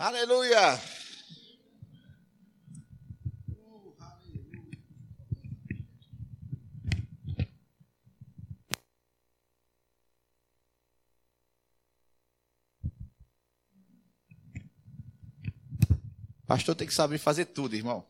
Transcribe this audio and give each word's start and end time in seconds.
Aleluia! 0.00 0.80
Pastor 16.46 16.74
tem 16.74 16.86
que 16.86 16.94
saber 16.94 17.18
fazer 17.18 17.44
tudo, 17.44 17.76
irmão. 17.76 18.08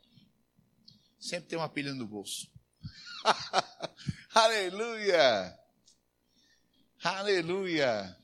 Sempre 1.18 1.48
tem 1.48 1.58
uma 1.58 1.68
pilha 1.68 1.92
no 1.92 2.06
bolso. 2.06 2.48
Aleluia! 4.32 5.58
Aleluia! 7.02 8.19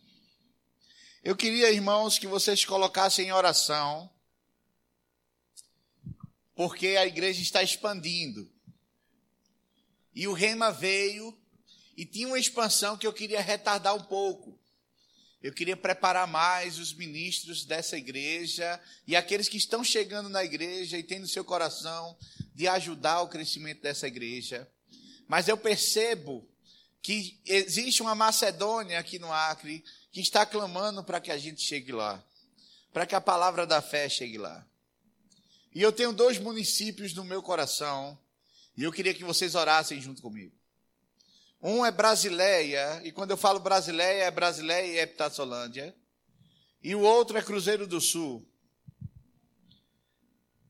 Eu 1.27 1.35
queria, 1.35 1.73
irmãos, 1.73 2.21
que 2.21 2.27
vocês 2.29 2.65
colocassem 2.65 3.27
em 3.27 3.33
oração, 3.33 4.09
porque 6.55 6.87
a 6.91 7.05
igreja 7.05 7.43
está 7.43 7.65
expandindo. 7.65 8.49
E 10.15 10.29
o 10.29 10.33
rema 10.33 10.71
veio 10.71 11.37
e 11.97 12.07
tinha 12.07 12.29
uma 12.29 12.39
expansão 12.39 12.97
que 12.97 13.05
eu 13.05 13.13
queria 13.13 13.41
retardar 13.41 13.97
um 13.97 14.05
pouco. 14.05 14.57
Eu 15.43 15.53
queria 15.53 15.77
preparar 15.77 16.29
mais 16.29 16.79
os 16.79 16.93
ministros 16.93 17.65
dessa 17.65 17.99
igreja 17.99 18.81
e 19.05 19.17
aqueles 19.17 19.49
que 19.49 19.57
estão 19.57 19.83
chegando 19.83 20.29
na 20.29 20.45
igreja 20.45 20.97
e 20.97 21.03
têm 21.03 21.19
no 21.19 21.27
seu 21.27 21.45
coração 21.45 22.17
de 22.55 22.69
ajudar 22.69 23.23
o 23.23 23.29
crescimento 23.29 23.83
dessa 23.83 24.07
igreja. 24.07 24.71
Mas 25.27 25.49
eu 25.49 25.57
percebo 25.57 26.49
que 27.03 27.41
existe 27.45 28.01
uma 28.01 28.15
Macedônia 28.15 28.99
aqui 29.01 29.19
no 29.19 29.33
Acre 29.33 29.85
que 30.17 30.23
está 30.23 30.47
clamando 30.47 31.05
para 31.05 31.21
que 31.21 31.31
a 31.31 31.37
gente 31.37 31.61
chegue 31.61 31.93
lá, 31.93 32.25
para 32.91 33.05
que 33.05 33.15
a 33.15 33.21
palavra 33.21 33.67
da 33.67 33.83
fé 33.83 34.09
chegue 34.09 34.39
lá. 34.39 34.67
E 35.75 35.83
eu 35.83 35.93
tenho 35.93 36.11
dois 36.11 36.39
municípios 36.39 37.13
no 37.13 37.23
meu 37.23 37.43
coração, 37.43 38.19
e 38.75 38.83
eu 38.83 38.91
queria 38.91 39.13
que 39.13 39.23
vocês 39.23 39.55
orassem 39.55 40.01
junto 40.01 40.23
comigo. 40.23 40.57
Um 41.61 41.85
é 41.85 41.91
Brasileia, 41.91 43.03
e 43.05 43.13
quando 43.13 43.33
eu 43.33 43.37
falo 43.37 43.61
Brasileia, 43.61 44.25
é 44.25 44.31
Brasileia 44.31 44.87
e 44.87 44.99
Epitassolândia. 45.01 45.95
E 46.83 46.95
o 46.95 47.01
outro 47.03 47.37
é 47.37 47.43
Cruzeiro 47.43 47.87
do 47.87 48.01
Sul. 48.01 48.43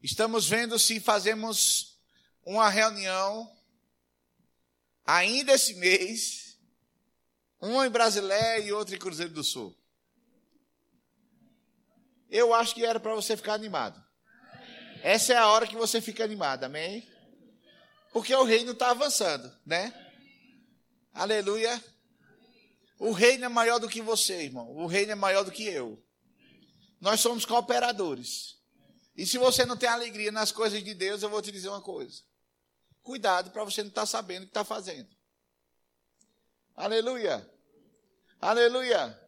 Estamos 0.02 0.48
vendo 0.48 0.76
se 0.76 0.98
fazemos 0.98 2.00
uma 2.44 2.68
reunião 2.68 3.56
ainda 5.04 5.52
esse 5.52 5.74
mês 5.74 6.45
um 7.60 7.82
em 7.82 7.90
Brasileia 7.90 8.58
e 8.60 8.72
outro 8.72 8.94
em 8.94 8.98
Cruzeiro 8.98 9.32
do 9.32 9.44
Sul. 9.44 9.76
Eu 12.28 12.52
acho 12.52 12.74
que 12.74 12.84
era 12.84 12.98
para 12.98 13.14
você 13.14 13.36
ficar 13.36 13.54
animado. 13.54 14.04
Essa 15.02 15.34
é 15.34 15.36
a 15.36 15.48
hora 15.48 15.66
que 15.66 15.76
você 15.76 16.00
fica 16.00 16.24
animado, 16.24 16.64
amém? 16.64 17.06
Porque 18.12 18.34
o 18.34 18.44
reino 18.44 18.72
está 18.72 18.90
avançando, 18.90 19.52
né? 19.64 19.92
Aleluia. 21.12 21.82
O 22.98 23.12
reino 23.12 23.44
é 23.44 23.48
maior 23.48 23.78
do 23.78 23.88
que 23.88 24.00
você, 24.00 24.44
irmão. 24.44 24.74
O 24.74 24.86
reino 24.86 25.12
é 25.12 25.14
maior 25.14 25.44
do 25.44 25.52
que 25.52 25.64
eu. 25.64 26.02
Nós 27.00 27.20
somos 27.20 27.44
cooperadores. 27.44 28.56
E 29.16 29.24
se 29.26 29.38
você 29.38 29.64
não 29.64 29.76
tem 29.76 29.88
alegria 29.88 30.30
nas 30.30 30.52
coisas 30.52 30.82
de 30.82 30.94
Deus, 30.94 31.22
eu 31.22 31.30
vou 31.30 31.40
te 31.40 31.52
dizer 31.52 31.68
uma 31.68 31.80
coisa. 31.80 32.22
Cuidado 33.02 33.50
para 33.50 33.64
você 33.64 33.82
não 33.82 33.88
estar 33.88 34.02
tá 34.02 34.06
sabendo 34.06 34.42
o 34.42 34.46
que 34.46 34.50
está 34.50 34.64
fazendo. 34.64 35.08
Aleluia. 36.76 37.50
Aleluia. 38.38 39.18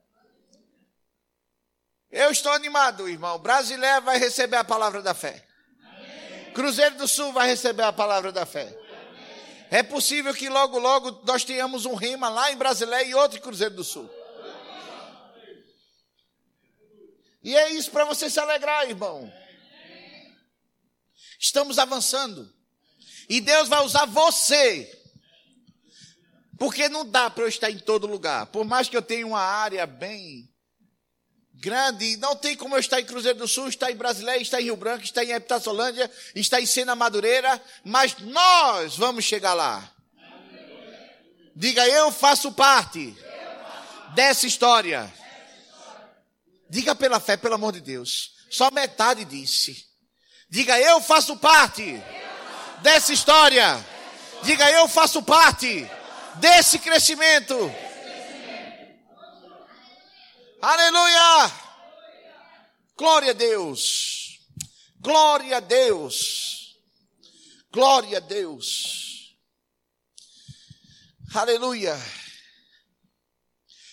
Eu 2.11 2.31
estou 2.31 2.53
animado, 2.53 3.09
irmão. 3.09 3.39
Brasileiro 3.39 4.03
vai 4.03 4.19
receber 4.19 4.57
a 4.57 4.65
palavra 4.65 5.01
da 5.01 5.15
fé. 5.15 5.47
Cruzeiro 6.55 6.97
do 6.97 7.09
Sul 7.09 7.33
vai 7.33 7.49
receber 7.49 7.85
a 7.85 7.93
palavra 7.93 8.31
da 8.31 8.45
fé. 8.45 8.77
É 9.71 9.83
possível 9.83 10.35
que 10.35 10.49
logo, 10.49 10.79
logo 10.79 11.23
nós 11.25 11.45
tenhamos 11.45 11.87
um 11.87 11.95
rima 11.95 12.29
lá 12.29 12.53
em 12.53 12.57
Brasileiro 12.57 13.09
e 13.09 13.15
outro 13.15 13.39
em 13.39 13.43
Cruzeiro 13.43 13.75
do 13.75 13.85
Sul. 13.85 14.11
E 17.43 17.57
é 17.57 17.71
isso 17.71 17.91
para 17.91 18.05
você 18.05 18.29
se 18.29 18.39
alegrar, 18.39 18.89
irmão. 18.89 19.33
Estamos 21.39 21.79
avançando. 21.79 22.53
E 23.29 23.41
Deus 23.41 23.69
vai 23.69 23.85
usar 23.85 24.07
você 24.07 24.98
porque 26.59 26.89
não 26.89 27.05
dá 27.05 27.31
para 27.31 27.45
eu 27.45 27.49
estar 27.49 27.71
em 27.71 27.79
todo 27.79 28.07
lugar. 28.07 28.47
Por 28.47 28.65
mais 28.65 28.89
que 28.89 28.97
eu 28.97 29.03
tenha 29.03 29.27
uma 29.27 29.41
área 29.41 29.87
bem 29.87 30.49
grande, 31.55 32.17
não 32.17 32.35
tem 32.35 32.57
como 32.57 32.75
eu 32.75 32.81
estar 32.81 33.01
em 33.01 33.05
Cruzeiro 33.05 33.39
do 33.39 33.49
Sul, 33.49 33.69
estar 33.69 33.91
em 33.91 33.97
Brasileia, 33.97 34.41
estar 34.41 34.61
em 34.61 34.65
Rio 34.65 34.77
Branco, 34.77 35.05
estar 35.05 35.25
em 35.25 35.31
Epitaçolândia, 35.31 36.11
estar 36.35 36.61
em 36.61 36.67
Sena 36.67 36.97
Madureira, 36.97 37.63
mas 37.85 38.17
nós 38.19 38.97
vamos 38.97 39.25
chegar 39.25 39.55
lá. 39.55 39.89
Diga, 41.55 41.87
eu 41.89 42.11
faço 42.11 42.53
parte 42.53 43.17
dessa 44.15 44.47
história. 44.47 45.13
Diga 46.69 46.95
pela 46.95 47.19
fé, 47.21 47.37
pelo 47.37 47.55
amor 47.55 47.73
de 47.73 47.81
Deus. 47.81 48.33
Só 48.51 48.71
metade 48.71 49.25
disse. 49.25 49.87
Diga, 50.51 50.79
eu 50.81 51.01
faço 51.01 51.37
parte 51.37 52.03
dessa 52.81 53.13
história. 53.13 53.85
Diga, 54.43 54.71
eu 54.71 54.87
faço 54.87 55.23
parte 55.23 55.89
desse 56.39 56.79
crescimento. 56.79 57.55
Aleluia! 60.61 61.53
Glória 62.97 63.31
a 63.31 63.35
Deus. 63.35 64.41
Glória 64.99 65.57
a 65.57 65.61
Deus. 65.61 66.77
Glória 67.73 68.19
a 68.19 68.21
Deus. 68.21 69.37
Aleluia. 71.35 71.97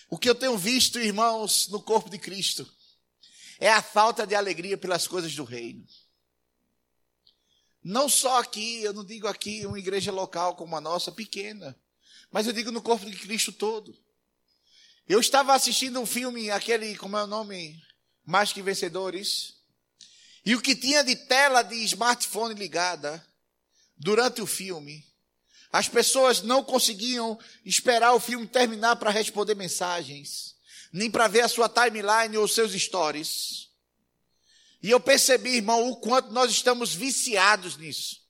O 0.08 0.18
que 0.18 0.28
eu 0.28 0.34
tenho 0.34 0.56
visto, 0.56 0.98
irmãos, 0.98 1.68
no 1.68 1.82
corpo 1.82 2.08
de 2.08 2.18
Cristo 2.18 2.68
é 3.58 3.70
a 3.70 3.82
falta 3.82 4.26
de 4.26 4.34
alegria 4.34 4.76
pelas 4.76 5.06
coisas 5.06 5.34
do 5.34 5.44
reino. 5.44 5.86
Não 7.82 8.08
só 8.08 8.40
aqui, 8.40 8.82
eu 8.82 8.92
não 8.92 9.04
digo 9.04 9.28
aqui 9.28 9.64
uma 9.64 9.78
igreja 9.78 10.10
local 10.10 10.56
como 10.56 10.76
a 10.76 10.80
nossa, 10.80 11.12
pequena 11.12 11.78
mas 12.36 12.46
eu 12.46 12.52
digo 12.52 12.70
no 12.70 12.82
corpo 12.82 13.08
de 13.08 13.16
Cristo 13.16 13.50
todo. 13.50 13.96
Eu 15.08 15.18
estava 15.20 15.54
assistindo 15.54 15.98
um 15.98 16.04
filme, 16.04 16.50
aquele, 16.50 16.94
como 16.98 17.16
é 17.16 17.24
o 17.24 17.26
nome? 17.26 17.82
Mais 18.26 18.52
que 18.52 18.60
Vencedores. 18.60 19.54
E 20.44 20.54
o 20.54 20.60
que 20.60 20.76
tinha 20.76 21.02
de 21.02 21.16
tela 21.16 21.62
de 21.62 21.76
smartphone 21.84 22.54
ligada 22.54 23.26
durante 23.96 24.42
o 24.42 24.46
filme, 24.46 25.02
as 25.72 25.88
pessoas 25.88 26.42
não 26.42 26.62
conseguiam 26.62 27.38
esperar 27.64 28.12
o 28.12 28.20
filme 28.20 28.46
terminar 28.46 28.96
para 28.96 29.10
responder 29.10 29.54
mensagens, 29.54 30.56
nem 30.92 31.10
para 31.10 31.28
ver 31.28 31.40
a 31.40 31.48
sua 31.48 31.70
timeline 31.70 32.36
ou 32.36 32.46
seus 32.46 32.72
stories. 32.72 33.70
E 34.82 34.90
eu 34.90 35.00
percebi, 35.00 35.56
irmão, 35.56 35.88
o 35.88 35.96
quanto 35.96 36.30
nós 36.32 36.50
estamos 36.50 36.94
viciados 36.94 37.78
nisso. 37.78 38.25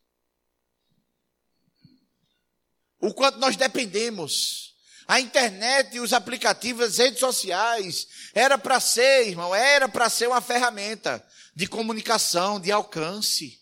O 3.07 3.15
quanto 3.15 3.39
nós 3.39 3.57
dependemos. 3.57 4.75
A 5.07 5.21
internet 5.21 5.95
e 5.95 6.01
os 6.01 6.13
aplicativos, 6.13 6.85
as 6.85 6.99
redes 6.99 7.21
sociais, 7.21 8.09
era 8.35 8.59
para 8.59 8.81
ser, 8.81 9.29
irmão, 9.29 9.55
era 9.55 9.89
para 9.89 10.11
ser 10.11 10.27
uma 10.27 10.41
ferramenta 10.41 11.25
de 11.55 11.69
comunicação, 11.69 12.59
de 12.59 12.73
alcance, 12.73 13.61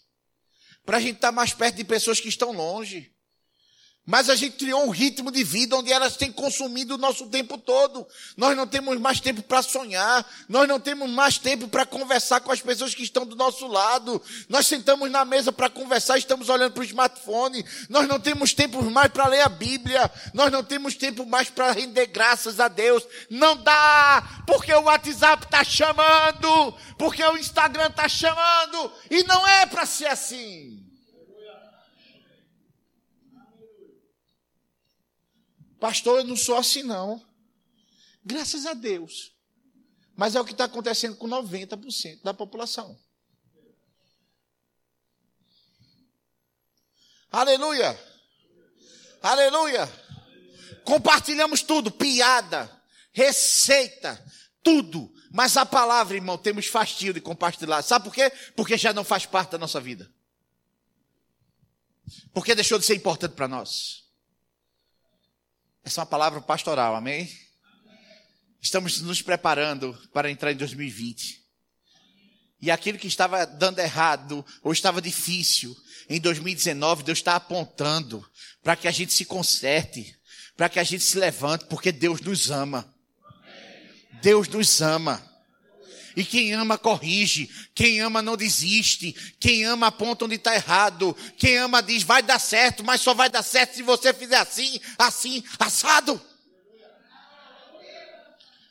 para 0.87 0.97
a 0.97 1.01
gente 1.01 1.17
estar 1.17 1.29
tá 1.29 1.33
mais 1.33 1.53
perto 1.53 1.77
de 1.77 1.85
pessoas 1.85 2.19
que 2.19 2.29
estão 2.29 2.53
longe. 2.53 3.14
Mas 4.07 4.29
a 4.29 4.37
gente 4.37 4.59
criou 4.59 4.85
um 4.85 4.91
ritmo 4.91 5.31
de 5.31 5.43
vida 5.43 5.77
onde 5.77 5.91
elas 5.91 6.15
têm 6.15 6.31
consumido 6.31 6.95
o 6.95 6.99
nosso 6.99 7.27
tempo 7.29 7.57
todo. 7.57 8.07
Nós 8.37 8.55
não 8.55 8.67
temos 8.67 9.01
mais 9.01 9.19
tempo 9.19 9.43
para 9.43 9.63
sonhar, 9.63 10.27
nós 10.47 10.69
não 10.69 10.79
temos 10.79 11.09
mais 11.09 11.39
tempo 11.39 11.69
para 11.69 11.87
conversar 11.87 12.41
com 12.41 12.53
as 12.53 12.61
pessoas 12.61 12.95
que 12.95 13.03
estão 13.03 13.25
do 13.25 13.35
nosso 13.35 13.67
lado. 13.67 14.21
Nós 14.47 14.67
sentamos 14.67 15.11
na 15.11 15.25
mesa 15.25 15.51
para 15.51 15.71
conversar, 15.71 16.19
estamos 16.19 16.51
olhando 16.51 16.73
para 16.73 16.83
o 16.83 16.85
smartphone. 16.85 17.65
Nós 17.89 18.07
não 18.07 18.21
temos 18.21 18.53
tempo 18.53 18.83
mais 18.91 19.11
para 19.11 19.27
ler 19.27 19.41
a 19.41 19.49
Bíblia, 19.49 20.11
nós 20.35 20.53
não 20.53 20.63
temos 20.63 20.95
tempo 20.95 21.25
mais 21.25 21.49
para 21.49 21.73
render 21.73 22.07
graças 22.09 22.61
a 22.61 22.69
Deus. 22.69 23.03
Não 23.31 23.57
dá, 23.57 24.43
porque 24.47 24.73
o 24.75 24.83
WhatsApp 24.83 25.47
está 25.47 25.65
chamando, 25.65 26.75
porque 26.99 27.25
o 27.25 27.39
Instagram 27.39 27.87
está 27.87 28.07
chamando, 28.07 28.93
e 29.11 29.25
não 29.25 29.49
é 29.49 29.65
para 29.65 29.87
ser 29.87 30.09
assim. 30.09 30.84
Pastor, 35.85 36.21
eu 36.21 36.25
não 36.25 36.35
sou 36.35 36.57
assim, 36.57 36.83
não. 36.83 37.23
Graças 38.25 38.65
a 38.65 38.73
Deus. 38.73 39.35
Mas 40.17 40.35
é 40.35 40.41
o 40.41 40.45
que 40.47 40.53
está 40.53 40.65
acontecendo 40.65 41.15
com 41.15 41.29
90% 41.29 42.23
da 42.23 42.33
população. 42.33 42.99
Aleluia! 47.31 48.01
Aleluia! 49.21 49.87
Compartilhamos 50.85 51.61
tudo, 51.61 51.91
piada, 51.91 52.83
receita, 53.13 54.25
tudo. 54.63 55.13
Mas 55.31 55.55
a 55.59 55.67
palavra, 55.67 56.17
irmão, 56.17 56.39
temos 56.39 56.67
fastio 56.67 57.13
de 57.13 57.21
compartilhar. 57.21 57.83
Sabe 57.83 58.07
por 58.07 58.15
quê? 58.15 58.33
Porque 58.57 58.79
já 58.79 58.95
não 58.95 59.05
faz 59.05 59.27
parte 59.27 59.51
da 59.51 59.59
nossa 59.59 59.83
vida. 59.83 60.11
Porque 62.33 62.55
deixou 62.55 62.79
de 62.79 62.87
ser 62.87 62.95
importante 62.95 63.35
para 63.35 63.47
nós. 63.47 64.04
Essa 65.85 66.01
é 66.01 66.03
uma 66.03 66.07
palavra 66.07 66.41
pastoral, 66.41 66.97
amém? 66.97 67.31
Estamos 68.59 69.03
nos 69.03 69.21
preparando 69.21 69.93
para 70.15 70.31
entrar 70.31 70.51
em 70.51 70.57
2020. 70.57 71.45
E 72.63 72.71
aquilo 72.71 72.99
que 72.99 73.07
estava 73.07 73.45
dando 73.45 73.81
errado, 73.81 74.43
ou 74.63 74.73
estava 74.73 75.03
difícil, 75.03 75.77
em 76.09 76.19
2019, 76.19 77.03
Deus 77.03 77.19
está 77.19 77.37
apontando 77.37 78.27
para 78.63 78.77
que 78.77 78.89
a 78.89 78.91
gente 78.91 79.13
se 79.13 79.27
conserte, 79.27 80.19
para 80.57 80.71
que 80.71 80.81
a 80.81 80.85
gente 80.85 81.05
se 81.05 81.19
levante, 81.19 81.67
porque 81.67 81.93
Deus 81.93 82.23
nos 82.23 82.51
ama. 82.51 82.91
Deus 84.23 84.49
nos 84.49 84.81
ama. 84.81 85.23
E 86.17 86.25
quem 86.25 86.53
ama 86.53 86.79
corrige, 86.79 87.51
quem 87.75 88.01
ama 88.01 88.23
não 88.23 88.37
desiste, 88.37 89.13
quem 89.41 89.65
ama 89.65 89.89
aponta 89.89 90.25
onde 90.25 90.37
está 90.37 90.55
errado, 90.55 91.17
quem 91.37 91.59
ama 91.59 91.83
diz 91.83 92.03
vai 92.03 92.23
dar 92.23 92.39
certo, 92.39 92.85
mas 92.85 93.01
só 93.01 93.15
vai 93.15 93.29
dar 93.29 93.43
certo 93.43 93.75
se 93.75 93.83
você 93.83 94.13
fizer 94.15 94.37
assim, 94.37 94.81
assim, 94.99 95.43
assado. 95.59 96.21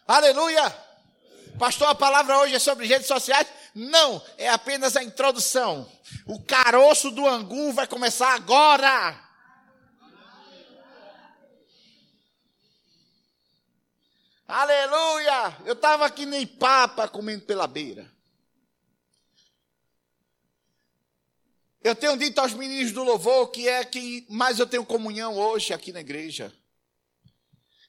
Aleluia! 0.08 0.76
Pastor, 1.58 1.88
a 1.88 1.96
palavra 1.96 2.40
hoje 2.40 2.56
é 2.56 2.60
sobre 2.60 2.88
redes 2.88 3.08
sociais? 3.08 3.48
Não, 3.76 4.22
é 4.38 4.50
apenas 4.50 4.96
a 4.96 5.04
introdução. 5.04 5.90
O 6.26 6.42
caroço 6.42 7.12
do 7.12 7.28
angu 7.28 7.72
vai 7.74 7.88
começar 7.88 8.34
agora. 8.34 9.23
Aleluia! 14.54 15.58
Eu 15.66 15.74
estava 15.74 16.06
aqui 16.06 16.28
nem 16.28 16.46
papa 16.46 17.08
comendo 17.08 17.44
pela 17.44 17.66
beira. 17.66 18.14
Eu 21.84 21.96
tenho 21.96 22.16
dito 22.16 22.38
aos 22.38 22.54
meninos 22.54 22.92
do 22.92 23.04
louvor 23.04 23.50
que 23.50 23.68
é 23.68 23.84
quem 23.84 24.24
mais 24.30 24.60
eu 24.60 24.68
tenho 24.68 24.86
comunhão 24.86 25.40
hoje 25.40 25.74
aqui 25.74 25.92
na 25.92 26.02
igreja. 26.02 26.54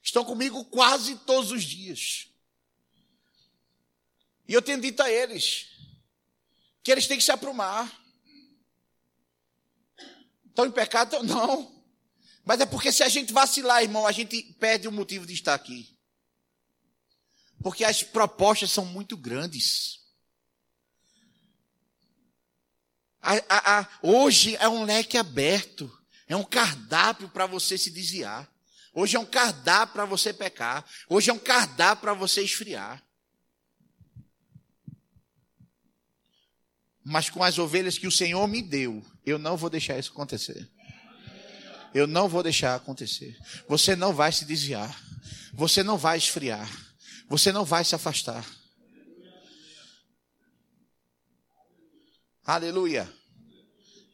Estão 0.02 0.24
comigo 0.24 0.64
quase 0.64 1.16
todos 1.16 1.52
os 1.52 1.62
dias. 1.62 2.28
E 4.48 4.54
eu 4.54 4.62
tenho 4.62 4.80
dito 4.80 5.02
a 5.02 5.10
eles 5.10 5.68
que 6.82 6.90
eles 6.90 7.06
têm 7.06 7.18
que 7.18 7.24
se 7.24 7.30
aprumar. 7.30 7.92
Estão 10.46 10.64
em 10.64 10.70
pecado? 10.70 11.22
Não. 11.24 11.84
Mas 12.42 12.58
é 12.58 12.64
porque 12.64 12.90
se 12.90 13.02
a 13.02 13.08
gente 13.10 13.34
vacilar, 13.34 13.82
irmão, 13.82 14.06
a 14.06 14.12
gente 14.12 14.42
perde 14.58 14.88
o 14.88 14.92
motivo 14.92 15.26
de 15.26 15.34
estar 15.34 15.52
aqui. 15.52 15.93
Porque 17.64 17.82
as 17.82 18.02
propostas 18.02 18.70
são 18.70 18.84
muito 18.84 19.16
grandes. 19.16 20.00
A, 23.22 23.36
a, 23.48 23.80
a, 23.80 23.88
hoje 24.02 24.54
é 24.56 24.68
um 24.68 24.84
leque 24.84 25.16
aberto. 25.16 25.90
É 26.28 26.36
um 26.36 26.44
cardápio 26.44 27.26
para 27.30 27.46
você 27.46 27.78
se 27.78 27.90
desviar. 27.90 28.46
Hoje 28.92 29.16
é 29.16 29.18
um 29.18 29.24
cardápio 29.24 29.94
para 29.94 30.04
você 30.04 30.30
pecar. 30.30 30.84
Hoje 31.08 31.30
é 31.30 31.32
um 31.32 31.38
cardápio 31.38 32.02
para 32.02 32.12
você 32.12 32.42
esfriar. 32.42 33.02
Mas 37.02 37.30
com 37.30 37.42
as 37.42 37.58
ovelhas 37.58 37.96
que 37.96 38.06
o 38.06 38.12
Senhor 38.12 38.46
me 38.46 38.60
deu, 38.60 39.02
eu 39.24 39.38
não 39.38 39.56
vou 39.56 39.70
deixar 39.70 39.98
isso 39.98 40.12
acontecer. 40.12 40.70
Eu 41.94 42.06
não 42.06 42.28
vou 42.28 42.42
deixar 42.42 42.74
acontecer. 42.74 43.38
Você 43.66 43.96
não 43.96 44.12
vai 44.12 44.32
se 44.32 44.44
desviar. 44.44 44.94
Você 45.54 45.82
não 45.82 45.96
vai 45.96 46.18
esfriar. 46.18 46.83
Você 47.28 47.52
não 47.52 47.64
vai 47.64 47.84
se 47.84 47.94
afastar. 47.94 48.44
Aleluia. 52.46 53.10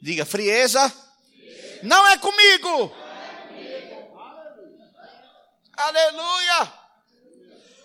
Diga, 0.01 0.25
frieza 0.25 0.93
não 1.83 2.07
é 2.07 2.19
comigo. 2.19 2.95
Aleluia. 5.77 6.73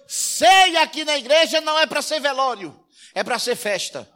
Ceia 0.07 0.81
aqui 0.81 1.03
na 1.03 1.17
igreja 1.17 1.61
não 1.61 1.79
é 1.79 1.85
para 1.85 2.01
ser 2.01 2.19
velório, 2.19 2.77
é 3.13 3.23
para 3.23 3.39
ser 3.39 3.55
festa. 3.55 4.09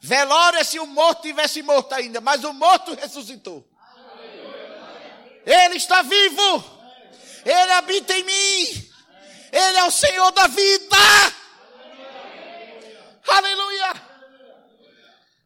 Velório 0.00 0.58
é 0.58 0.64
se 0.64 0.78
o 0.78 0.86
morto 0.86 1.22
tivesse 1.22 1.62
morto 1.62 1.92
ainda, 1.94 2.20
mas 2.20 2.42
o 2.42 2.52
morto 2.52 2.94
ressuscitou. 2.94 3.68
Ele 5.44 5.76
está 5.76 6.02
vivo. 6.02 6.80
Ele 7.44 7.72
habita 7.72 8.14
em 8.14 8.24
mim. 8.24 8.89
Ele 9.52 9.78
é 9.78 9.84
o 9.84 9.90
Senhor 9.90 10.30
da 10.32 10.46
vida. 10.46 10.96
Aleluia. 13.28 14.02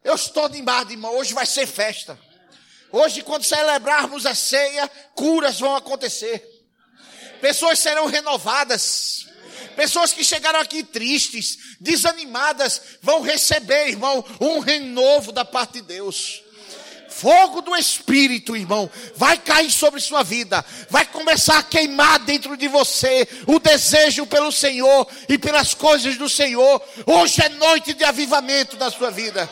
Eu 0.03 0.15
estou 0.15 0.45
animado, 0.45 0.91
irmão. 0.91 1.15
Hoje 1.17 1.33
vai 1.33 1.45
ser 1.45 1.67
festa. 1.67 2.19
Hoje, 2.91 3.21
quando 3.21 3.43
celebrarmos 3.43 4.25
a 4.25 4.35
ceia, 4.35 4.87
curas 5.15 5.59
vão 5.59 5.75
acontecer. 5.75 6.47
Pessoas 7.41 7.79
serão 7.79 8.05
renovadas. 8.05 9.27
Pessoas 9.75 10.13
que 10.13 10.23
chegaram 10.23 10.59
aqui 10.59 10.83
tristes, 10.83 11.75
desanimadas, 11.81 12.81
vão 13.01 13.21
receber, 13.21 13.89
irmão, 13.89 14.23
um 14.39 14.59
renovo 14.59 15.31
da 15.31 15.43
parte 15.43 15.73
de 15.73 15.81
Deus 15.81 16.44
fogo 17.15 17.61
do 17.61 17.73
Espírito, 17.75 18.57
irmão, 18.57 18.91
vai 19.15 19.37
cair 19.37 19.71
sobre 19.71 20.01
sua 20.01 20.21
vida, 20.21 20.63
vai 20.89 21.05
começar 21.05 21.59
a 21.59 21.63
queimar 21.63 22.19
dentro 22.19 22.57
de 22.57 22.67
você 22.67 23.27
o 23.47 23.57
desejo 23.57 24.27
pelo 24.27 24.51
Senhor 24.51 25.07
e 25.29 25.37
pelas 25.37 25.73
coisas 25.73 26.17
do 26.17 26.27
Senhor. 26.27 26.81
Hoje 27.05 27.41
é 27.41 27.49
noite 27.49 27.93
de 27.93 28.03
avivamento 28.03 28.75
da 28.75 28.91
sua 28.91 29.11
vida. 29.11 29.49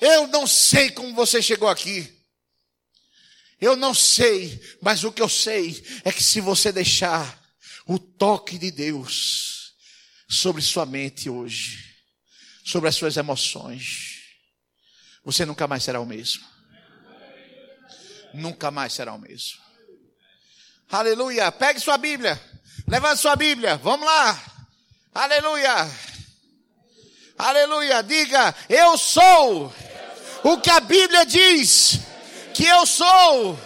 Eu 0.00 0.26
não 0.28 0.46
sei 0.46 0.90
como 0.90 1.14
você 1.14 1.42
chegou 1.42 1.68
aqui. 1.68 2.10
Eu 3.60 3.76
não 3.76 3.92
sei, 3.92 4.60
mas 4.80 5.04
o 5.04 5.12
que 5.12 5.22
eu 5.22 5.28
sei 5.28 5.82
é 6.04 6.12
que 6.12 6.22
se 6.22 6.40
você 6.40 6.72
deixar 6.72 7.38
o 7.86 7.98
toque 7.98 8.56
de 8.58 8.70
Deus 8.70 9.74
sobre 10.28 10.62
sua 10.62 10.86
mente 10.86 11.28
hoje, 11.28 11.84
sobre 12.64 12.88
as 12.88 12.96
suas 12.96 13.16
emoções, 13.16 14.13
você 15.24 15.46
nunca 15.46 15.66
mais 15.66 15.82
será 15.82 16.00
o 16.00 16.06
mesmo. 16.06 16.44
Nunca 18.34 18.70
mais 18.70 18.92
será 18.92 19.14
o 19.14 19.18
mesmo. 19.18 19.58
Aleluia. 20.90 21.50
Pegue 21.50 21.80
sua 21.80 21.96
Bíblia. 21.96 22.40
Levante 22.86 23.20
sua 23.20 23.36
Bíblia. 23.36 23.76
Vamos 23.76 24.06
lá. 24.06 24.42
Aleluia. 25.14 25.90
Aleluia. 27.38 28.02
Diga: 28.02 28.54
Eu 28.68 28.98
sou 28.98 29.72
o 30.42 30.58
que 30.58 30.70
a 30.70 30.80
Bíblia 30.80 31.24
diz 31.24 32.00
que 32.52 32.66
eu 32.66 32.84
sou. 32.84 33.58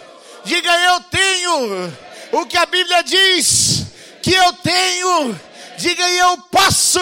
Diga: 0.45 0.71
Eu 0.85 1.01
tenho 1.01 1.93
o 2.31 2.45
que 2.45 2.57
a 2.57 2.65
Bíblia 2.65 3.03
diz 3.03 3.85
que 4.21 4.33
eu 4.33 4.53
tenho. 4.53 5.39
Diga: 5.77 6.09
Eu 6.09 6.37
posso 6.43 6.99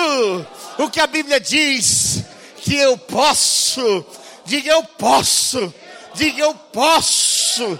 o 0.79 0.89
que 0.89 0.99
a 0.99 1.07
Bíblia 1.07 1.39
diz 1.39 2.23
que 2.57 2.75
eu 2.75 2.97
posso. 2.97 4.05
Diga 4.47 4.71
eu 4.71 4.81
posso. 4.81 5.73
Diga 6.15 6.39
eu 6.39 6.55
posso. 6.55 7.77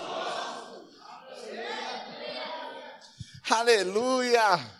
Aleluia. 3.50 4.77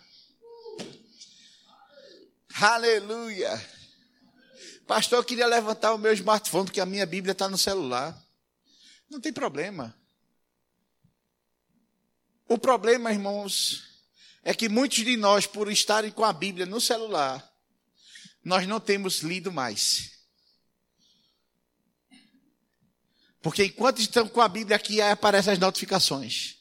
Aleluia. 2.60 3.66
Pastor, 4.86 5.20
eu 5.20 5.24
queria 5.24 5.46
levantar 5.46 5.94
o 5.94 5.98
meu 5.98 6.12
smartphone 6.12 6.66
porque 6.66 6.80
a 6.80 6.84
minha 6.84 7.06
Bíblia 7.06 7.32
está 7.32 7.48
no 7.48 7.56
celular. 7.56 8.14
Não 9.08 9.18
tem 9.18 9.32
problema. 9.32 9.98
O 12.46 12.58
problema, 12.58 13.10
irmãos, 13.10 13.82
é 14.44 14.52
que 14.52 14.68
muitos 14.68 14.98
de 14.98 15.16
nós, 15.16 15.46
por 15.46 15.72
estarem 15.72 16.10
com 16.10 16.24
a 16.24 16.34
Bíblia 16.34 16.66
no 16.66 16.82
celular, 16.82 17.50
nós 18.44 18.66
não 18.66 18.78
temos 18.78 19.20
lido 19.20 19.50
mais. 19.50 20.17
Porque 23.40 23.64
enquanto 23.64 24.00
estão 24.00 24.28
com 24.28 24.40
a 24.40 24.48
Bíblia 24.48 24.76
aqui, 24.76 25.00
aí 25.00 25.10
aparecem 25.10 25.52
as 25.52 25.58
notificações. 25.58 26.56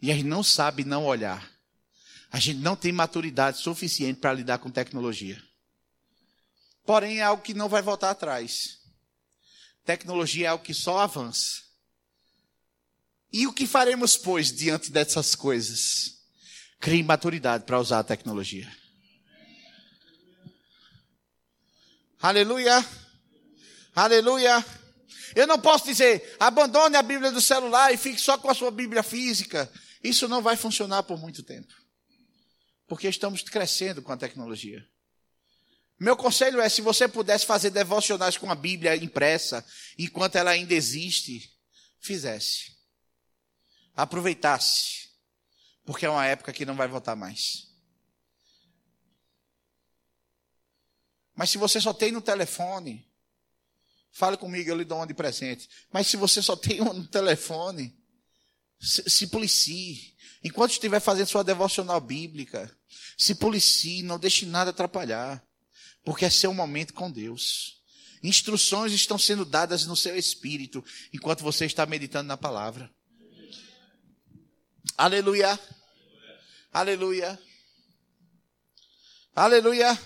E 0.00 0.10
a 0.10 0.14
gente 0.14 0.26
não 0.26 0.42
sabe 0.42 0.84
não 0.84 1.06
olhar. 1.06 1.48
A 2.30 2.38
gente 2.38 2.58
não 2.58 2.76
tem 2.76 2.92
maturidade 2.92 3.58
suficiente 3.58 4.20
para 4.20 4.32
lidar 4.32 4.58
com 4.58 4.70
tecnologia. 4.70 5.42
Porém, 6.84 7.18
é 7.18 7.22
algo 7.22 7.42
que 7.42 7.54
não 7.54 7.68
vai 7.68 7.82
voltar 7.82 8.10
atrás. 8.10 8.78
Tecnologia 9.84 10.46
é 10.46 10.48
algo 10.48 10.64
que 10.64 10.74
só 10.74 10.98
avança. 10.98 11.62
E 13.32 13.46
o 13.46 13.52
que 13.52 13.66
faremos, 13.66 14.16
pois, 14.16 14.52
diante 14.52 14.90
dessas 14.90 15.34
coisas? 15.34 16.18
Crie 16.80 17.02
maturidade 17.02 17.64
para 17.64 17.80
usar 17.80 17.98
a 17.98 18.04
tecnologia. 18.04 18.70
Aleluia! 22.20 22.84
Aleluia! 23.94 24.64
Eu 25.38 25.46
não 25.46 25.60
posso 25.60 25.84
dizer, 25.84 26.34
abandone 26.40 26.96
a 26.96 27.02
Bíblia 27.02 27.30
do 27.30 27.40
celular 27.40 27.94
e 27.94 27.96
fique 27.96 28.20
só 28.20 28.36
com 28.36 28.50
a 28.50 28.54
sua 28.54 28.72
Bíblia 28.72 29.04
física. 29.04 29.72
Isso 30.02 30.26
não 30.26 30.42
vai 30.42 30.56
funcionar 30.56 31.04
por 31.04 31.16
muito 31.16 31.44
tempo. 31.44 31.72
Porque 32.88 33.06
estamos 33.06 33.42
crescendo 33.42 34.02
com 34.02 34.10
a 34.10 34.16
tecnologia. 34.16 34.84
Meu 35.96 36.16
conselho 36.16 36.60
é: 36.60 36.68
se 36.68 36.80
você 36.80 37.06
pudesse 37.06 37.46
fazer 37.46 37.70
devocionais 37.70 38.36
com 38.36 38.50
a 38.50 38.54
Bíblia 38.56 38.96
impressa, 38.96 39.64
enquanto 39.96 40.34
ela 40.34 40.50
ainda 40.50 40.74
existe, 40.74 41.56
fizesse. 42.00 42.76
Aproveitasse. 43.94 45.08
Porque 45.84 46.04
é 46.04 46.10
uma 46.10 46.26
época 46.26 46.52
que 46.52 46.66
não 46.66 46.74
vai 46.74 46.88
voltar 46.88 47.14
mais. 47.14 47.68
Mas 51.32 51.48
se 51.50 51.58
você 51.58 51.80
só 51.80 51.94
tem 51.94 52.10
no 52.10 52.20
telefone, 52.20 53.07
fale 54.18 54.36
comigo, 54.36 54.68
eu 54.68 54.76
lhe 54.76 54.84
dou 54.84 54.98
uma 54.98 55.06
de 55.06 55.14
presente. 55.14 55.68
Mas 55.92 56.08
se 56.08 56.16
você 56.16 56.42
só 56.42 56.56
tem 56.56 56.80
um 56.82 57.04
telefone, 57.04 57.96
se, 58.80 59.08
se 59.08 59.26
policie. 59.28 60.16
Enquanto 60.42 60.72
estiver 60.72 60.98
fazendo 60.98 61.28
sua 61.28 61.44
devocional 61.44 62.00
bíblica, 62.00 62.68
se 63.16 63.36
policie, 63.36 64.02
não 64.02 64.18
deixe 64.18 64.44
nada 64.44 64.70
atrapalhar. 64.70 65.40
Porque 66.04 66.24
é 66.24 66.30
seu 66.30 66.52
momento 66.52 66.94
com 66.94 67.08
Deus. 67.08 67.80
Instruções 68.20 68.92
estão 68.92 69.16
sendo 69.16 69.44
dadas 69.44 69.86
no 69.86 69.94
seu 69.94 70.16
espírito 70.16 70.84
enquanto 71.12 71.44
você 71.44 71.64
está 71.64 71.86
meditando 71.86 72.26
na 72.26 72.36
palavra. 72.36 72.90
Aleluia. 74.96 75.56
Aleluia. 76.72 77.40
Aleluia. 79.32 79.96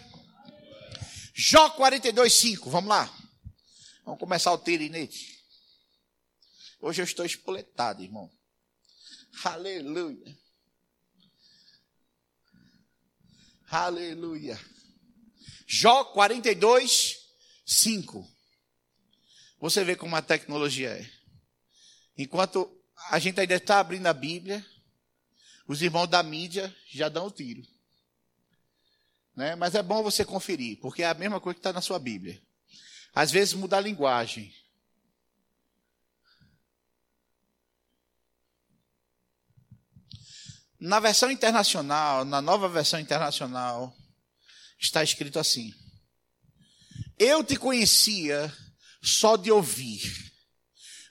Jó 1.33 1.71
42, 1.71 2.31
5. 2.31 2.69
Vamos 2.69 2.91
lá. 2.91 3.22
Vamos 4.05 4.19
começar 4.19 4.53
o 4.53 4.59
tirinete. 4.59 5.41
Hoje 6.81 7.01
eu 7.01 7.05
estou 7.05 7.25
espoletado, 7.25 8.03
irmão. 8.03 8.31
Aleluia. 9.45 10.37
Aleluia. 13.71 14.61
Jó 15.67 16.05
42, 16.07 17.17
5. 17.65 18.29
Você 19.61 19.85
vê 19.85 19.95
como 19.95 20.17
a 20.17 20.23
tecnologia 20.23 20.91
é. 20.91 21.11
Enquanto 22.19 22.69
a 23.11 23.19
gente 23.21 23.39
ainda 23.39 23.55
está 23.55 23.79
abrindo 23.79 24.09
a 24.09 24.13
Bíblia, 24.13 24.67
os 25.69 25.81
irmãos 25.81 26.09
da 26.09 26.23
mídia 26.25 26.75
já 26.89 27.09
dão 27.09 27.29
o 27.29 27.31
tiro. 27.31 27.63
Né? 29.37 29.55
Mas 29.55 29.77
é 29.77 29.83
bom 29.83 30.03
você 30.03 30.25
conferir, 30.25 30.81
porque 30.81 31.05
é 31.05 31.09
a 31.09 31.15
mesma 31.15 31.41
coisa 31.41 31.55
que 31.55 31.61
está 31.61 31.73
na 31.73 31.81
sua 31.81 32.01
Bíblia. 32.01 32.43
Às 33.15 33.31
vezes 33.31 33.55
muda 33.55 33.77
a 33.77 33.81
linguagem. 33.81 34.55
Na 40.81 40.99
versão 40.99 41.31
internacional, 41.31 42.25
na 42.25 42.43
nova 42.43 42.69
versão 42.69 42.99
internacional, 42.99 43.97
está 44.81 45.03
escrito 45.03 45.39
assim: 45.39 45.73
Eu 47.19 47.45
te 47.45 47.57
conhecia 47.57 48.53
só 49.01 49.37
de 49.37 49.51
ouvir, 49.51 50.33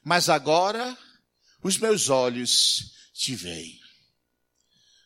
mas 0.04 0.28
agora 0.28 0.98
os 1.64 1.78
meus 1.78 2.10
olhos 2.10 2.94
te 3.14 3.36
veem. 3.36 3.80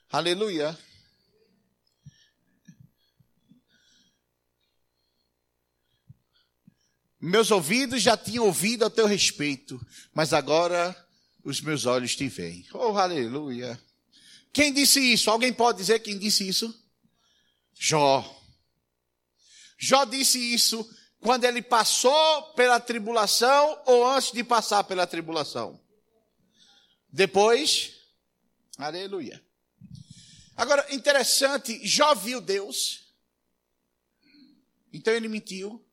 Aleluia. 0.09 0.77
Meus 7.25 7.49
ouvidos 7.49 8.03
já 8.03 8.15
tinham 8.15 8.45
ouvido 8.45 8.85
a 8.85 8.89
teu 8.89 9.07
respeito, 9.07 9.83
mas 10.13 10.31
agora 10.31 10.95
os 11.43 11.59
meus 11.59 11.87
olhos 11.87 12.15
te 12.15 12.27
veem. 12.27 12.67
Oh, 12.71 12.95
aleluia. 12.95 13.81
Quem 14.53 14.71
disse 14.71 14.99
isso? 14.99 15.31
Alguém 15.31 15.51
pode 15.51 15.79
dizer 15.79 16.01
quem 16.01 16.19
disse 16.19 16.47
isso? 16.47 16.71
Jó. 17.73 18.23
Jó 19.75 20.05
disse 20.05 20.37
isso 20.37 20.87
quando 21.19 21.45
ele 21.45 21.63
passou 21.63 22.53
pela 22.53 22.79
tribulação 22.79 23.81
ou 23.87 24.07
antes 24.07 24.31
de 24.31 24.43
passar 24.43 24.83
pela 24.83 25.07
tribulação? 25.07 25.81
Depois, 27.11 27.91
aleluia. 28.77 29.43
Agora, 30.55 30.85
interessante, 30.93 31.85
Jó 31.87 32.13
viu 32.13 32.39
Deus, 32.39 33.11
então 34.93 35.11
ele 35.11 35.27
mentiu. 35.27 35.84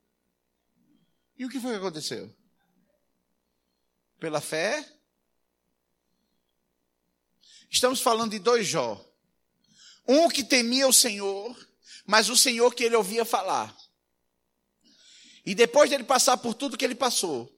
E 1.39 1.45
o 1.45 1.49
que 1.49 1.61
foi 1.61 1.73
que 1.73 1.79
aconteceu? 1.79 2.35
Pela 4.19 4.41
fé? 4.41 4.87
Estamos 7.71 8.01
falando 8.01 8.33
de 8.33 8.39
dois 8.39 8.67
Jó. 8.67 9.05
Um 10.07 10.29
que 10.29 10.45
temia 10.45 10.87
o 10.87 10.93
Senhor 10.93 11.57
mas 12.07 12.29
o 12.29 12.37
Senhor 12.37 12.75
que 12.75 12.85
ele 12.85 12.97
ouvia 12.97 13.25
falar. 13.25 13.75
E 15.45 15.55
depois 15.55 15.91
dele 15.91 16.05
passar 16.05 16.37
por 16.37 16.55
tudo 16.55 16.77
que 16.77 16.85
ele 16.85 16.95
passou, 16.95 17.51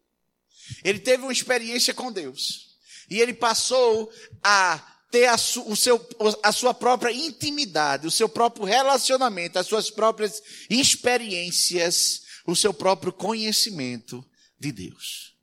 ele 0.83 0.99
teve 0.99 1.23
uma 1.23 1.33
experiência 1.33 1.93
com 1.93 2.13
Deus. 2.13 2.77
E 3.11 3.21
ele 3.21 3.35
passou 3.35 4.11
a 4.43 4.79
ter 5.11 5.27
a, 5.27 5.37
su, 5.37 5.69
o 5.69 5.77
seu, 5.77 6.05
a 6.43 6.51
sua 6.51 6.73
própria 6.73 7.13
intimidade, 7.13 8.07
o 8.07 8.11
seu 8.11 8.29
próprio 8.29 8.65
relacionamento, 8.65 9.59
as 9.59 9.67
suas 9.67 9.91
próprias 9.91 10.43
experiências, 10.69 12.23
o 12.47 12.55
seu 12.55 12.73
próprio 12.75 13.13
conhecimento 13.13 14.25
de 14.59 14.73
Deus. 14.73 15.35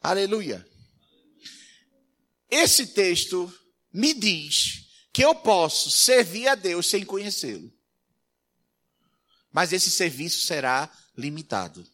Aleluia. 0.00 0.66
Esse 2.50 2.88
texto 2.88 3.52
me 3.92 4.14
diz 4.14 4.86
que 5.12 5.24
eu 5.24 5.34
posso 5.34 5.90
servir 5.90 6.48
a 6.48 6.54
Deus 6.54 6.88
sem 6.88 7.04
conhecê-lo. 7.04 7.72
Mas 9.52 9.72
esse 9.72 9.90
serviço 9.90 10.40
será 10.46 10.90
limitado. 11.16 11.86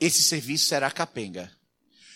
Esse 0.00 0.22
serviço 0.22 0.66
será 0.66 0.90
capenga. 0.90 1.54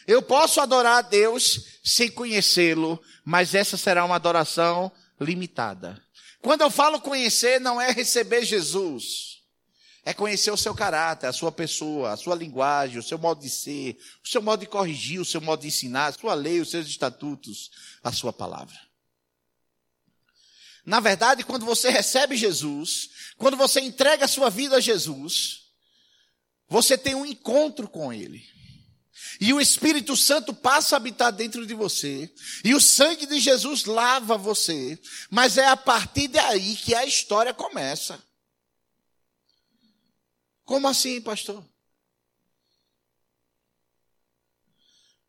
Eu 0.07 0.23
posso 0.23 0.61
adorar 0.61 0.99
a 0.99 1.02
Deus 1.02 1.81
sem 1.85 2.11
conhecê-lo, 2.11 3.00
mas 3.25 3.55
essa 3.55 3.76
será 3.76 4.05
uma 4.05 4.14
adoração 4.14 4.90
limitada. 5.21 6.02
Quando 6.40 6.62
eu 6.62 6.71
falo 6.71 7.00
conhecer, 7.00 7.61
não 7.61 7.81
é 7.81 7.90
receber 7.90 8.45
Jesus. 8.45 9.28
É 10.09 10.15
conhecer 10.15 10.50
o 10.50 10.57
seu 10.57 10.75
caráter, 10.75 11.27
a 11.27 11.35
sua 11.35 11.53
pessoa, 11.53 12.12
a 12.12 12.17
sua 12.17 12.35
linguagem, 12.35 12.97
o 12.97 13.03
seu 13.03 13.19
modo 13.19 13.43
de 13.43 13.50
ser, 13.50 13.99
o 14.25 14.27
seu 14.27 14.41
modo 14.41 14.61
de 14.61 14.67
corrigir, 14.67 15.21
o 15.21 15.25
seu 15.25 15.38
modo 15.38 15.61
de 15.61 15.69
ensinar, 15.69 16.07
a 16.07 16.12
sua 16.12 16.33
lei, 16.33 16.62
os 16.62 16.71
seus 16.71 16.87
estatutos, 16.87 17.71
a 18.03 18.11
sua 18.11 18.33
palavra. 18.33 18.75
Na 20.83 20.99
verdade, 20.99 21.45
quando 21.45 21.67
você 21.67 21.91
recebe 21.91 22.38
Jesus, 22.38 23.11
quando 23.37 23.55
você 23.55 23.81
entrega 23.81 24.25
a 24.25 24.29
sua 24.29 24.49
vida 24.49 24.77
a 24.77 24.81
Jesus, 24.81 25.65
você 26.71 26.97
tem 26.97 27.15
um 27.15 27.27
encontro 27.27 27.87
com 27.87 28.11
Ele. 28.11 28.43
E 29.38 29.53
o 29.53 29.61
Espírito 29.61 30.17
Santo 30.17 30.55
passa 30.55 30.97
a 30.97 30.99
habitar 30.99 31.31
dentro 31.31 31.67
de 31.67 31.75
você. 31.75 32.33
E 32.65 32.75
o 32.75 32.81
sangue 32.81 33.27
de 33.27 33.38
Jesus 33.38 33.85
lava 33.85 34.38
você. 34.38 34.99
Mas 35.29 35.59
é 35.59 35.69
a 35.69 35.77
partir 35.77 36.29
daí 36.29 36.77
que 36.77 36.95
a 36.95 37.05
história 37.05 37.53
começa. 37.53 38.27
Como 40.69 40.87
assim, 40.87 41.19
pastor? 41.23 41.67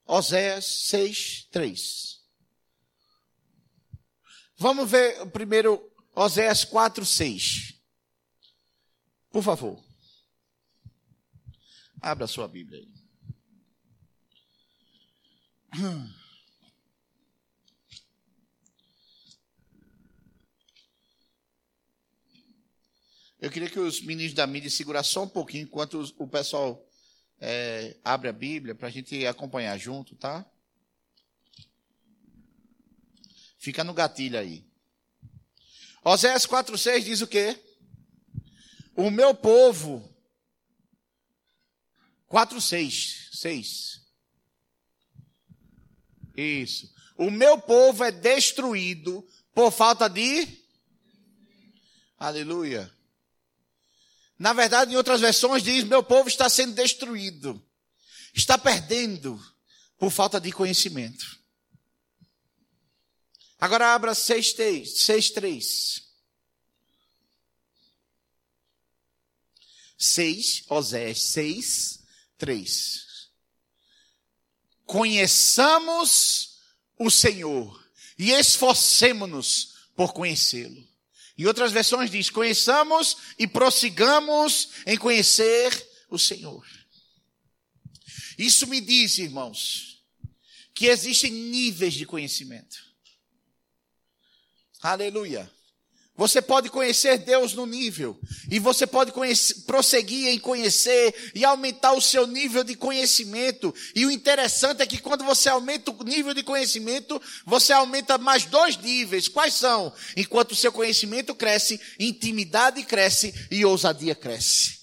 Oséias 0.05 0.65
6, 0.65 1.48
3. 1.50 2.22
Vamos 4.58 4.91
ver 4.91 5.31
primeiro 5.31 5.96
Oséias 6.13 6.65
4, 6.65 7.05
6. 7.05 7.81
Por 9.31 9.41
favor. 9.41 9.81
Abra 12.01 12.27
sua 12.27 12.46
Bíblia 12.46 12.79
aí. 12.79 12.91
Eu 23.41 23.50
queria 23.50 23.69
que 23.69 23.79
os 23.79 24.01
meninos 24.01 24.34
da 24.34 24.46
mídia 24.46 24.69
segurassem 24.69 25.13
só 25.13 25.24
um 25.24 25.29
pouquinho 25.29 25.63
enquanto 25.63 26.03
o 26.17 26.27
pessoal 26.27 26.86
é, 27.39 27.96
abre 28.03 28.27
a 28.27 28.34
Bíblia 28.34 28.75
para 28.75 28.89
a 28.89 28.91
gente 28.91 29.25
acompanhar 29.25 29.77
junto, 29.77 30.13
tá? 30.15 30.46
Fica 33.58 33.81
no 33.84 33.93
gatilho 33.93 34.38
aí. 34.38 34.65
Oséias 36.03 36.46
4,6 36.46 37.03
diz 37.03 37.22
o 37.22 37.27
quê? 37.27 37.58
O 38.96 39.10
meu 39.10 39.34
povo. 39.34 40.13
4,6. 42.29 43.29
6. 43.31 44.01
Isso. 46.36 46.93
O 47.17 47.31
meu 47.31 47.58
povo 47.60 48.03
é 48.03 48.12
destruído 48.12 49.25
por 49.53 49.72
falta 49.72 50.10
de. 50.10 50.48
Aleluia. 52.17 52.99
Na 54.39 54.53
verdade, 54.53 54.93
em 54.93 54.96
outras 54.96 55.19
versões 55.19 55.62
diz: 55.62 55.84
meu 55.84 56.01
povo 56.01 56.29
está 56.29 56.50
sendo 56.50 56.74
destruído. 56.74 57.62
Está 58.34 58.58
perdendo 58.58 59.38
por 59.98 60.10
falta 60.10 60.39
de 60.39 60.50
conhecimento. 60.51 61.38
Agora 63.60 63.93
abra 63.93 64.13
6,3. 64.13 66.03
6, 69.98 70.63
Osés 70.69 71.22
6, 71.24 72.00
3. 72.38 73.29
Conheçamos 74.86 76.62
o 76.98 77.12
Senhor 77.12 77.86
e 78.17 78.31
esforcemos-nos 78.31 79.75
por 79.93 80.13
conhecê-lo. 80.13 80.88
Em 81.39 81.46
outras 81.46 81.72
versões 81.72 82.12
diz: 82.12 82.29
conheçamos 82.29 83.15
e 83.39 83.48
prossigamos 83.48 84.72
em 84.86 84.98
conhecer 84.98 85.89
o 86.10 86.19
Senhor. 86.19 86.67
Isso 88.38 88.67
me 88.67 88.81
diz, 88.81 89.17
irmãos, 89.19 90.03
que 90.75 90.88
existem 90.88 91.31
níveis 91.31 91.93
de 91.93 92.05
conhecimento. 92.05 92.77
Aleluia. 94.81 95.50
Você 96.19 96.41
pode 96.41 96.69
conhecer 96.69 97.17
Deus 97.19 97.53
no 97.53 97.65
nível, 97.65 98.19
e 98.51 98.59
você 98.59 98.85
pode 98.85 99.13
conhecer, 99.13 99.61
prosseguir 99.61 100.27
em 100.27 100.38
conhecer 100.38 101.31
e 101.33 101.45
aumentar 101.45 101.93
o 101.93 102.01
seu 102.01 102.27
nível 102.27 102.61
de 102.61 102.75
conhecimento. 102.75 103.73
E 103.95 104.05
o 104.05 104.11
interessante 104.11 104.81
é 104.81 104.85
que 104.85 104.97
quando 104.97 105.23
você 105.23 105.47
aumenta 105.47 105.91
o 105.91 106.03
nível 106.03 106.33
de 106.33 106.43
conhecimento, 106.43 107.21
você 107.45 107.71
aumenta 107.71 108.17
mais 108.17 108.43
dois 108.43 108.75
níveis. 108.75 109.29
Quais 109.29 109.53
são? 109.53 109.93
Enquanto 110.17 110.51
o 110.51 110.57
seu 110.57 110.73
conhecimento 110.73 111.33
cresce, 111.33 111.79
intimidade 111.97 112.83
cresce 112.83 113.33
e 113.49 113.63
ousadia 113.63 114.13
cresce. 114.13 114.77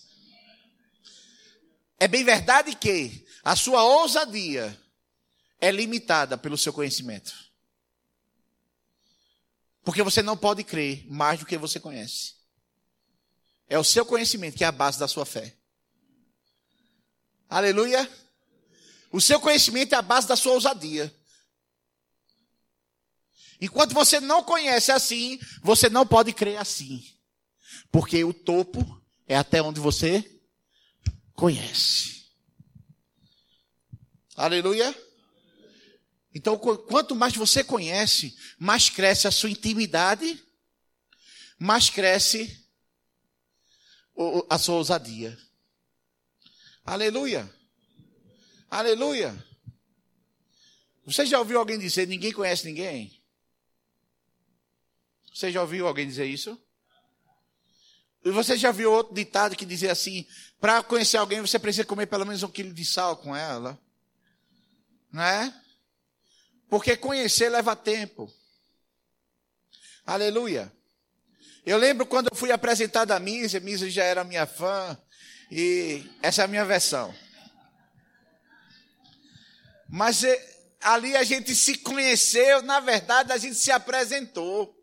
É 2.00 2.08
bem 2.08 2.24
verdade 2.24 2.74
que 2.74 3.26
a 3.44 3.54
sua 3.54 3.84
ousadia 3.84 4.74
é 5.60 5.70
limitada 5.70 6.38
pelo 6.38 6.56
seu 6.56 6.72
conhecimento. 6.72 7.45
Porque 9.86 10.02
você 10.02 10.20
não 10.20 10.36
pode 10.36 10.64
crer 10.64 11.06
mais 11.08 11.38
do 11.38 11.46
que 11.46 11.56
você 11.56 11.78
conhece. 11.78 12.34
É 13.68 13.78
o 13.78 13.84
seu 13.84 14.04
conhecimento 14.04 14.56
que 14.56 14.64
é 14.64 14.66
a 14.66 14.72
base 14.72 14.98
da 14.98 15.06
sua 15.06 15.24
fé. 15.24 15.56
Aleluia. 17.48 18.10
O 19.12 19.20
seu 19.20 19.38
conhecimento 19.38 19.92
é 19.92 19.96
a 19.96 20.02
base 20.02 20.26
da 20.26 20.34
sua 20.34 20.54
ousadia. 20.54 21.14
Enquanto 23.60 23.94
você 23.94 24.18
não 24.18 24.42
conhece 24.42 24.90
assim, 24.90 25.38
você 25.62 25.88
não 25.88 26.04
pode 26.04 26.32
crer 26.32 26.56
assim. 26.56 27.06
Porque 27.92 28.24
o 28.24 28.34
topo 28.34 29.00
é 29.24 29.36
até 29.36 29.62
onde 29.62 29.78
você 29.78 30.42
conhece. 31.32 32.26
Aleluia. 34.34 35.05
Então, 36.36 36.58
quanto 36.58 37.16
mais 37.16 37.34
você 37.34 37.64
conhece, 37.64 38.36
mais 38.58 38.90
cresce 38.90 39.26
a 39.26 39.30
sua 39.30 39.48
intimidade, 39.48 40.38
mais 41.58 41.88
cresce 41.88 42.62
a 44.50 44.58
sua 44.58 44.74
ousadia. 44.74 45.34
Aleluia. 46.84 47.50
Aleluia. 48.68 49.34
Você 51.06 51.24
já 51.24 51.38
ouviu 51.38 51.58
alguém 51.58 51.78
dizer 51.78 52.06
ninguém 52.06 52.34
conhece 52.34 52.66
ninguém? 52.66 53.18
Você 55.32 55.50
já 55.50 55.62
ouviu 55.62 55.86
alguém 55.86 56.06
dizer 56.06 56.26
isso? 56.26 56.60
E 58.22 58.30
você 58.30 58.58
já 58.58 58.70
viu 58.72 58.92
outro 58.92 59.14
ditado 59.14 59.56
que 59.56 59.64
dizia 59.64 59.92
assim: 59.92 60.26
para 60.60 60.82
conhecer 60.82 61.16
alguém 61.16 61.40
você 61.40 61.58
precisa 61.58 61.86
comer 61.86 62.04
pelo 62.04 62.26
menos 62.26 62.42
um 62.42 62.50
quilo 62.50 62.74
de 62.74 62.84
sal 62.84 63.16
com 63.16 63.34
ela? 63.34 63.80
Não 65.10 65.22
é? 65.22 65.62
Porque 66.68 66.96
conhecer 66.96 67.48
leva 67.48 67.76
tempo. 67.76 68.32
Aleluia. 70.04 70.72
Eu 71.64 71.78
lembro 71.78 72.06
quando 72.06 72.28
eu 72.30 72.36
fui 72.36 72.52
apresentado 72.52 73.10
a 73.10 73.18
Misa, 73.18 73.58
Misa 73.58 73.90
já 73.90 74.04
era 74.04 74.22
minha 74.22 74.46
fã, 74.46 74.96
e 75.50 76.04
essa 76.22 76.42
é 76.42 76.44
a 76.44 76.48
minha 76.48 76.64
versão. 76.64 77.12
Mas 79.88 80.22
eh, 80.22 80.58
ali 80.80 81.16
a 81.16 81.24
gente 81.24 81.54
se 81.54 81.78
conheceu, 81.78 82.62
na 82.62 82.80
verdade 82.80 83.32
a 83.32 83.36
gente 83.36 83.56
se 83.56 83.72
apresentou. 83.72 84.76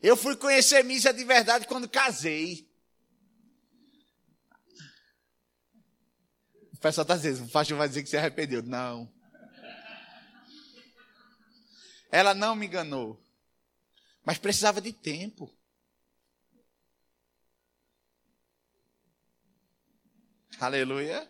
Eu 0.00 0.16
fui 0.16 0.34
conhecer 0.34 0.82
Misa 0.82 1.12
de 1.12 1.24
verdade 1.24 1.66
quando 1.68 1.88
casei. 1.88 2.68
O 6.72 6.78
pessoal 6.78 7.02
está 7.02 7.14
dizendo, 7.14 7.44
o 7.44 7.48
pastor 7.48 7.78
vai 7.78 7.88
dizer 7.88 8.02
que 8.02 8.10
se 8.10 8.16
arrependeu. 8.16 8.60
Não. 8.64 9.08
Ela 12.12 12.34
não 12.34 12.54
me 12.54 12.66
enganou. 12.66 13.18
Mas 14.22 14.36
precisava 14.36 14.82
de 14.82 14.92
tempo. 14.92 15.50
Aleluia. 20.60 21.26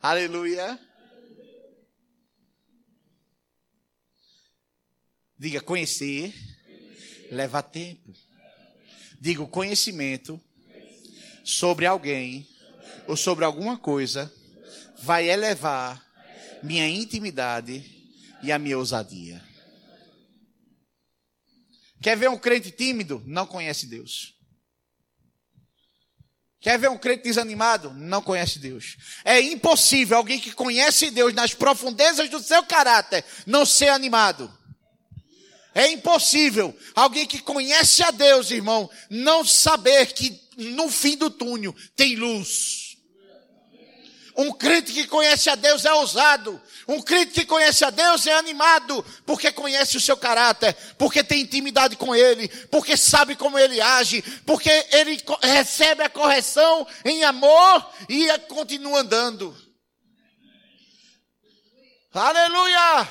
Aleluia. 0.00 0.78
Diga 5.36 5.60
conhecer, 5.60 6.32
leva 7.32 7.62
tempo. 7.62 8.14
Diga 9.20 9.42
o 9.42 9.48
conhecimento 9.48 10.40
sobre 11.44 11.84
alguém 11.84 12.48
ou 13.08 13.16
sobre 13.16 13.44
alguma 13.44 13.76
coisa 13.76 14.32
vai 15.02 15.28
elevar 15.28 16.06
minha 16.62 16.86
intimidade 16.86 17.99
e 18.42 18.52
a 18.52 18.58
minha 18.58 18.78
ousadia. 18.78 19.42
Quer 22.02 22.16
ver 22.16 22.30
um 22.30 22.38
crente 22.38 22.70
tímido? 22.70 23.22
Não 23.26 23.46
conhece 23.46 23.86
Deus. 23.86 24.34
Quer 26.60 26.78
ver 26.78 26.90
um 26.90 26.98
crente 26.98 27.24
desanimado? 27.24 27.90
Não 27.94 28.22
conhece 28.22 28.58
Deus. 28.58 28.96
É 29.24 29.40
impossível 29.40 30.18
alguém 30.18 30.38
que 30.38 30.52
conhece 30.52 31.10
Deus 31.10 31.32
nas 31.32 31.54
profundezas 31.54 32.28
do 32.28 32.40
seu 32.40 32.62
caráter 32.64 33.24
não 33.46 33.64
ser 33.64 33.88
animado. 33.88 34.52
É 35.74 35.90
impossível 35.90 36.76
alguém 36.94 37.26
que 37.26 37.40
conhece 37.40 38.02
a 38.02 38.10
Deus, 38.10 38.50
irmão, 38.50 38.90
não 39.08 39.44
saber 39.44 40.12
que 40.12 40.38
no 40.56 40.90
fim 40.90 41.16
do 41.16 41.30
túnel 41.30 41.74
tem 41.96 42.16
luz. 42.16 42.89
Um 44.40 44.52
crente 44.52 44.94
que 44.94 45.06
conhece 45.06 45.50
a 45.50 45.54
Deus 45.54 45.84
é 45.84 45.92
ousado. 45.92 46.58
Um 46.88 47.02
crente 47.02 47.32
que 47.32 47.44
conhece 47.44 47.84
a 47.84 47.90
Deus 47.90 48.26
é 48.26 48.32
animado, 48.32 49.04
porque 49.26 49.52
conhece 49.52 49.98
o 49.98 50.00
seu 50.00 50.16
caráter, 50.16 50.74
porque 50.96 51.22
tem 51.22 51.42
intimidade 51.42 51.94
com 51.94 52.16
Ele, 52.16 52.48
porque 52.68 52.96
sabe 52.96 53.36
como 53.36 53.58
Ele 53.58 53.82
age, 53.82 54.22
porque 54.46 54.70
ele 54.92 55.22
recebe 55.42 56.02
a 56.02 56.08
correção 56.08 56.86
em 57.04 57.22
amor 57.22 57.86
e 58.08 58.38
continua 58.48 59.00
andando. 59.00 59.54
Aleluia! 62.10 63.08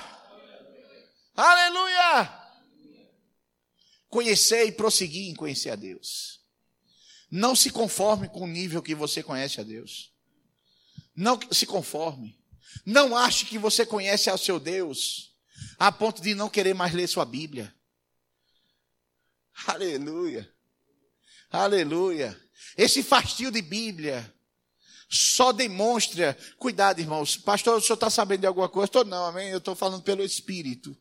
Aleluia! 1.36 2.40
Conhecer 4.10 4.66
e 4.66 4.72
prosseguir 4.72 5.30
em 5.30 5.36
conhecer 5.36 5.70
a 5.70 5.76
Deus. 5.76 6.42
Não 7.30 7.56
se 7.56 7.70
conforme 7.70 8.28
com 8.28 8.42
o 8.42 8.48
nível 8.48 8.82
que 8.82 8.96
você 8.96 9.22
conhece 9.22 9.62
a 9.62 9.64
Deus. 9.64 10.10
Não 11.20 11.38
se 11.52 11.66
conforme. 11.66 12.40
Não 12.86 13.14
ache 13.14 13.46
que 13.46 13.58
você 13.58 13.86
conhece 13.86 14.30
ao 14.30 14.38
seu 14.38 14.58
Deus 14.58 15.36
a 15.78 15.92
ponto 15.92 16.22
de 16.22 16.34
não 16.34 16.48
querer 16.48 16.74
mais 16.74 16.94
ler 16.94 17.08
sua 17.08 17.26
Bíblia. 17.26 17.76
Aleluia. 19.68 20.50
Aleluia. 21.52 22.40
Esse 22.78 23.04
fastio 23.04 23.52
de 23.52 23.62
Bíblia 23.62 24.34
só 25.10 25.52
demonstra. 25.52 26.38
Cuidado, 26.58 27.02
irmãos. 27.02 27.36
Pastor, 27.36 27.78
o 27.78 27.82
senhor 27.82 27.96
está 27.96 28.10
sabendo 28.10 28.40
de 28.42 28.48
alguma 28.48 28.70
coisa? 28.70 28.86
Estou 28.86 29.04
não, 29.04 29.26
amém? 29.26 29.50
Eu 29.50 29.58
estou 29.58 29.76
falando 29.76 30.04
pelo 30.04 30.24
Espírito. 30.24 30.98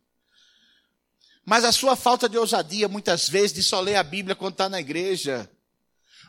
Mas 1.44 1.64
a 1.64 1.70
sua 1.70 1.94
falta 1.94 2.28
de 2.28 2.36
ousadia, 2.36 2.88
muitas 2.88 3.28
vezes, 3.28 3.52
de 3.52 3.62
só 3.62 3.78
ler 3.80 3.94
a 3.94 4.02
Bíblia 4.02 4.34
quando 4.34 4.54
está 4.54 4.68
na 4.68 4.80
igreja, 4.80 5.48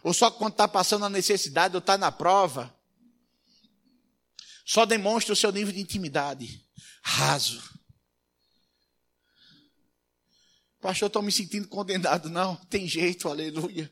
ou 0.03 0.13
só 0.13 0.29
quando 0.29 0.51
está 0.51 0.67
passando 0.67 1.05
a 1.05 1.09
necessidade, 1.09 1.75
ou 1.75 1.79
está 1.79 1.97
na 1.97 2.11
prova, 2.11 2.77
só 4.69 4.85
demonstra 4.85 5.33
o 5.33 5.35
seu 5.35 5.51
nível 5.51 5.73
de 5.73 5.79
intimidade 5.79 6.63
raso. 7.01 7.59
Pastor, 10.79 11.07
estou 11.07 11.23
me 11.23 11.31
sentindo 11.31 11.67
condenado. 11.67 12.29
Não, 12.29 12.55
tem 12.67 12.87
jeito, 12.87 13.27
aleluia. 13.27 13.91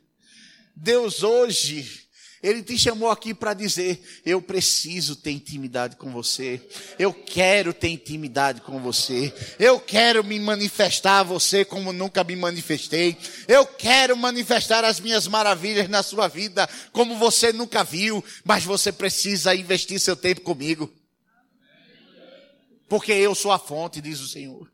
Deus 0.76 1.24
hoje 1.24 2.07
ele 2.42 2.62
te 2.62 2.78
chamou 2.78 3.10
aqui 3.10 3.34
para 3.34 3.54
dizer: 3.54 4.22
eu 4.26 4.42
preciso 4.42 5.16
ter 5.16 5.32
intimidade 5.32 5.96
com 5.96 6.12
você. 6.12 6.62
Eu 7.00 7.14
quero 7.14 7.74
ter 7.74 7.90
intimidade 7.90 8.62
com 8.62 8.80
você. 8.80 9.34
Eu 9.58 9.80
quero 9.80 10.24
me 10.24 10.40
manifestar 10.40 11.20
a 11.20 11.24
você 11.24 11.66
como 11.66 11.92
nunca 11.92 12.24
me 12.24 12.36
manifestei. 12.36 13.18
Eu 13.48 13.66
quero 13.66 14.16
manifestar 14.16 14.84
as 14.84 15.00
minhas 15.00 15.28
maravilhas 15.28 15.90
na 15.90 16.04
sua 16.04 16.28
vida 16.28 16.70
como 16.92 17.18
você 17.18 17.52
nunca 17.52 17.84
viu, 17.84 18.24
mas 18.44 18.64
você 18.64 18.92
precisa 18.92 19.56
investir 19.56 20.00
seu 20.00 20.16
tempo 20.16 20.42
comigo. 20.42 20.92
Porque 22.88 23.12
eu 23.12 23.36
sou 23.36 23.52
a 23.52 23.60
fonte, 23.60 24.00
diz 24.00 24.20
o 24.20 24.28
Senhor. 24.28 24.72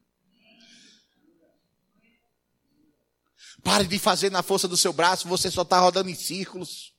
Pare 3.64 3.88
de 3.88 3.98
fazer 3.98 4.30
na 4.30 4.44
força 4.44 4.68
do 4.68 4.76
seu 4.76 4.92
braço, 4.92 5.28
você 5.28 5.50
só 5.50 5.62
está 5.62 5.80
rodando 5.80 6.10
em 6.10 6.16
círculos. 6.16 6.93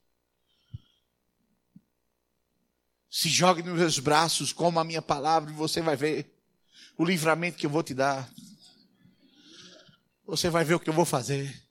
Se 3.16 3.28
jogue 3.28 3.62
nos 3.62 3.78
meus 3.78 4.00
braços, 4.00 4.52
como 4.52 4.80
a 4.80 4.84
minha 4.84 5.00
palavra, 5.00 5.48
e 5.48 5.54
você 5.54 5.80
vai 5.80 5.94
ver 5.94 6.36
o 6.98 7.04
livramento 7.04 7.56
que 7.56 7.64
eu 7.64 7.70
vou 7.70 7.80
te 7.80 7.94
dar. 7.94 8.28
Você 10.26 10.50
vai 10.50 10.64
ver 10.64 10.74
o 10.74 10.80
que 10.80 10.90
eu 10.90 10.94
vou 10.94 11.04
fazer. 11.04 11.62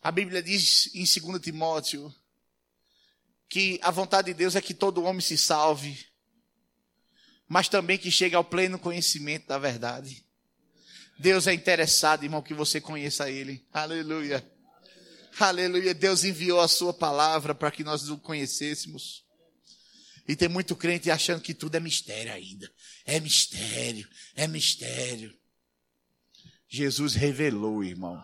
A 0.00 0.10
Bíblia 0.10 0.42
diz 0.42 0.94
em 0.94 1.04
2 1.04 1.42
Timóteo 1.42 2.10
que 3.50 3.78
a 3.82 3.90
vontade 3.90 4.28
de 4.28 4.38
Deus 4.38 4.56
é 4.56 4.62
que 4.62 4.72
todo 4.72 5.04
homem 5.04 5.20
se 5.20 5.36
salve, 5.36 6.06
mas 7.46 7.68
também 7.68 7.98
que 7.98 8.10
chegue 8.10 8.34
ao 8.34 8.42
pleno 8.42 8.78
conhecimento 8.78 9.46
da 9.48 9.58
verdade. 9.58 10.24
Deus 11.18 11.46
é 11.46 11.52
interessado, 11.52 12.24
irmão, 12.24 12.40
que 12.40 12.54
você 12.54 12.80
conheça 12.80 13.28
Ele. 13.30 13.62
Aleluia. 13.70 14.53
Aleluia. 15.38 15.94
Deus 15.94 16.24
enviou 16.24 16.60
a 16.60 16.68
Sua 16.68 16.92
palavra 16.92 17.54
para 17.54 17.70
que 17.70 17.82
nós 17.82 18.08
o 18.08 18.18
conhecêssemos. 18.18 19.24
E 20.26 20.34
tem 20.34 20.48
muito 20.48 20.74
crente 20.74 21.10
achando 21.10 21.42
que 21.42 21.52
tudo 21.52 21.74
é 21.74 21.80
mistério 21.80 22.32
ainda. 22.32 22.70
É 23.04 23.20
mistério, 23.20 24.08
é 24.34 24.46
mistério. 24.46 25.36
Jesus 26.68 27.14
revelou, 27.14 27.84
irmão. 27.84 28.22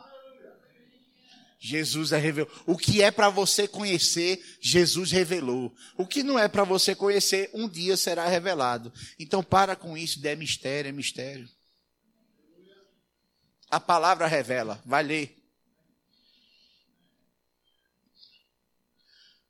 Jesus 1.63 2.11
é 2.13 2.19
revelou. 2.19 2.51
O 2.67 2.77
que 2.79 3.03
é 3.03 3.11
para 3.11 3.29
você 3.29 3.69
conhecer, 3.69 4.43
Jesus 4.61 5.11
revelou. 5.11 5.75
O 5.97 6.07
que 6.07 6.23
não 6.23 6.39
é 6.39 6.49
para 6.49 6.65
você 6.65 6.95
conhecer, 6.95 7.51
um 7.53 7.69
dia 7.69 7.99
será 7.99 8.27
revelado. 8.27 8.91
Então 9.19 9.43
para 9.43 9.77
com 9.77 9.97
isso, 9.97 10.27
é 10.27 10.35
mistério, 10.35 10.89
é 10.89 10.93
mistério. 10.93 11.47
A 13.71 13.79
palavra 13.79 14.27
revela. 14.27 14.83
Vai 14.87 15.03
ler. 15.03 15.40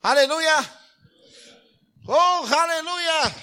Aleluia! 0.02 0.80
Oh, 2.08 2.14
aleluia! 2.14 3.34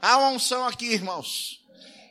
Há 0.00 0.18
uma 0.18 0.30
unção 0.30 0.66
aqui, 0.66 0.86
irmãos. 0.86 1.60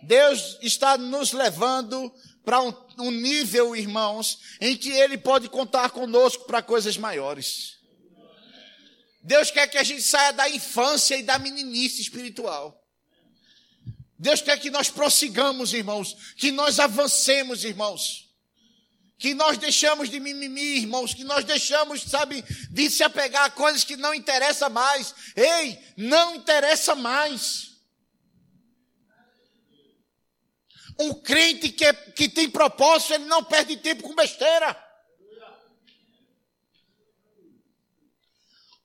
Deus 0.03 0.57
está 0.61 0.97
nos 0.97 1.33
levando 1.33 2.09
para 2.45 2.61
um, 2.61 2.73
um 2.97 3.11
nível, 3.11 3.75
irmãos, 3.75 4.39
em 4.61 4.77
que 4.77 4.89
Ele 4.91 5.17
pode 5.17 5.49
contar 5.49 5.89
conosco 5.89 6.45
para 6.45 6.61
coisas 6.61 6.95
maiores. 6.95 7.79
Deus 9.21 9.51
quer 9.51 9.67
que 9.67 9.77
a 9.77 9.83
gente 9.83 10.01
saia 10.01 10.31
da 10.31 10.49
infância 10.49 11.17
e 11.17 11.23
da 11.23 11.37
meninice 11.37 12.01
espiritual. 12.01 12.81
Deus 14.17 14.41
quer 14.41 14.57
que 14.57 14.71
nós 14.71 14.89
prossigamos, 14.89 15.73
irmãos, 15.73 16.15
que 16.37 16.49
nós 16.49 16.79
avancemos, 16.79 17.65
irmãos. 17.65 18.30
Que 19.21 19.35
nós 19.35 19.55
deixamos 19.55 20.09
de 20.09 20.19
mimimi, 20.19 20.79
irmãos, 20.79 21.13
que 21.13 21.23
nós 21.23 21.45
deixamos, 21.45 22.01
sabe, 22.01 22.41
de 22.71 22.89
se 22.89 23.03
apegar 23.03 23.45
a 23.45 23.51
coisas 23.51 23.83
que 23.83 23.95
não 23.95 24.15
interessam 24.15 24.67
mais. 24.71 25.13
Ei, 25.35 25.79
não 25.95 26.33
interessa 26.33 26.95
mais. 26.95 27.73
Um 30.99 31.13
crente 31.13 31.69
que, 31.69 31.85
é, 31.85 31.93
que 31.93 32.27
tem 32.27 32.49
propósito, 32.49 33.13
ele 33.13 33.25
não 33.25 33.43
perde 33.43 33.77
tempo 33.77 34.01
com 34.01 34.15
besteira. 34.15 34.75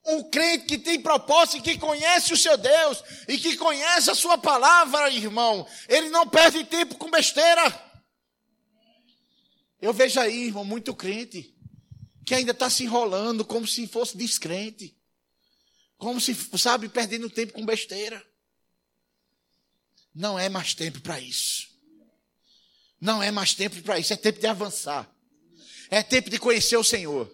Um 0.05 0.22
crente 0.31 0.66
que 0.66 0.77
tem 0.77 1.01
propósito 1.01 1.57
e 1.57 1.62
que 1.62 1.79
conhece 1.79 2.35
o 2.35 2.37
seu 2.37 2.59
Deus 2.59 3.03
e 3.27 3.38
que 3.38 3.57
conhece 3.57 4.11
a 4.11 4.14
sua 4.14 4.37
palavra, 4.37 5.09
irmão, 5.09 5.66
ele 5.88 6.11
não 6.11 6.29
perde 6.29 6.62
tempo 6.64 6.96
com 6.96 7.11
besteira. 7.11 7.86
Eu 9.80 9.92
vejo 9.92 10.18
aí, 10.18 10.46
irmão, 10.46 10.64
muito 10.64 10.94
crente 10.94 11.54
que 12.24 12.34
ainda 12.34 12.52
está 12.52 12.68
se 12.68 12.84
enrolando 12.84 13.44
como 13.44 13.66
se 13.66 13.86
fosse 13.86 14.16
descrente. 14.16 14.96
Como 15.96 16.20
se, 16.20 16.34
sabe, 16.58 16.88
perdendo 16.88 17.30
tempo 17.30 17.52
com 17.52 17.64
besteira. 17.64 18.22
Não 20.14 20.38
é 20.38 20.48
mais 20.48 20.74
tempo 20.74 21.00
para 21.00 21.20
isso. 21.20 21.68
Não 23.00 23.22
é 23.22 23.30
mais 23.30 23.54
tempo 23.54 23.80
para 23.82 23.98
isso, 23.98 24.12
é 24.12 24.16
tempo 24.16 24.40
de 24.40 24.46
avançar. 24.46 25.10
É 25.90 26.02
tempo 26.02 26.30
de 26.30 26.38
conhecer 26.38 26.76
o 26.76 26.84
Senhor. 26.84 27.32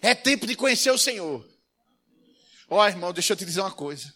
É 0.00 0.14
tempo 0.14 0.46
de 0.46 0.56
conhecer 0.56 0.90
o 0.90 0.98
Senhor. 0.98 1.48
Ó, 2.68 2.82
oh, 2.82 2.86
irmão, 2.86 3.12
deixa 3.12 3.32
eu 3.32 3.36
te 3.36 3.44
dizer 3.44 3.60
uma 3.60 3.72
coisa. 3.72 4.12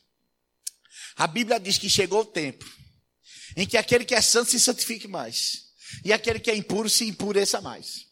A 1.17 1.27
Bíblia 1.27 1.59
diz 1.59 1.79
que 1.79 1.89
chegou 1.89 2.21
o 2.21 2.27
tempo 2.27 2.65
em 3.57 3.67
que 3.67 3.77
aquele 3.77 4.05
que 4.05 4.15
é 4.15 4.21
santo 4.21 4.51
se 4.51 4.61
santifique 4.61 5.09
mais, 5.09 5.66
e 6.05 6.13
aquele 6.13 6.41
que 6.41 6.51
é 6.51 6.57
impuro 6.57 6.89
se 6.89 7.07
impureça 7.07 7.61
mais. 7.61 8.07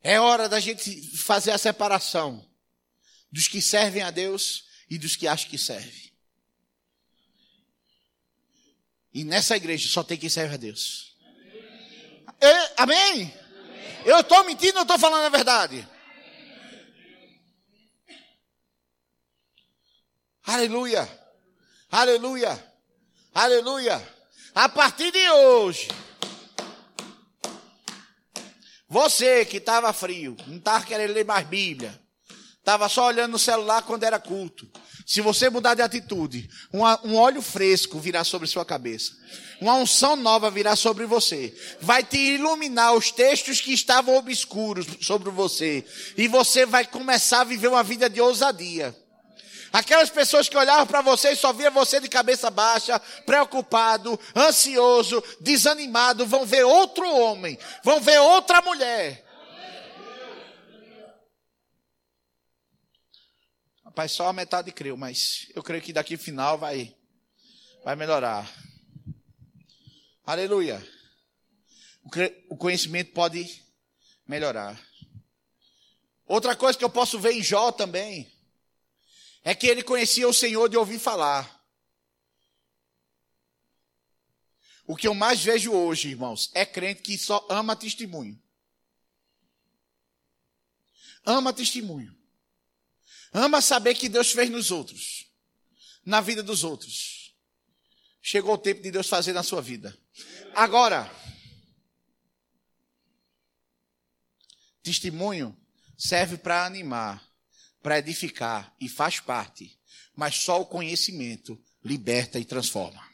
É 0.00 0.18
hora 0.18 0.48
da 0.48 0.58
gente 0.58 1.16
fazer 1.18 1.50
a 1.50 1.58
separação 1.58 2.48
dos 3.30 3.46
que 3.46 3.60
servem 3.60 4.02
a 4.02 4.10
Deus 4.10 4.64
e 4.88 4.96
dos 4.96 5.16
que 5.16 5.26
acham 5.26 5.50
que 5.50 5.58
servem. 5.58 6.08
E 9.12 9.24
nessa 9.24 9.56
igreja 9.56 9.88
só 9.88 10.02
tem 10.02 10.16
quem 10.16 10.30
serve 10.30 10.54
a 10.54 10.56
Deus. 10.56 11.16
É, 12.40 12.82
amém? 12.82 13.34
Eu 14.04 14.20
estou 14.20 14.44
mentindo 14.44 14.76
ou 14.78 14.82
estou 14.82 14.98
falando 14.98 15.26
a 15.26 15.28
verdade? 15.28 15.86
Aleluia! 20.48 21.06
Aleluia! 21.92 22.64
Aleluia! 23.34 24.08
A 24.54 24.66
partir 24.66 25.12
de 25.12 25.30
hoje. 25.30 25.88
Você 28.88 29.44
que 29.44 29.58
estava 29.58 29.92
frio, 29.92 30.38
não 30.46 30.56
estava 30.56 30.86
querendo 30.86 31.12
ler 31.12 31.26
mais 31.26 31.46
Bíblia, 31.46 32.00
estava 32.56 32.88
só 32.88 33.08
olhando 33.08 33.32
no 33.32 33.38
celular 33.38 33.82
quando 33.82 34.04
era 34.04 34.18
culto. 34.18 34.66
Se 35.06 35.20
você 35.20 35.50
mudar 35.50 35.74
de 35.74 35.82
atitude, 35.82 36.48
um 36.72 37.16
óleo 37.16 37.42
fresco 37.42 38.00
virá 38.00 38.24
sobre 38.24 38.48
sua 38.48 38.64
cabeça. 38.64 39.12
Uma 39.60 39.74
unção 39.74 40.16
nova 40.16 40.50
virá 40.50 40.74
sobre 40.74 41.04
você. 41.04 41.54
Vai 41.78 42.02
te 42.02 42.16
iluminar 42.16 42.94
os 42.94 43.10
textos 43.10 43.60
que 43.60 43.74
estavam 43.74 44.16
obscuros 44.16 44.86
sobre 45.02 45.28
você. 45.28 45.84
E 46.16 46.26
você 46.26 46.64
vai 46.64 46.86
começar 46.86 47.42
a 47.42 47.44
viver 47.44 47.68
uma 47.68 47.82
vida 47.82 48.08
de 48.08 48.18
ousadia. 48.18 48.96
Aquelas 49.72 50.08
pessoas 50.08 50.48
que 50.48 50.56
olhavam 50.56 50.86
para 50.86 51.02
você 51.02 51.32
e 51.32 51.36
só 51.36 51.52
via 51.52 51.70
você 51.70 52.00
de 52.00 52.08
cabeça 52.08 52.50
baixa, 52.50 52.98
preocupado, 53.26 54.18
ansioso, 54.34 55.22
desanimado, 55.40 56.26
vão 56.26 56.46
ver 56.46 56.64
outro 56.64 57.08
homem, 57.08 57.58
vão 57.82 58.00
ver 58.00 58.18
outra 58.18 58.62
mulher. 58.62 59.24
Rapaz, 63.84 64.12
só 64.12 64.28
a 64.28 64.32
metade 64.32 64.72
creu, 64.72 64.96
mas 64.96 65.48
eu 65.54 65.62
creio 65.62 65.82
que 65.82 65.92
daqui 65.92 66.16
final 66.16 66.56
vai, 66.56 66.94
vai 67.84 67.96
melhorar. 67.96 68.48
Aleluia. 70.24 70.86
O 72.48 72.56
conhecimento 72.56 73.12
pode 73.12 73.62
melhorar. 74.26 74.80
Outra 76.26 76.54
coisa 76.54 76.78
que 76.78 76.84
eu 76.84 76.90
posso 76.90 77.18
ver 77.18 77.32
em 77.32 77.42
Jó 77.42 77.72
também 77.72 78.30
é 79.48 79.54
que 79.54 79.66
ele 79.66 79.82
conhecia 79.82 80.28
o 80.28 80.34
Senhor 80.34 80.68
de 80.68 80.76
ouvir 80.76 80.98
falar. 80.98 81.58
O 84.84 84.94
que 84.94 85.08
eu 85.08 85.14
mais 85.14 85.42
vejo 85.42 85.72
hoje, 85.72 86.10
irmãos, 86.10 86.50
é 86.52 86.66
crente 86.66 87.00
que 87.00 87.16
só 87.16 87.46
ama 87.48 87.74
testemunho. 87.74 88.38
Ama 91.24 91.50
testemunho. 91.50 92.14
Ama 93.32 93.62
saber 93.62 93.94
que 93.94 94.06
Deus 94.06 94.32
fez 94.32 94.50
nos 94.50 94.70
outros, 94.70 95.32
na 96.04 96.20
vida 96.20 96.42
dos 96.42 96.62
outros. 96.62 97.34
Chegou 98.20 98.52
o 98.52 98.58
tempo 98.58 98.82
de 98.82 98.90
Deus 98.90 99.08
fazer 99.08 99.32
na 99.32 99.42
sua 99.42 99.62
vida. 99.62 99.98
Agora, 100.54 101.10
testemunho 104.82 105.58
serve 105.96 106.36
para 106.36 106.66
animar, 106.66 107.27
para 107.82 107.98
edificar 107.98 108.74
e 108.80 108.88
faz 108.88 109.20
parte, 109.20 109.78
mas 110.14 110.36
só 110.36 110.60
o 110.60 110.66
conhecimento 110.66 111.58
liberta 111.84 112.38
e 112.38 112.44
transforma. 112.44 113.06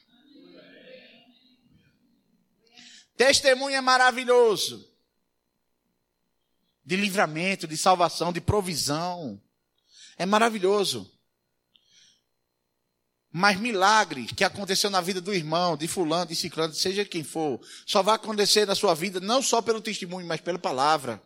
Testemunho 3.16 3.76
é 3.76 3.80
maravilhoso. 3.80 4.90
De 6.84 6.96
livramento, 6.96 7.66
de 7.66 7.76
salvação, 7.76 8.32
de 8.32 8.40
provisão. 8.40 9.40
É 10.16 10.26
maravilhoso. 10.26 11.10
Mas 13.30 13.58
milagre 13.58 14.26
que 14.26 14.44
aconteceu 14.44 14.90
na 14.90 15.00
vida 15.00 15.20
do 15.20 15.34
irmão, 15.34 15.76
de 15.76 15.88
fulano, 15.88 16.26
de 16.26 16.36
ciclano, 16.36 16.72
seja 16.72 17.04
quem 17.04 17.24
for, 17.24 17.60
só 17.84 18.00
vai 18.00 18.14
acontecer 18.14 18.64
na 18.64 18.76
sua 18.76 18.94
vida 18.94 19.18
não 19.18 19.42
só 19.42 19.60
pelo 19.60 19.80
testemunho, 19.80 20.26
mas 20.26 20.40
pela 20.40 20.58
palavra. 20.58 21.20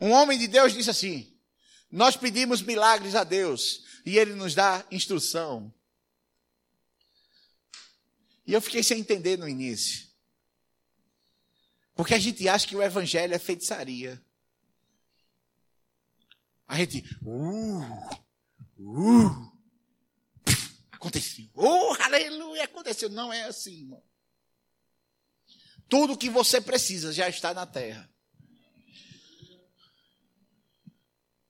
Um 0.00 0.10
homem 0.10 0.38
de 0.38 0.46
Deus 0.46 0.72
disse 0.72 0.90
assim: 0.90 1.36
Nós 1.90 2.16
pedimos 2.16 2.62
milagres 2.62 3.14
a 3.14 3.24
Deus 3.24 3.84
e 4.04 4.18
ele 4.18 4.34
nos 4.34 4.54
dá 4.54 4.84
instrução. 4.90 5.72
E 8.46 8.52
eu 8.52 8.60
fiquei 8.60 8.82
sem 8.82 9.00
entender 9.00 9.36
no 9.36 9.48
início. 9.48 10.06
Porque 11.94 12.14
a 12.14 12.18
gente 12.18 12.48
acha 12.48 12.66
que 12.66 12.76
o 12.76 12.82
evangelho 12.82 13.34
é 13.34 13.38
feitiçaria. 13.38 14.22
A 16.68 16.76
gente, 16.76 17.04
uh, 17.22 17.82
uh, 18.78 19.52
aconteceu. 20.92 21.48
Oh, 21.54 21.96
aleluia, 22.00 22.64
aconteceu. 22.64 23.08
Não 23.08 23.32
é 23.32 23.44
assim, 23.44 23.80
irmão. 23.80 24.02
Tudo 25.88 26.18
que 26.18 26.28
você 26.28 26.60
precisa 26.60 27.12
já 27.12 27.28
está 27.28 27.54
na 27.54 27.64
terra. 27.64 28.08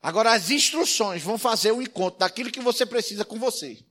Agora, 0.03 0.33
as 0.33 0.51
instruções 0.51 1.23
vão 1.23 1.39
fazer 1.39 1.73
o 1.73 1.83
encontro 1.83 2.21
daquilo 2.21 2.51
que 2.51 2.61
você 2.61 2.87
precisa 2.87 3.25
com 3.25 3.39
você. 3.39 3.85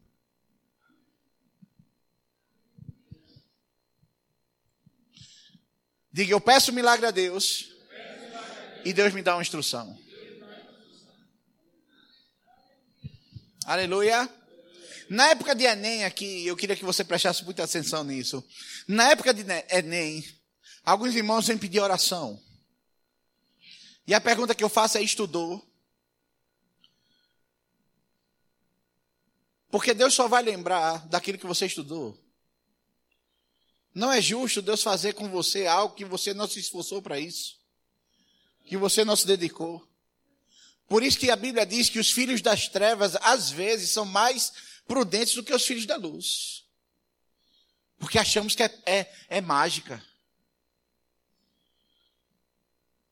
Diga, 6.12 6.32
eu 6.32 6.39
peço 6.39 6.72
milagre 6.72 7.06
a 7.06 7.12
Deus. 7.12 7.72
E 8.86 8.94
Deus 8.94 9.13
me 9.13 9.22
dá 9.22 9.36
uma 9.36 9.41
instrução. 9.41 10.00
Aleluia. 13.65 14.30
Na 15.10 15.30
época 15.30 15.54
de 15.54 15.65
Enem 15.65 16.06
aqui, 16.06 16.46
eu 16.46 16.56
queria 16.56 16.76
que 16.76 16.86
você 16.86 17.04
prestasse 17.04 17.44
muita 17.44 17.63
atenção 17.63 18.04
nisso. 18.04 18.48
Na 18.88 19.10
época 19.10 19.34
de 19.34 19.44
Enem, 19.70 20.24
alguns 20.84 21.15
irmãos 21.15 21.48
vêm 21.48 21.58
pedir 21.58 21.80
oração. 21.80 22.41
E 24.08 24.13
a 24.13 24.22
pergunta 24.22 24.56
que 24.56 24.63
eu 24.63 24.70
faço 24.70 24.98
é: 24.98 25.02
estudou? 25.02 25.62
Porque 29.69 29.93
Deus 29.93 30.13
só 30.13 30.28
vai 30.28 30.43
lembrar 30.43 31.08
daquilo 31.08 31.38
que 31.38 31.45
você 31.45 31.65
estudou. 31.65 32.17
Não 33.93 34.12
é 34.12 34.21
justo 34.21 34.62
Deus 34.62 34.84
fazer 34.84 35.13
com 35.13 35.30
você 35.30 35.65
algo 35.65 35.95
que 35.95 36.04
você 36.04 36.34
não 36.34 36.47
se 36.47 36.60
esforçou 36.60 37.01
para 37.01 37.19
isso, 37.19 37.58
que 38.65 38.75
você 38.75 39.06
não 39.06 39.15
se 39.15 39.25
dedicou. 39.25 39.88
Por 40.88 41.01
isso 41.01 41.17
que 41.17 41.32
a 41.32 41.36
Bíblia 41.36 41.65
diz 41.65 41.89
que 41.89 41.99
os 41.99 42.12
filhos 42.12 42.41
das 42.41 42.67
trevas, 42.67 43.15
às 43.21 43.49
vezes, 43.49 43.91
são 43.91 44.06
mais 44.06 44.51
prudentes 44.86 45.34
do 45.34 45.43
que 45.43 45.54
os 45.54 45.65
filhos 45.65 45.86
da 45.86 45.95
luz. 45.95 46.65
Porque 47.97 48.19
achamos 48.19 48.54
que 48.54 48.63
é, 48.63 48.82
é, 48.86 49.13
é 49.30 49.41
mágica. 49.41 50.04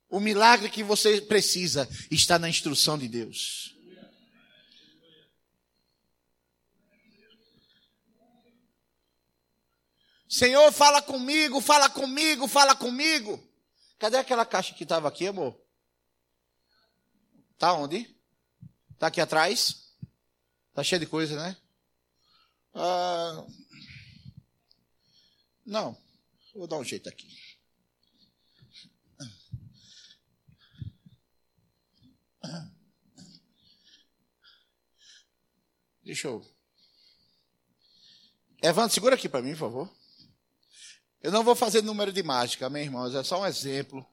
O 0.09 0.19
milagre 0.19 0.69
que 0.69 0.83
você 0.83 1.21
precisa 1.21 1.89
está 2.11 2.37
na 2.37 2.49
instrução 2.49 2.97
de 2.97 3.07
Deus. 3.07 3.72
Senhor, 10.33 10.71
fala 10.71 10.99
comigo, 10.99 11.61
fala 11.61 11.87
comigo, 11.87 12.47
fala 12.47 12.75
comigo. 12.75 13.39
Cadê 13.99 14.17
aquela 14.17 14.43
caixa 14.43 14.73
que 14.73 14.81
estava 14.81 15.07
aqui, 15.07 15.27
amor? 15.27 15.55
Tá 17.55 17.71
onde? 17.73 18.19
Tá 18.97 19.05
aqui 19.05 19.21
atrás? 19.21 19.93
Tá 20.73 20.83
cheio 20.83 21.01
de 21.01 21.05
coisa, 21.05 21.35
né? 21.35 21.55
Ah, 22.73 23.45
não, 25.63 25.95
vou 26.55 26.65
dar 26.65 26.77
um 26.77 26.83
jeito 26.83 27.07
aqui. 27.07 27.29
Deixa 36.03 36.27
eu. 36.27 36.43
Evandro, 38.63 38.91
segura 38.95 39.13
aqui 39.13 39.29
para 39.29 39.43
mim, 39.43 39.51
por 39.51 39.59
favor. 39.59 40.02
Eu 41.23 41.31
não 41.31 41.41
vou 41.41 41.55
fazer 41.55 41.81
número 41.81 42.11
de 42.11 42.21
mágica, 42.21 42.67
amém, 42.67 42.83
irmãos? 42.83 43.15
É 43.15 43.23
só 43.23 43.41
um 43.41 43.45
exemplo. 43.45 44.05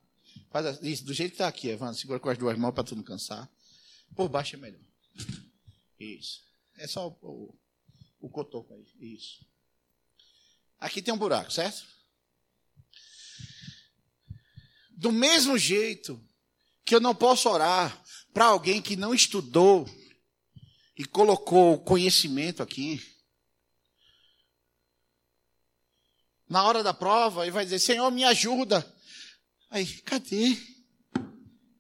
Faz 0.49 0.81
isso, 0.81 1.05
do 1.05 1.12
jeito 1.12 1.33
que 1.33 1.35
está 1.35 1.49
aqui, 1.49 1.68
Evandro. 1.68 1.96
Segura 1.96 2.20
com 2.20 2.29
as 2.29 2.38
duas 2.38 2.57
mãos 2.57 2.73
para 2.73 2.85
tu 2.85 2.94
não 2.94 3.03
cansar. 3.03 3.51
Por 4.14 4.29
baixo 4.29 4.55
é 4.55 4.59
melhor. 4.61 4.81
Isso. 5.99 6.40
É 6.79 6.87
só 6.87 7.09
o, 7.09 7.18
o, 7.20 7.59
o 8.20 8.31
cotoco 8.31 8.73
aí. 8.73 8.87
Isso. 9.01 9.44
Aqui 10.79 11.03
tem 11.03 11.12
um 11.12 11.18
buraco, 11.18 11.53
certo? 11.53 11.85
Do 14.92 15.11
mesmo 15.11 15.59
jeito 15.59 16.25
que 16.85 16.94
eu 16.94 17.01
não 17.01 17.14
posso 17.14 17.49
orar 17.49 18.05
para 18.33 18.44
alguém 18.44 18.81
que 18.81 18.94
não 18.94 19.12
estudou 19.12 19.85
e 20.96 21.05
colocou 21.05 21.81
conhecimento 21.81 22.62
aqui, 22.62 23.03
na 26.50 26.64
hora 26.64 26.82
da 26.82 26.92
prova 26.92 27.46
e 27.46 27.50
vai 27.50 27.64
dizer: 27.64 27.78
Senhor, 27.78 28.10
me 28.10 28.24
ajuda. 28.24 28.84
Aí, 29.70 29.86
cadê? 30.02 30.58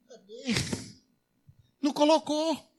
Cadê? 0.08 0.54
Não 1.82 1.92
colocou. 1.92 2.70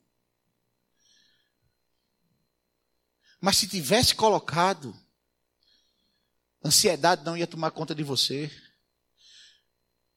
Mas 3.42 3.58
se 3.58 3.68
tivesse 3.68 4.16
colocado, 4.16 4.96
ansiedade 6.64 7.26
não 7.26 7.36
ia 7.36 7.48
tomar 7.48 7.72
conta 7.72 7.94
de 7.94 8.04
você. 8.04 8.50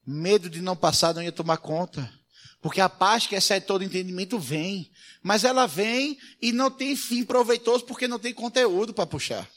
Medo 0.07 0.49
de 0.49 0.61
não 0.61 0.77
passar 0.77 1.15
não 1.15 1.23
ia 1.23 1.33
tomar 1.33 1.57
conta. 1.57 2.13
Porque 2.61 2.81
a 2.81 2.89
paz 2.89 3.27
que 3.27 3.35
excede 3.35 3.67
todo 3.67 3.83
entendimento 3.83 4.39
vem. 4.39 4.93
Mas 5.23 5.43
ela 5.43 5.67
vem 5.67 6.19
e 6.41 6.53
não 6.53 6.71
tem 6.71 6.95
fim 6.95 7.25
proveitoso 7.25 7.85
porque 7.85 8.07
não 8.07 8.19
tem 8.19 8.33
conteúdo 8.33 8.95
para 8.95 9.07
puxar. 9.07 9.51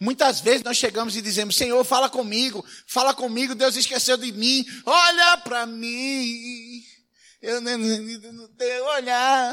Muitas 0.00 0.40
vezes 0.40 0.62
nós 0.62 0.76
chegamos 0.76 1.16
e 1.16 1.22
dizemos: 1.22 1.56
Senhor, 1.56 1.82
fala 1.84 2.08
comigo, 2.10 2.64
fala 2.86 3.14
comigo, 3.14 3.54
Deus 3.54 3.76
esqueceu 3.76 4.16
de 4.16 4.32
mim, 4.32 4.64
olha 4.84 5.38
para 5.38 5.66
mim, 5.66 6.84
eu 7.40 7.60
não, 7.60 8.48
tenho 8.56 8.84
olhar. 8.84 9.52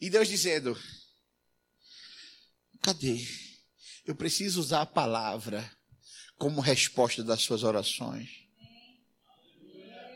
E 0.00 0.08
Deus 0.08 0.28
dizendo: 0.28 0.76
Cadê? 2.80 3.26
Eu 4.06 4.14
preciso 4.14 4.60
usar 4.60 4.82
a 4.82 4.86
palavra 4.86 5.70
como 6.38 6.60
resposta 6.60 7.22
das 7.22 7.42
suas 7.42 7.62
orações. 7.62 8.28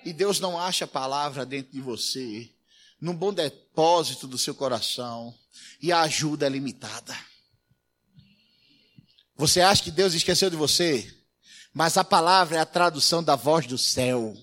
E 0.04 0.12
Deus 0.12 0.40
não 0.40 0.58
acha 0.58 0.84
a 0.84 0.88
palavra 0.88 1.46
dentro 1.46 1.72
de 1.72 1.80
você, 1.80 2.50
num 3.00 3.14
bom 3.14 3.32
depósito 3.32 4.26
do 4.26 4.38
seu 4.38 4.54
coração, 4.54 5.38
e 5.80 5.92
a 5.92 6.00
ajuda 6.00 6.46
é 6.46 6.48
limitada. 6.48 7.14
Você 9.36 9.60
acha 9.60 9.82
que 9.82 9.90
Deus 9.90 10.14
esqueceu 10.14 10.48
de 10.48 10.56
você? 10.56 11.12
Mas 11.72 11.96
a 11.96 12.04
palavra 12.04 12.56
é 12.56 12.60
a 12.60 12.66
tradução 12.66 13.22
da 13.22 13.34
voz 13.34 13.66
do 13.66 13.76
céu. 13.76 14.36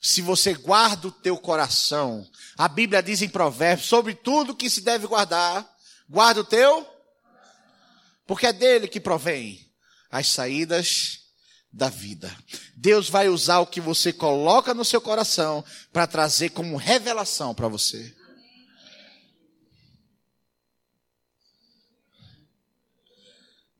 Se 0.00 0.20
você 0.20 0.54
guarda 0.54 1.08
o 1.08 1.12
teu 1.12 1.36
coração, 1.38 2.28
a 2.56 2.66
Bíblia 2.66 3.02
diz 3.02 3.22
em 3.22 3.28
Provérbios, 3.28 3.86
sobre 3.86 4.14
tudo 4.14 4.56
que 4.56 4.68
se 4.68 4.80
deve 4.80 5.06
guardar, 5.06 5.68
guarda 6.08 6.40
o 6.40 6.44
teu, 6.44 6.84
porque 8.26 8.46
é 8.46 8.52
dele 8.52 8.88
que 8.88 8.98
provém 8.98 9.70
as 10.10 10.26
saídas 10.26 11.20
da 11.72 11.88
vida. 11.88 12.34
Deus 12.74 13.08
vai 13.08 13.28
usar 13.28 13.60
o 13.60 13.66
que 13.66 13.80
você 13.80 14.12
coloca 14.12 14.74
no 14.74 14.84
seu 14.84 15.00
coração 15.00 15.64
para 15.92 16.06
trazer 16.06 16.50
como 16.50 16.76
revelação 16.76 17.54
para 17.54 17.68
você. 17.68 18.14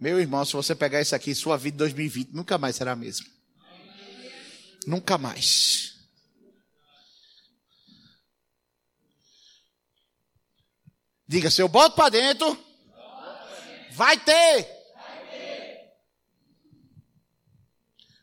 Meu 0.03 0.19
irmão, 0.19 0.45
se 0.45 0.53
você 0.55 0.75
pegar 0.75 1.01
isso 1.01 1.15
aqui, 1.15 1.33
sua 1.33 1.57
vida 1.57 1.77
2020 1.77 2.33
nunca 2.33 2.59
mais 2.59 2.75
será 2.75 2.91
a 2.91 2.97
mesma. 2.97 3.25
Nunca 4.85 5.17
mais. 5.17 5.95
Diga, 11.25 11.53
se 11.53 11.63
eu 11.63 11.69
boto 11.69 11.95
para 11.95 12.09
dentro, 12.09 12.59
vai 13.93 14.19
ter. 14.19 14.69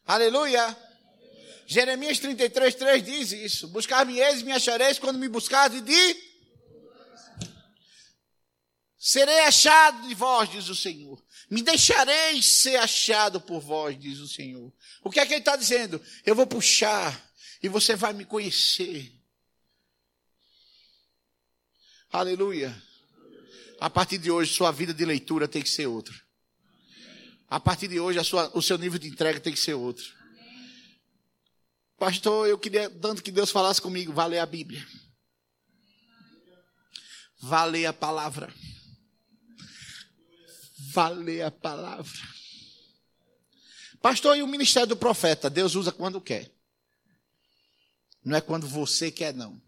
Aleluia. 0.06 0.78
Jeremias 1.66 2.20
33, 2.20 2.76
3 2.76 3.04
diz 3.06 3.32
isso. 3.32 3.70
Buscar-me-eis 3.70 4.42
e 4.42 4.44
me 4.44 4.52
achareis 4.52 5.00
quando 5.00 5.18
me 5.18 5.30
buscardes 5.30 5.82
de 5.82 6.30
Serei 9.02 9.40
achado 9.40 10.06
de 10.10 10.14
vós, 10.14 10.52
diz 10.52 10.68
o 10.68 10.76
Senhor. 10.76 11.24
Me 11.50 11.64
deixareis 11.64 12.46
ser 12.46 12.76
achado 12.76 13.42
por 13.42 13.60
vós, 13.60 14.00
diz 14.00 14.20
o 14.20 14.28
Senhor. 14.28 14.72
O 15.04 15.10
que 15.10 15.20
é 15.20 15.26
que 15.26 15.34
ele 15.34 15.40
está 15.40 15.56
dizendo? 15.56 16.02
Eu 16.24 16.36
vou 16.36 16.46
puxar 16.46 17.32
e 17.62 17.68
você 17.68 17.96
vai 17.96 18.14
me 18.14 18.24
conhecer. 18.24 19.12
Aleluia. 22.12 22.76
A 23.80 23.90
partir 23.90 24.18
de 24.18 24.30
hoje, 24.30 24.54
sua 24.54 24.72
vida 24.72 24.94
de 24.94 25.06
leitura 25.06 25.48
tem 25.48 25.62
que 25.62 25.70
ser 25.70 25.88
outra. 25.88 26.14
A 27.50 27.60
partir 27.60 27.88
de 27.88 28.00
hoje, 28.00 28.24
sua, 28.24 28.56
o 28.56 28.62
seu 28.62 28.78
nível 28.78 29.00
de 29.00 29.08
entrega 29.08 29.40
tem 29.40 29.54
que 29.54 29.60
ser 29.60 29.74
outro. 29.74 30.06
Pastor, 31.98 32.48
eu 32.48 32.58
queria 32.58 32.90
tanto 32.90 33.24
que 33.24 33.32
Deus 33.32 33.52
falasse 33.52 33.82
comigo, 33.82 34.14
vá 34.14 34.26
ler 34.26 34.40
a 34.40 34.46
Bíblia. 34.46 34.86
Vá 37.42 37.66
ler 37.66 37.88
a 37.88 37.94
palavra. 37.94 38.54
Vá 40.92 41.10
ler 41.10 41.44
a 41.44 41.52
palavra. 41.52 42.20
Pastor, 44.02 44.38
e 44.38 44.42
o 44.42 44.48
ministério 44.48 44.88
do 44.88 44.98
profeta? 44.98 45.50
Deus 45.50 45.76
usa 45.76 45.92
quando 45.92 46.22
quer. 46.22 46.52
Não 48.24 48.36
é 48.36 48.42
quando 48.42 48.68
você 48.68 49.12
quer, 49.12 49.34
não. 49.34 49.62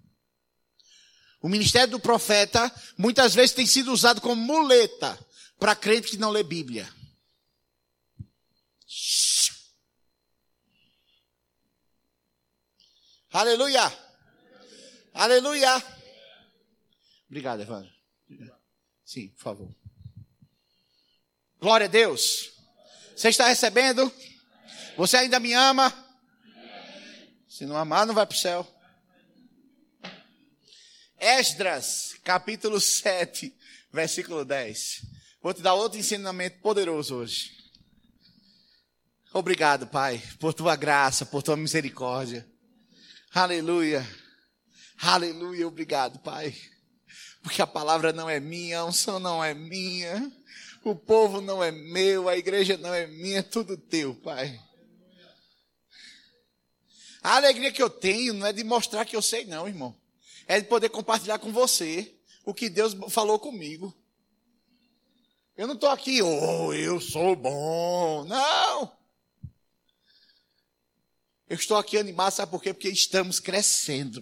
O 1.42 1.50
ministério 1.50 1.92
do 1.92 2.00
profeta 2.00 2.72
muitas 2.98 3.34
vezes 3.34 3.56
tem 3.56 3.66
sido 3.66 3.92
usado 3.92 4.22
como 4.22 4.36
muleta 4.36 5.18
para 5.60 5.76
crente 5.76 6.12
que 6.12 6.18
não 6.18 6.30
lê 6.32 6.44
Bíblia. 6.44 6.92
Aleluia! 13.32 13.82
Aleluia! 15.14 15.84
Obrigado, 17.30 17.62
Evandro. 17.62 17.92
Sim, 19.06 19.30
por 19.30 19.42
favor. 19.42 19.81
Glória 21.62 21.86
a 21.86 21.89
Deus. 21.89 22.54
Você 23.15 23.30
está 23.30 23.47
recebendo? 23.47 24.12
Você 24.97 25.15
ainda 25.17 25.39
me 25.39 25.54
ama? 25.54 25.93
Se 27.47 27.67
não 27.67 27.78
amar, 27.78 28.08
não 28.08 28.15
vai 28.15 28.26
para 28.26 28.36
o 28.36 28.39
céu. 28.39 28.67
Esdras, 31.19 32.15
capítulo 32.24 32.82
7, 32.82 33.56
versículo 33.93 34.43
10. 34.43 35.06
Vou 35.39 35.54
te 35.54 35.62
dar 35.62 35.76
outro 35.76 36.00
ensinamento 36.00 36.60
poderoso 36.62 37.17
hoje. 37.17 37.52
Obrigado, 39.32 39.86
Pai, 39.86 40.19
por 40.39 40.56
tua 40.56 40.76
graça, 40.76 41.28
por 41.28 41.43
tua 41.43 41.56
misericórdia. 41.56 42.43
Aleluia. 43.32 44.04
Aleluia, 45.00 45.67
obrigado, 45.67 46.17
Pai. 46.21 46.56
Porque 47.43 47.62
a 47.62 47.67
palavra 47.67 48.12
não 48.12 48.28
é 48.28 48.39
minha, 48.39 48.80
a 48.80 48.86
unção 48.86 49.19
não 49.19 49.43
é 49.43 49.54
minha, 49.54 50.32
o 50.84 50.96
povo 50.96 51.41
não 51.41 51.63
é 51.63 51.72
meu, 51.72 52.28
a 52.28 52.38
igreja 52.38 52.78
não 52.78 52.94
é 52.94 53.08
minha, 53.08 53.39
é 53.39 53.44
tudo 53.44 53.78
teu, 53.78 54.15
Pai. 54.15 54.60
A 57.22 57.36
alegria 57.36 57.72
que 57.72 57.84
eu 57.84 57.89
tenho 57.89 58.34
não 58.34 58.48
é 58.48 58.54
de 58.54 58.63
mostrar 58.63 59.06
que 59.06 59.15
eu 59.15 59.22
sei, 59.22 59.46
não, 59.46 59.67
irmão 59.67 60.02
é 60.52 60.60
de 60.60 60.67
poder 60.67 60.89
compartilhar 60.89 61.39
com 61.39 61.50
você 61.50 62.13
o 62.44 62.54
que 62.54 62.70
Deus 62.70 62.94
falou 63.10 63.39
comigo. 63.39 63.96
Eu 65.56 65.65
não 65.65 65.76
estou 65.76 65.89
aqui, 65.89 66.22
oh, 66.22 66.74
eu 66.74 67.00
sou 67.00 67.38
bom. 67.38 68.26
Não! 68.26 68.98
Eu 71.48 71.56
estou 71.56 71.78
aqui 71.78 71.98
animado, 71.98 72.34
sabe 72.34 72.52
por 72.52 72.62
quê? 72.62 72.74
Porque 72.74 72.89
estamos 72.89 73.39
crescendo. 73.39 74.22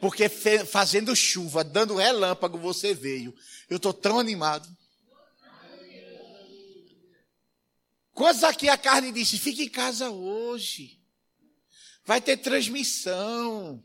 Porque 0.00 0.30
fazendo 0.30 1.14
chuva, 1.14 1.62
dando 1.62 1.96
relâmpago, 1.96 2.56
você 2.56 2.94
veio. 2.94 3.34
Eu 3.68 3.76
estou 3.76 3.92
tão 3.92 4.18
animado. 4.18 4.66
Quantos 8.16 8.42
aqui 8.44 8.66
a 8.66 8.78
carne 8.78 9.12
disse, 9.12 9.38
fique 9.38 9.64
em 9.64 9.68
casa 9.68 10.08
hoje. 10.08 10.98
Vai 12.02 12.18
ter 12.18 12.38
transmissão. 12.38 13.84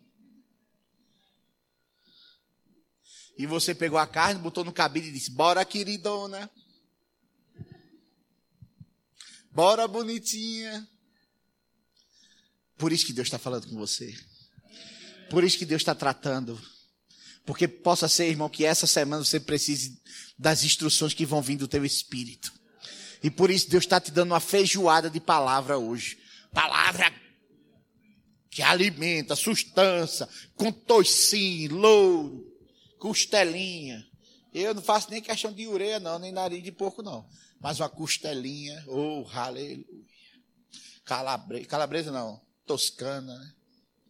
E 3.38 3.46
você 3.46 3.76
pegou 3.76 4.00
a 4.00 4.08
carne, 4.08 4.39
botou 4.39 4.63
no 4.63 4.72
cabide 4.72 5.10
e 5.10 5.12
disse: 5.12 5.32
Bora, 5.32 5.65
queridona. 5.65 6.50
Bora, 9.52 9.86
bonitinha. 9.86 10.89
Por 12.78 12.94
isso 12.94 13.06
que 13.06 13.12
Deus 13.12 13.28
está 13.28 13.38
falando 13.38 13.67
com 13.67 13.76
você. 13.76 14.17
Por 15.30 15.44
isso 15.44 15.58
que 15.58 15.65
Deus 15.65 15.82
está 15.82 15.94
tratando. 15.94 16.58
Porque 17.46 17.67
possa 17.67 18.08
ser, 18.08 18.30
irmão, 18.30 18.48
que 18.48 18.63
essa 18.63 18.88
semana 18.88 19.26
você 19.26 19.41
precise 19.41 20.02
das 20.39 20.63
instruções 20.63 21.13
que 21.13 21.26
vão 21.26 21.41
vir 21.41 21.58
do 21.58 21.67
teu 21.67 21.84
espírito. 21.84 22.61
E 23.21 23.29
por 23.29 23.51
isso 23.51 23.69
Deus 23.69 23.84
está 23.84 23.99
te 23.99 24.12
dando 24.12 24.31
uma 24.31 24.39
feijoada 24.39 25.10
de 25.10 25.19
palavra 25.19 25.77
hoje. 25.77 26.17
Palavra 26.53 27.12
que 28.49 28.62
alimenta, 28.62 29.36
sustância, 29.36 30.27
com 30.55 30.71
toicinho, 30.71 31.75
louro 31.75 32.51
costelinha. 33.01 34.07
Eu 34.53 34.75
não 34.75 34.81
faço 34.81 35.10
nem 35.10 35.21
questão 35.21 35.51
de 35.51 35.65
ureia, 35.65 35.99
não, 35.99 36.19
nem 36.19 36.31
nariz 36.31 36.63
de 36.63 36.71
porco, 36.71 37.01
não. 37.01 37.27
Mas 37.60 37.79
uma 37.79 37.89
costelinha, 37.89 38.84
oh, 38.88 39.25
aleluia. 39.34 39.86
Calabresa, 41.03 41.65
calabresa 41.65 42.12
não, 42.12 42.39
toscana, 42.65 43.36
né? 43.39 43.53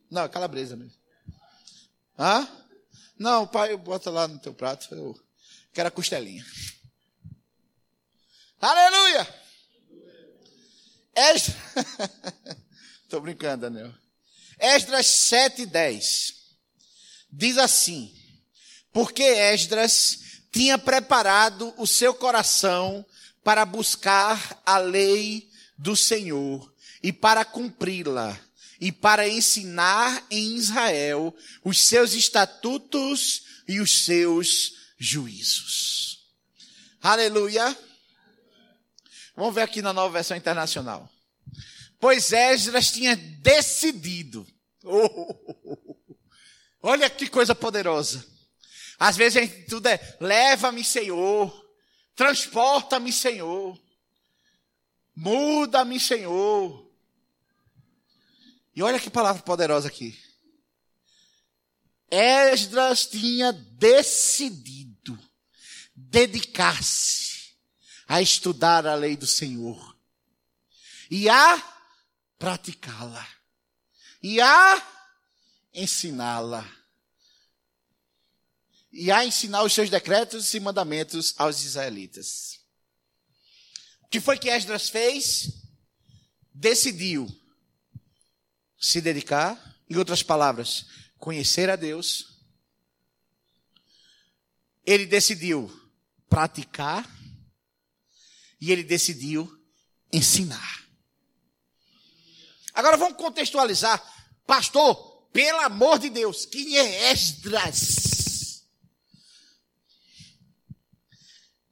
Não, 0.10 0.24
é 0.24 0.28
calabresa 0.28 0.76
mesmo. 0.76 1.00
Hã? 2.20 2.46
Não, 3.18 3.48
pai, 3.48 3.78
bota 3.78 4.10
lá 4.10 4.28
no 4.28 4.40
teu 4.40 4.54
prato, 4.54 4.94
eu 4.94 5.18
quero 5.74 5.88
a 5.88 5.92
costelinha. 5.92 6.46
Aleluia! 8.62 9.28
Estou 13.04 13.20
brincando, 13.26 13.62
Daniel. 13.62 13.92
Esdras 14.60 15.08
7, 15.08 15.66
10. 15.66 16.34
Diz 17.32 17.58
assim, 17.58 18.16
porque 18.94 19.24
Esdras 19.24 20.20
tinha 20.52 20.78
preparado 20.78 21.74
o 21.76 21.88
seu 21.88 22.14
coração 22.14 23.04
para 23.44 23.66
buscar 23.66 24.62
a 24.64 24.78
lei 24.78 25.50
do 25.76 25.96
Senhor 25.96 26.72
e 27.02 27.12
para 27.12 27.44
cumpri-la 27.44 28.40
e 28.80 28.92
para 28.92 29.28
ensinar 29.28 30.24
em 30.30 30.56
Israel 30.56 31.36
os 31.64 31.88
seus 31.88 32.14
estatutos 32.14 33.44
e 33.68 33.80
os 33.80 34.06
seus 34.06 34.74
juízos. 35.00 36.20
Aleluia. 37.02 37.76
Vamos 39.36 39.56
ver 39.56 39.62
aqui 39.62 39.82
na 39.82 39.94
nova 39.94 40.14
versão 40.14 40.36
internacional. 40.36 41.10
Pois 42.00 42.32
Esdras 42.32 42.92
tinha 42.92 43.16
decidido. 43.16 44.46
Oh, 44.84 45.36
olha 46.82 47.10
que 47.10 47.28
coisa 47.28 47.54
poderosa 47.54 48.32
às 49.02 49.18
vezes 49.18 49.38
a 49.38 49.42
gente 49.42 49.64
tudo 49.64 49.88
é, 49.88 50.18
leva-me, 50.20 50.84
Senhor, 50.84 51.52
transporta-me, 52.16 53.12
Senhor, 53.12 53.76
muda-me, 55.16 56.00
Senhor. 56.00 56.88
E 58.76 58.84
olha 58.84 59.00
que 59.00 59.10
palavra 59.10 59.42
poderosa 59.42 59.88
aqui. 59.88 60.16
Esdras 62.12 63.08
tinha 63.08 63.52
decidido 63.52 65.18
dedicar-se 65.96 67.21
a 68.12 68.22
estudar 68.22 68.86
a 68.86 68.94
lei 68.94 69.16
do 69.16 69.26
Senhor 69.26 69.98
e 71.10 71.30
a 71.30 71.58
praticá-la 72.38 73.26
e 74.22 74.42
a 74.42 74.86
ensiná-la 75.74 76.70
e 78.92 79.10
a 79.10 79.24
ensinar 79.24 79.64
os 79.64 79.72
seus 79.72 79.90
decretos 79.90 80.54
e 80.54 80.60
mandamentos 80.60 81.34
aos 81.38 81.64
israelitas. 81.64 82.60
O 84.02 84.08
que 84.10 84.20
foi 84.20 84.38
que 84.38 84.50
Esdras 84.50 84.90
fez? 84.90 85.48
Decidiu 86.54 87.34
se 88.78 89.00
dedicar, 89.00 89.58
em 89.90 89.96
outras 89.96 90.22
palavras, 90.22 90.86
conhecer 91.18 91.70
a 91.70 91.78
Deus. 91.78 92.42
Ele 94.86 95.06
decidiu 95.06 95.72
praticar 96.28 97.21
e 98.62 98.72
ele 98.72 98.84
decidiu 98.84 99.52
ensinar. 100.14 100.86
Agora 102.74 102.96
vamos 102.96 103.18
contextualizar. 103.18 104.02
Pastor, 104.46 105.28
pelo 105.34 105.60
amor 105.62 105.98
de 105.98 106.10
Deus, 106.10 106.46
quem 106.46 106.78
é 106.78 107.12
Esdras? 107.12 108.64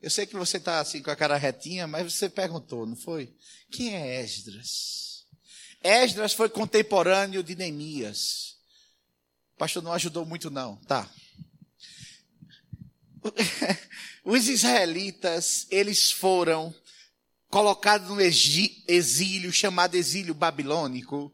Eu 0.01 0.09
sei 0.09 0.25
que 0.25 0.35
você 0.35 0.57
está 0.57 0.79
assim 0.79 1.01
com 1.01 1.11
a 1.11 1.15
cara 1.15 1.37
retinha, 1.37 1.85
mas 1.85 2.11
você 2.11 2.29
perguntou, 2.29 2.85
não 2.85 2.95
foi? 2.95 3.35
Quem 3.69 3.95
é 3.95 4.21
Esdras? 4.21 5.25
Esdras 5.81 6.33
foi 6.33 6.49
contemporâneo 6.49 7.43
de 7.43 7.55
Neemias. 7.55 8.57
Pastor 9.57 9.83
não 9.83 9.93
ajudou 9.93 10.25
muito, 10.25 10.49
não. 10.49 10.77
Tá. 10.77 11.09
Os 14.23 14.47
israelitas, 14.47 15.67
eles 15.69 16.11
foram 16.11 16.73
colocados 17.49 18.09
no 18.09 18.21
exílio, 18.21 19.51
chamado 19.51 19.95
exílio 19.95 20.33
babilônico. 20.33 21.33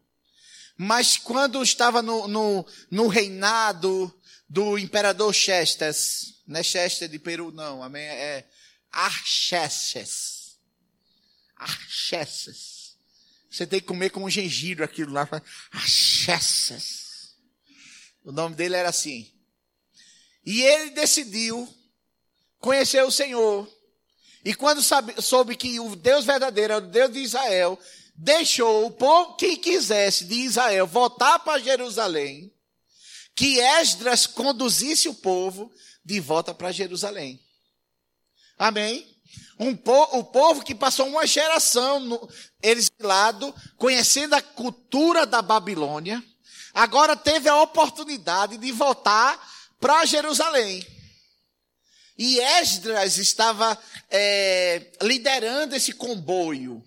Mas 0.77 1.17
quando 1.17 1.61
estava 1.63 2.01
no, 2.01 2.27
no, 2.27 2.65
no 2.91 3.07
reinado 3.07 4.13
do 4.47 4.77
imperador 4.77 5.33
Chestes, 5.33 6.41
não 6.47 6.59
é 6.59 6.63
Chester 6.63 7.09
de 7.09 7.19
Peru, 7.19 7.51
não, 7.51 7.81
amém? 7.81 8.03
É 8.03 8.47
Arxerxes. 8.91 10.57
Archessas. 11.55 12.97
Você 13.49 13.65
tem 13.65 13.79
que 13.79 13.87
comer 13.87 14.09
com 14.09 14.23
um 14.23 14.29
gengibre 14.29 14.83
aquilo 14.83 15.13
lá. 15.13 15.29
Archessas. 15.71 17.35
O 18.23 18.31
nome 18.31 18.55
dele 18.55 18.75
era 18.75 18.89
assim. 18.89 19.34
E 20.45 20.61
ele 20.61 20.91
decidiu 20.91 21.67
conhecer 22.59 23.03
o 23.03 23.11
Senhor. 23.11 23.67
E 24.43 24.53
quando 24.53 24.81
soube 25.21 25.55
que 25.55 25.79
o 25.79 25.95
Deus 25.95 26.23
verdadeiro 26.23 26.73
é 26.73 26.77
o 26.77 26.81
Deus 26.81 27.11
de 27.11 27.19
Israel, 27.19 27.79
deixou 28.15 28.85
o 28.85 28.91
povo 28.91 29.35
que 29.35 29.57
quisesse 29.57 30.25
de 30.25 30.35
Israel 30.35 30.85
voltar 30.85 31.39
para 31.39 31.59
Jerusalém, 31.59 32.53
que 33.35 33.59
Esdras 33.59 34.27
conduzisse 34.27 35.09
o 35.09 35.15
povo 35.15 35.71
de 36.03 36.19
volta 36.19 36.53
para 36.53 36.71
Jerusalém. 36.71 37.39
Amém? 38.57 39.05
Um 39.59 39.75
po 39.75 40.03
o 40.17 40.23
povo 40.23 40.63
que 40.63 40.75
passou 40.75 41.07
uma 41.07 41.25
geração 41.25 41.99
no, 41.99 42.29
exilado, 42.61 43.53
conhecendo 43.77 44.35
a 44.35 44.41
cultura 44.41 45.25
da 45.25 45.41
Babilônia, 45.41 46.23
agora 46.73 47.15
teve 47.15 47.49
a 47.49 47.61
oportunidade 47.61 48.57
de 48.57 48.71
voltar 48.71 49.54
para 49.79 50.05
Jerusalém. 50.05 50.85
E 52.17 52.39
Esdras 52.39 53.17
estava 53.17 53.77
é, 54.09 54.91
liderando 55.01 55.75
esse 55.75 55.93
comboio. 55.93 56.83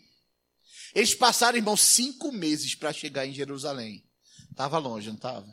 Eles 0.95 1.15
passaram, 1.15 1.59
irmão, 1.59 1.77
cinco 1.77 2.33
meses 2.33 2.75
para 2.75 2.93
chegar 2.93 3.27
em 3.27 3.35
Jerusalém. 3.35 4.05
Estava 4.51 4.79
longe, 4.79 5.09
não 5.09 5.17
estava? 5.17 5.47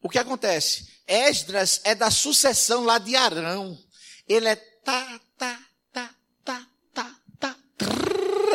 O 0.00 0.08
que 0.08 0.18
acontece? 0.18 0.88
Esdras 1.06 1.80
é 1.84 1.94
da 1.94 2.10
sucessão 2.10 2.84
lá 2.84 2.98
de 2.98 3.14
Arão. 3.14 3.78
Ele 4.26 4.48
é 4.48 4.56
tá, 4.56 5.20
tá, 5.36 5.66
tá, 5.92 6.14
tá, 6.44 6.66
tá, 6.94 7.20
tá, 7.38 7.58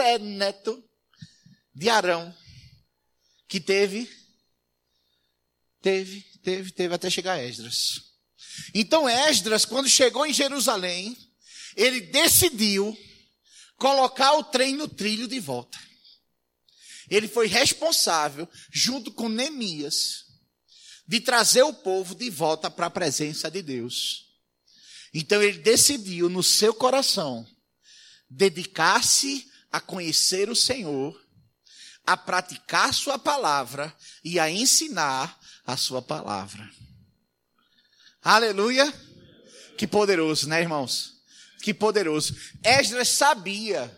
é 0.05 0.17
neto 0.17 0.83
de 1.73 1.89
Arão. 1.89 2.35
Que 3.47 3.59
teve, 3.59 4.09
teve, 5.81 6.25
teve, 6.41 6.71
teve 6.71 6.93
até 6.93 7.09
chegar 7.09 7.41
Esdras. 7.43 8.01
Então 8.73 9.07
Esdras, 9.07 9.65
quando 9.65 9.87
chegou 9.87 10.25
em 10.25 10.33
Jerusalém, 10.33 11.17
ele 11.75 12.01
decidiu 12.01 12.97
colocar 13.77 14.33
o 14.33 14.43
trem 14.43 14.75
no 14.75 14.87
trilho 14.87 15.27
de 15.27 15.39
volta. 15.39 15.79
Ele 17.09 17.27
foi 17.27 17.47
responsável, 17.47 18.47
junto 18.71 19.11
com 19.11 19.27
Neemias, 19.27 20.25
de 21.07 21.19
trazer 21.19 21.63
o 21.63 21.73
povo 21.73 22.15
de 22.15 22.29
volta 22.29 22.69
para 22.69 22.85
a 22.85 22.91
presença 22.91 23.49
de 23.49 23.61
Deus. 23.61 24.27
Então 25.13 25.41
ele 25.41 25.57
decidiu 25.57 26.29
no 26.29 26.41
seu 26.41 26.73
coração 26.73 27.45
dedicar-se 28.29 29.45
a 29.69 29.81
conhecer 29.81 30.49
o 30.49 30.55
Senhor, 30.55 31.19
a 32.05 32.15
praticar 32.15 32.93
sua 32.93 33.19
palavra 33.19 33.93
e 34.23 34.39
a 34.39 34.49
ensinar 34.49 35.37
a 35.65 35.77
sua 35.77 36.01
palavra. 36.01 36.69
Aleluia! 38.21 38.91
Que 39.77 39.87
poderoso, 39.87 40.47
né, 40.47 40.61
irmãos? 40.61 41.21
Que 41.63 41.73
poderoso. 41.73 42.35
Esdras 42.63 43.09
sabia 43.09 43.97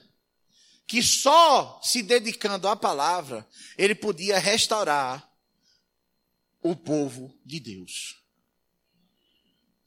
que 0.87 1.01
só 1.01 1.79
se 1.83 2.03
dedicando 2.03 2.67
à 2.67 2.75
palavra 2.75 3.47
ele 3.77 3.95
podia 3.95 4.37
restaurar 4.39 5.29
o 6.61 6.75
povo 6.75 7.37
de 7.45 7.59
Deus. 7.59 8.21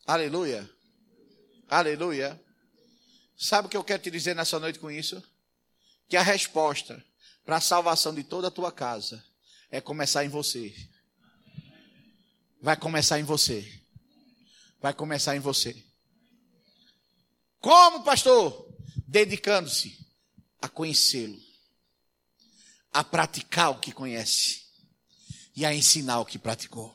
Aleluia. 0.06 0.68
Aleluia. 1.68 2.40
Sabe 3.36 3.66
o 3.66 3.70
que 3.70 3.76
eu 3.76 3.84
quero 3.84 4.02
te 4.02 4.10
dizer 4.10 4.34
nessa 4.34 4.58
noite 4.58 4.78
com 4.78 4.90
isso? 4.90 5.22
Que 6.08 6.16
a 6.16 6.22
resposta 6.22 7.04
para 7.44 7.56
a 7.56 7.60
salvação 7.60 8.14
de 8.14 8.22
toda 8.24 8.48
a 8.48 8.50
tua 8.50 8.72
casa 8.72 9.24
é 9.70 9.80
começar 9.80 10.24
em 10.24 10.28
você. 10.28 10.74
Vai 12.66 12.76
começar 12.76 13.20
em 13.20 13.22
você. 13.22 13.64
Vai 14.82 14.92
começar 14.92 15.36
em 15.36 15.38
você. 15.38 15.84
Como, 17.60 18.02
pastor? 18.02 18.74
Dedicando-se 19.06 19.96
a 20.60 20.68
conhecê-lo, 20.68 21.40
a 22.92 23.04
praticar 23.04 23.70
o 23.70 23.78
que 23.78 23.92
conhece 23.92 24.62
e 25.54 25.64
a 25.64 25.72
ensinar 25.72 26.18
o 26.18 26.26
que 26.26 26.40
praticou. 26.40 26.92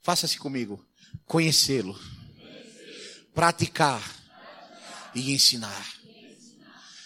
Faça-se 0.00 0.38
comigo. 0.38 0.82
Conhecê-lo, 1.26 1.94
praticar 3.34 4.02
e 5.14 5.30
ensinar. 5.30 5.94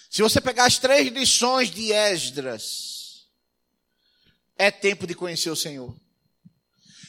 Se 0.08 0.22
você 0.22 0.40
pegar 0.40 0.66
as 0.66 0.78
três 0.78 1.08
lições 1.08 1.72
de 1.72 1.90
Esdras, 1.90 2.99
é 4.60 4.70
tempo 4.70 5.06
de 5.06 5.14
conhecer 5.14 5.48
o 5.48 5.56
Senhor. 5.56 5.98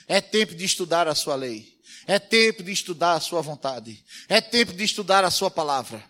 É 0.08 0.22
tempo 0.22 0.56
de 0.56 0.64
estudar 0.64 1.06
a 1.06 1.14
sua 1.14 1.36
lei. 1.36 1.78
É 2.08 2.18
tempo 2.18 2.64
de 2.64 2.72
estudar 2.72 3.16
a 3.16 3.20
sua 3.20 3.42
vontade. 3.42 4.02
É 4.30 4.40
tempo 4.40 4.72
de 4.72 4.86
estudar 4.86 5.26
a 5.26 5.30
sua 5.30 5.52
palavra. 5.52 6.02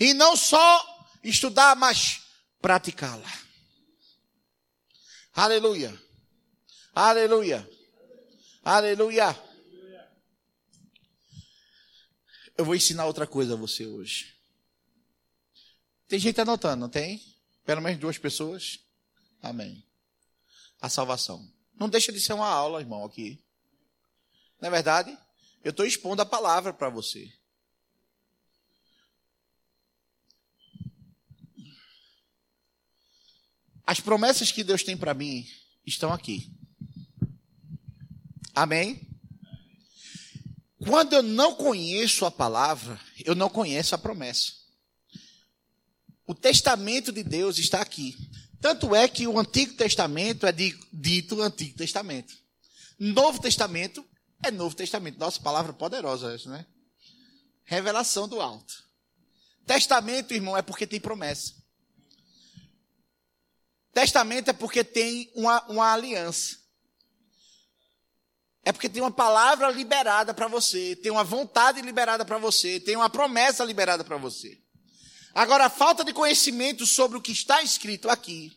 E 0.00 0.14
não 0.14 0.34
só 0.38 1.06
estudar, 1.22 1.76
mas 1.76 2.22
praticá-la. 2.62 3.30
Aleluia. 5.34 6.00
Aleluia. 6.94 7.70
Aleluia. 8.64 9.38
Eu 12.56 12.64
vou 12.64 12.74
ensinar 12.74 13.04
outra 13.04 13.26
coisa 13.26 13.52
a 13.52 13.56
você 13.56 13.84
hoje. 13.84 14.34
Tem 16.08 16.18
gente 16.18 16.40
anotando, 16.40 16.80
não 16.80 16.88
tem? 16.88 17.22
Pelo 17.66 17.82
menos 17.82 18.00
duas 18.00 18.16
pessoas. 18.16 18.78
Amém. 19.42 19.86
A 20.80 20.88
salvação. 20.88 21.50
Não 21.74 21.88
deixa 21.88 22.12
de 22.12 22.20
ser 22.20 22.32
uma 22.32 22.48
aula, 22.48 22.80
irmão, 22.80 23.04
aqui. 23.04 23.42
Não 24.60 24.68
é 24.68 24.70
verdade? 24.70 25.16
Eu 25.62 25.70
estou 25.70 25.86
expondo 25.86 26.22
a 26.22 26.26
palavra 26.26 26.72
para 26.72 26.88
você. 26.88 27.32
As 33.86 34.00
promessas 34.00 34.52
que 34.52 34.62
Deus 34.62 34.82
tem 34.82 34.96
para 34.96 35.14
mim 35.14 35.48
estão 35.86 36.12
aqui. 36.12 36.52
Amém? 38.54 39.08
Quando 40.78 41.14
eu 41.14 41.22
não 41.22 41.54
conheço 41.54 42.26
a 42.26 42.30
palavra, 42.30 43.00
eu 43.24 43.34
não 43.34 43.48
conheço 43.48 43.94
a 43.94 43.98
promessa. 43.98 44.52
O 46.26 46.34
testamento 46.34 47.10
de 47.10 47.22
Deus 47.22 47.56
está 47.56 47.80
aqui. 47.80 48.14
Tanto 48.60 48.94
é 48.94 49.08
que 49.08 49.26
o 49.26 49.38
Antigo 49.38 49.74
Testamento 49.74 50.46
é 50.46 50.52
dito 50.52 51.40
Antigo 51.40 51.76
Testamento. 51.76 52.34
Novo 52.98 53.40
Testamento 53.40 54.04
é 54.42 54.50
Novo 54.50 54.74
Testamento. 54.74 55.18
Nossa 55.18 55.40
palavra 55.40 55.72
poderosa 55.72 56.34
essa, 56.34 56.50
né? 56.50 56.66
Revelação 57.64 58.26
do 58.26 58.40
alto. 58.40 58.82
Testamento, 59.66 60.34
irmão, 60.34 60.56
é 60.56 60.62
porque 60.62 60.86
tem 60.86 61.00
promessa. 61.00 61.54
Testamento 63.92 64.48
é 64.48 64.52
porque 64.52 64.82
tem 64.82 65.30
uma, 65.34 65.62
uma 65.68 65.92
aliança. 65.92 66.56
É 68.64 68.72
porque 68.72 68.88
tem 68.88 69.02
uma 69.02 69.10
palavra 69.10 69.70
liberada 69.70 70.34
para 70.34 70.48
você, 70.48 70.96
tem 70.96 71.10
uma 71.10 71.24
vontade 71.24 71.80
liberada 71.80 72.24
para 72.24 72.38
você, 72.38 72.80
tem 72.80 72.96
uma 72.96 73.08
promessa 73.08 73.64
liberada 73.64 74.04
para 74.04 74.16
você. 74.16 74.60
Agora, 75.38 75.66
a 75.66 75.70
falta 75.70 76.02
de 76.02 76.12
conhecimento 76.12 76.84
sobre 76.84 77.16
o 77.16 77.20
que 77.20 77.30
está 77.30 77.62
escrito 77.62 78.10
aqui 78.10 78.52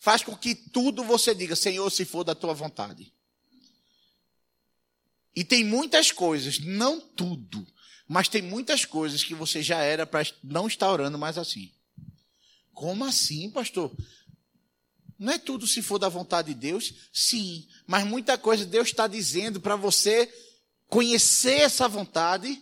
faz 0.00 0.20
com 0.20 0.36
que 0.36 0.52
tudo 0.52 1.04
você 1.04 1.32
diga, 1.32 1.54
Senhor, 1.54 1.88
se 1.90 2.04
for 2.04 2.24
da 2.24 2.34
tua 2.34 2.52
vontade. 2.52 3.12
E 5.32 5.44
tem 5.44 5.62
muitas 5.62 6.10
coisas, 6.10 6.58
não 6.58 6.98
tudo, 7.00 7.64
mas 8.08 8.26
tem 8.26 8.42
muitas 8.42 8.84
coisas 8.84 9.22
que 9.22 9.32
você 9.32 9.62
já 9.62 9.80
era 9.80 10.04
para 10.04 10.26
não 10.42 10.66
estar 10.66 10.90
orando 10.90 11.16
mais 11.16 11.38
assim. 11.38 11.72
Como 12.72 13.04
assim, 13.04 13.48
pastor? 13.48 13.96
Não 15.16 15.34
é 15.34 15.38
tudo 15.38 15.68
se 15.68 15.82
for 15.82 16.00
da 16.00 16.08
vontade 16.08 16.52
de 16.52 16.58
Deus? 16.58 16.92
Sim, 17.12 17.68
mas 17.86 18.04
muita 18.04 18.36
coisa 18.36 18.66
Deus 18.66 18.88
está 18.88 19.06
dizendo 19.06 19.60
para 19.60 19.76
você 19.76 20.28
conhecer 20.88 21.60
essa 21.60 21.86
vontade, 21.86 22.60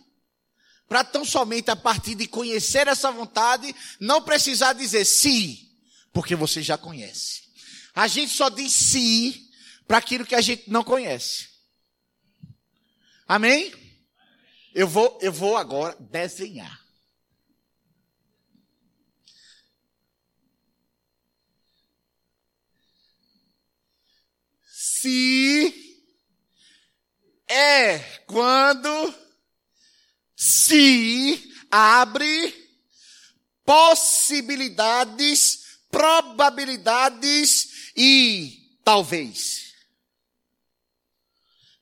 para 0.89 1.03
tão 1.03 1.23
somente 1.23 1.71
a 1.71 1.75
partir 1.75 2.15
de 2.15 2.27
conhecer 2.27 2.87
essa 2.87 3.11
vontade, 3.11 3.73
não 3.99 4.21
precisar 4.21 4.73
dizer 4.73 5.05
sim, 5.05 5.69
porque 6.11 6.35
você 6.35 6.61
já 6.61 6.77
conhece. 6.77 7.43
A 7.95 8.07
gente 8.07 8.33
só 8.33 8.49
diz 8.49 8.73
sim 8.73 9.47
para 9.87 9.99
aquilo 9.99 10.25
que 10.25 10.35
a 10.35 10.41
gente 10.41 10.69
não 10.69 10.83
conhece. 10.83 11.47
Amém? 13.27 13.71
Eu 14.73 14.87
vou, 14.87 15.17
eu 15.21 15.31
vou 15.31 15.55
agora 15.55 15.95
desenhar. 15.99 16.79
se 25.01 25.73
é 27.47 27.99
quando 28.25 28.89
se 30.41 31.51
abre 31.69 32.55
possibilidades, 33.65 35.79
probabilidades 35.91 37.91
e 37.93 38.57
talvez. 38.85 39.73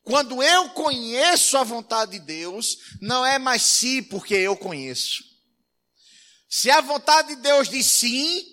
Quando 0.01 0.41
eu 0.41 0.71
conheço 0.71 1.55
a 1.55 1.63
vontade 1.63 2.13
de 2.13 2.19
Deus, 2.19 2.79
não 2.99 3.23
é 3.23 3.37
mais 3.37 3.61
se 3.61 4.01
porque 4.01 4.33
eu 4.33 4.57
conheço. 4.57 5.23
Se 6.49 6.71
a 6.71 6.81
vontade 6.81 7.35
de 7.35 7.41
Deus 7.43 7.69
diz 7.69 7.85
sim, 7.85 8.43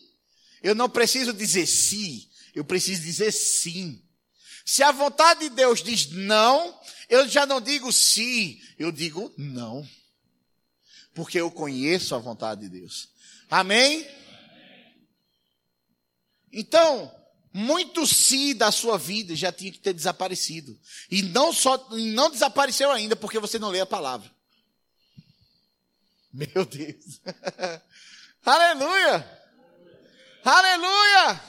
eu 0.63 0.75
não 0.75 0.91
preciso 0.91 1.33
dizer 1.33 1.67
sim, 1.67 2.29
eu 2.55 2.63
preciso 2.63 3.01
dizer 3.01 3.33
sim. 3.33 4.05
Se 4.67 4.83
a 4.83 4.93
vontade 4.93 5.49
de 5.49 5.51
Deus 5.51 5.83
diz 5.83 6.11
não, 6.11 6.79
eu 7.09 7.29
já 7.29 7.47
não 7.47 7.61
digo 7.61 7.93
sim, 7.93 8.61
eu 8.79 8.91
digo 8.91 9.33
não. 9.37 9.87
Porque 11.15 11.41
eu 11.41 11.51
conheço 11.51 12.15
a 12.15 12.19
vontade 12.19 12.63
de 12.63 12.69
Deus. 12.69 13.09
Amém? 13.51 14.07
Então, 16.53 17.13
muito 17.53 18.07
sim 18.07 18.55
da 18.55 18.73
sua 18.73 18.99
vida 18.99 19.37
já 19.37 19.53
tinha 19.53 19.71
que 19.71 19.79
ter 19.79 19.93
desaparecido. 19.93 20.79
E 21.11 21.23
não 21.23 21.53
só, 21.53 21.89
não 21.91 22.31
desapareceu 22.31 22.91
ainda 22.91 23.15
porque 23.15 23.39
você 23.39 23.59
não 23.59 23.69
lê 23.69 23.81
a 23.81 23.87
palavra. 23.87 24.29
Meu 26.33 26.65
Deus. 26.65 27.21
Aleluia! 28.45 29.45
Aleluia! 30.45 31.41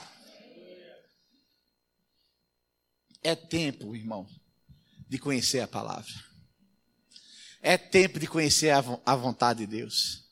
É 3.22 3.34
tempo, 3.34 3.96
irmão, 3.96 4.28
de 5.08 5.18
conhecer 5.18 5.60
a 5.60 5.68
palavra. 5.68 6.12
É 7.62 7.76
tempo 7.76 8.18
de 8.18 8.26
conhecer 8.26 8.70
a 8.70 9.16
vontade 9.16 9.60
de 9.60 9.66
Deus. 9.66 10.24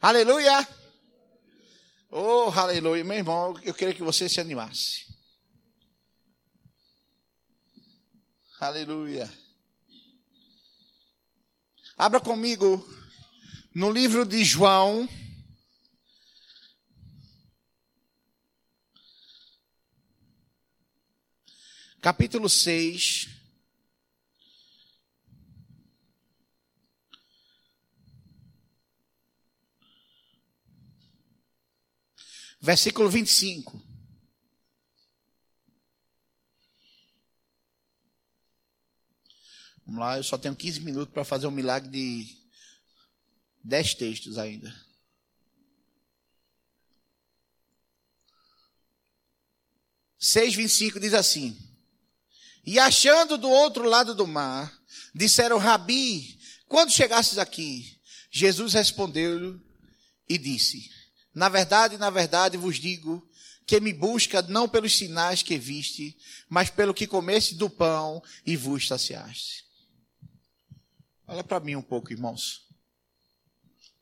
Aleluia! 0.00 0.66
Oh, 2.10 2.50
aleluia. 2.50 3.04
Meu 3.04 3.18
irmão, 3.18 3.58
eu 3.62 3.72
queria 3.72 3.94
que 3.94 4.02
você 4.02 4.28
se 4.28 4.40
animasse. 4.40 5.06
Aleluia. 8.58 9.30
Abra 11.96 12.18
comigo 12.18 12.84
no 13.74 13.90
livro 13.90 14.26
de 14.26 14.44
João, 14.44 15.08
capítulo 22.00 22.48
6. 22.48 23.28
Versículo 32.62 33.08
25. 33.08 33.80
Vamos 39.86 40.00
lá, 40.00 40.16
eu 40.18 40.22
só 40.22 40.38
tenho 40.38 40.54
15 40.54 40.80
minutos 40.80 41.12
para 41.12 41.24
fazer 41.24 41.46
um 41.46 41.50
milagre 41.50 41.90
de 41.90 42.36
10 43.64 43.94
textos 43.94 44.38
ainda. 44.38 44.72
Seis 50.22 50.54
vinte 50.54 50.70
e 50.70 50.74
cinco 50.74 51.00
diz 51.00 51.14
assim: 51.14 51.69
E 52.64 52.78
achando 52.78 53.38
do 53.38 53.48
outro 53.48 53.84
lado 53.84 54.14
do 54.14 54.26
mar, 54.26 54.72
disseram 55.14 55.58
Rabi, 55.58 56.38
quando 56.68 56.92
chegasses 56.92 57.38
aqui, 57.38 58.00
Jesus 58.30 58.74
respondeu-lhe 58.74 59.60
e 60.28 60.38
disse: 60.38 60.90
Na 61.34 61.48
verdade, 61.48 61.98
na 61.98 62.10
verdade 62.10 62.56
vos 62.56 62.76
digo 62.76 63.26
que 63.66 63.80
me 63.80 63.92
busca 63.92 64.42
não 64.42 64.68
pelos 64.68 64.96
sinais 64.96 65.42
que 65.42 65.58
viste, 65.58 66.16
mas 66.48 66.70
pelo 66.70 66.94
que 66.94 67.06
comeste 67.06 67.54
do 67.54 67.70
pão 67.70 68.22
e 68.44 68.56
vos 68.56 68.86
saciaste. 68.86 69.64
Olha 71.26 71.44
para 71.44 71.60
mim 71.60 71.76
um 71.76 71.82
pouco, 71.82 72.12
irmãos. 72.12 72.66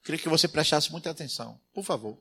Queria 0.02 0.18
que 0.18 0.28
você 0.28 0.48
prestasse 0.48 0.90
muita 0.90 1.10
atenção, 1.10 1.60
por 1.74 1.84
favor. 1.84 2.18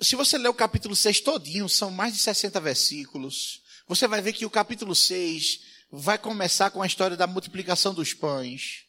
Se 0.00 0.14
você 0.14 0.36
ler 0.36 0.48
o 0.48 0.54
capítulo 0.54 0.94
6 0.94 1.20
todinho, 1.20 1.68
são 1.68 1.90
mais 1.90 2.12
de 2.12 2.18
60 2.20 2.60
versículos, 2.60 3.62
você 3.88 4.06
vai 4.06 4.20
ver 4.20 4.32
que 4.32 4.44
o 4.44 4.50
capítulo 4.50 4.94
6 4.94 5.60
vai 5.90 6.18
começar 6.18 6.70
com 6.70 6.82
a 6.82 6.86
história 6.86 7.16
da 7.16 7.26
multiplicação 7.26 7.94
dos 7.94 8.12
pães. 8.12 8.84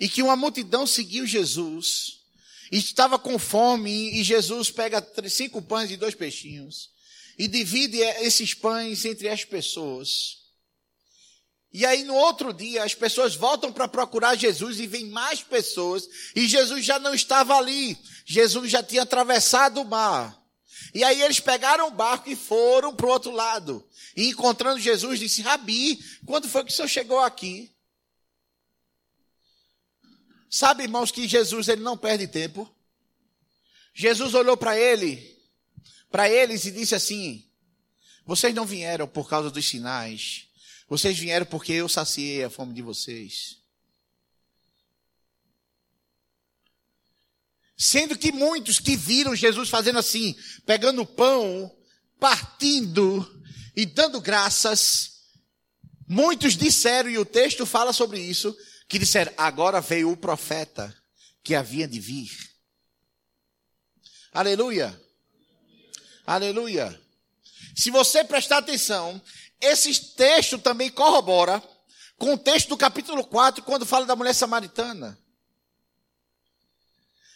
E 0.00 0.08
que 0.08 0.22
uma 0.22 0.36
multidão 0.36 0.86
seguiu 0.86 1.26
Jesus. 1.26 2.20
E 2.70 2.78
estava 2.78 3.18
com 3.18 3.38
fome, 3.38 4.18
e 4.18 4.22
Jesus 4.22 4.70
pega 4.70 5.06
cinco 5.28 5.60
pães 5.60 5.90
e 5.90 5.96
dois 5.96 6.14
peixinhos. 6.14 6.90
E 7.38 7.46
divide 7.46 7.98
esses 7.98 8.54
pães 8.54 9.04
entre 9.04 9.28
as 9.28 9.44
pessoas. 9.44 10.38
E 11.72 11.84
aí 11.84 12.02
no 12.04 12.14
outro 12.14 12.52
dia 12.52 12.82
as 12.82 12.94
pessoas 12.94 13.34
voltam 13.34 13.72
para 13.72 13.86
procurar 13.86 14.34
Jesus 14.34 14.80
e 14.80 14.86
vem 14.86 15.06
mais 15.06 15.42
pessoas 15.42 16.08
e 16.34 16.48
Jesus 16.48 16.84
já 16.84 16.98
não 16.98 17.14
estava 17.14 17.54
ali. 17.56 17.98
Jesus 18.24 18.70
já 18.70 18.82
tinha 18.82 19.02
atravessado 19.02 19.80
o 19.80 19.84
mar. 19.84 20.36
E 20.94 21.04
aí 21.04 21.20
eles 21.20 21.40
pegaram 21.40 21.88
o 21.88 21.90
barco 21.90 22.30
e 22.30 22.36
foram 22.36 22.94
para 22.94 23.06
o 23.06 23.10
outro 23.10 23.30
lado. 23.30 23.86
E 24.16 24.28
encontrando 24.28 24.80
Jesus 24.80 25.18
disse: 25.18 25.42
"Rabi, 25.42 26.02
quando 26.24 26.48
foi 26.48 26.64
que 26.64 26.72
o 26.72 26.74
senhor 26.74 26.88
chegou 26.88 27.20
aqui?" 27.20 27.70
Sabe, 30.50 30.84
irmãos, 30.84 31.10
que 31.10 31.28
Jesus 31.28 31.68
ele 31.68 31.82
não 31.82 31.98
perde 31.98 32.26
tempo. 32.26 32.74
Jesus 33.92 34.32
olhou 34.32 34.56
para 34.56 34.78
ele, 34.78 35.36
para 36.10 36.30
eles 36.30 36.64
e 36.64 36.70
disse 36.70 36.94
assim: 36.94 37.46
Vocês 38.24 38.54
não 38.54 38.64
vieram 38.64 39.06
por 39.06 39.28
causa 39.28 39.50
dos 39.50 39.68
sinais 39.68 40.47
vocês 40.88 41.18
vieram 41.18 41.46
porque 41.46 41.72
eu 41.72 41.88
saciei 41.88 42.44
a 42.44 42.50
fome 42.50 42.72
de 42.72 42.82
vocês. 42.82 43.58
Sendo 47.76 48.18
que 48.18 48.32
muitos 48.32 48.80
que 48.80 48.96
viram 48.96 49.36
Jesus 49.36 49.68
fazendo 49.68 49.98
assim, 49.98 50.34
pegando 50.66 51.06
pão, 51.06 51.72
partindo 52.18 53.42
e 53.76 53.86
dando 53.86 54.20
graças, 54.20 55.20
muitos 56.08 56.56
disseram, 56.56 57.08
e 57.08 57.18
o 57.18 57.24
texto 57.24 57.64
fala 57.64 57.92
sobre 57.92 58.18
isso, 58.18 58.56
que 58.88 58.98
disseram: 58.98 59.32
agora 59.36 59.80
veio 59.80 60.10
o 60.10 60.16
profeta 60.16 60.92
que 61.44 61.54
havia 61.54 61.86
de 61.86 62.00
vir. 62.00 62.30
Aleluia. 64.32 65.00
Aleluia. 66.26 67.00
Se 67.76 67.90
você 67.90 68.24
prestar 68.24 68.58
atenção, 68.58 69.22
esse 69.60 70.14
texto 70.14 70.58
também 70.58 70.90
corrobora 70.90 71.62
com 72.16 72.34
o 72.34 72.38
texto 72.38 72.68
do 72.68 72.76
capítulo 72.76 73.24
4, 73.24 73.62
quando 73.62 73.86
fala 73.86 74.04
da 74.04 74.16
mulher 74.16 74.34
samaritana. 74.34 75.18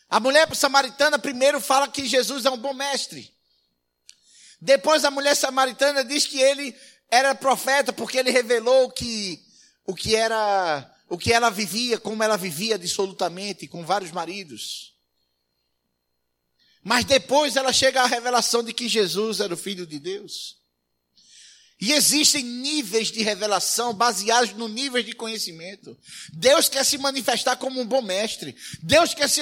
A 0.08 0.20
mulher 0.20 0.54
samaritana 0.54 1.18
primeiro 1.18 1.60
fala 1.60 1.88
que 1.88 2.06
Jesus 2.06 2.44
é 2.44 2.50
um 2.50 2.56
bom 2.56 2.74
mestre. 2.74 3.32
Depois 4.60 5.04
a 5.04 5.10
mulher 5.10 5.34
samaritana 5.34 6.04
diz 6.04 6.26
que 6.26 6.40
ele 6.40 6.76
era 7.10 7.34
profeta 7.34 7.92
porque 7.92 8.18
ele 8.18 8.30
revelou 8.30 8.90
que 8.90 9.42
o 9.84 9.94
que 9.94 10.14
era 10.14 10.88
o 11.08 11.18
que 11.18 11.32
ela 11.32 11.50
vivia, 11.50 11.98
como 11.98 12.22
ela 12.22 12.38
vivia 12.38 12.78
dissolutamente 12.78 13.68
com 13.68 13.84
vários 13.84 14.10
maridos. 14.10 14.94
Mas 16.82 17.04
depois 17.04 17.54
ela 17.54 17.72
chega 17.72 18.02
à 18.02 18.06
revelação 18.06 18.62
de 18.62 18.72
que 18.72 18.88
Jesus 18.88 19.40
era 19.40 19.52
o 19.52 19.56
filho 19.56 19.86
de 19.86 19.98
Deus. 19.98 20.61
E 21.82 21.90
existem 21.90 22.44
níveis 22.44 23.10
de 23.10 23.24
revelação 23.24 23.92
baseados 23.92 24.52
no 24.52 24.68
nível 24.68 25.02
de 25.02 25.12
conhecimento. 25.14 25.98
Deus 26.32 26.68
quer 26.68 26.84
se 26.84 26.96
manifestar 26.96 27.56
como 27.56 27.80
um 27.80 27.84
bom 27.84 28.00
mestre. 28.00 28.54
Deus 28.80 29.14
quer 29.14 29.28
se 29.28 29.40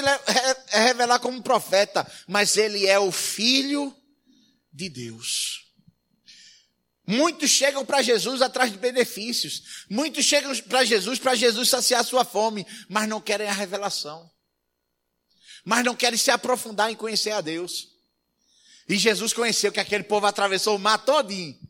revelar 0.70 1.18
como 1.18 1.36
um 1.36 1.42
profeta. 1.42 2.10
Mas 2.26 2.56
ele 2.56 2.86
é 2.86 2.98
o 2.98 3.12
filho 3.12 3.94
de 4.72 4.88
Deus. 4.88 5.66
Muitos 7.06 7.50
chegam 7.50 7.84
para 7.84 8.00
Jesus 8.00 8.40
atrás 8.40 8.72
de 8.72 8.78
benefícios. 8.78 9.84
Muitos 9.90 10.24
chegam 10.24 10.56
para 10.60 10.82
Jesus 10.82 11.18
para 11.18 11.34
Jesus 11.34 11.68
saciar 11.68 12.02
sua 12.06 12.24
fome, 12.24 12.66
mas 12.88 13.06
não 13.06 13.20
querem 13.20 13.48
a 13.48 13.52
revelação. 13.52 14.30
Mas 15.62 15.84
não 15.84 15.94
querem 15.94 16.18
se 16.18 16.30
aprofundar 16.30 16.90
em 16.90 16.96
conhecer 16.96 17.32
a 17.32 17.42
Deus. 17.42 17.88
E 18.88 18.96
Jesus 18.96 19.34
conheceu 19.34 19.70
que 19.70 19.78
aquele 19.78 20.04
povo 20.04 20.24
atravessou 20.24 20.76
o 20.76 20.78
mar 20.78 20.96
todinho 21.04 21.68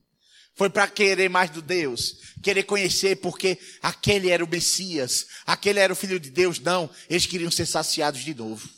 foi 0.60 0.68
para 0.68 0.86
querer 0.86 1.30
mais 1.30 1.48
do 1.48 1.62
Deus, 1.62 2.18
querer 2.42 2.64
conhecer 2.64 3.16
porque 3.16 3.58
aquele 3.80 4.28
era 4.28 4.44
o 4.44 4.46
Messias, 4.46 5.26
aquele 5.46 5.78
era 5.78 5.90
o 5.90 5.96
Filho 5.96 6.20
de 6.20 6.28
Deus. 6.28 6.60
Não, 6.60 6.90
eles 7.08 7.24
queriam 7.24 7.50
ser 7.50 7.64
saciados 7.64 8.22
de 8.22 8.34
novo. 8.34 8.68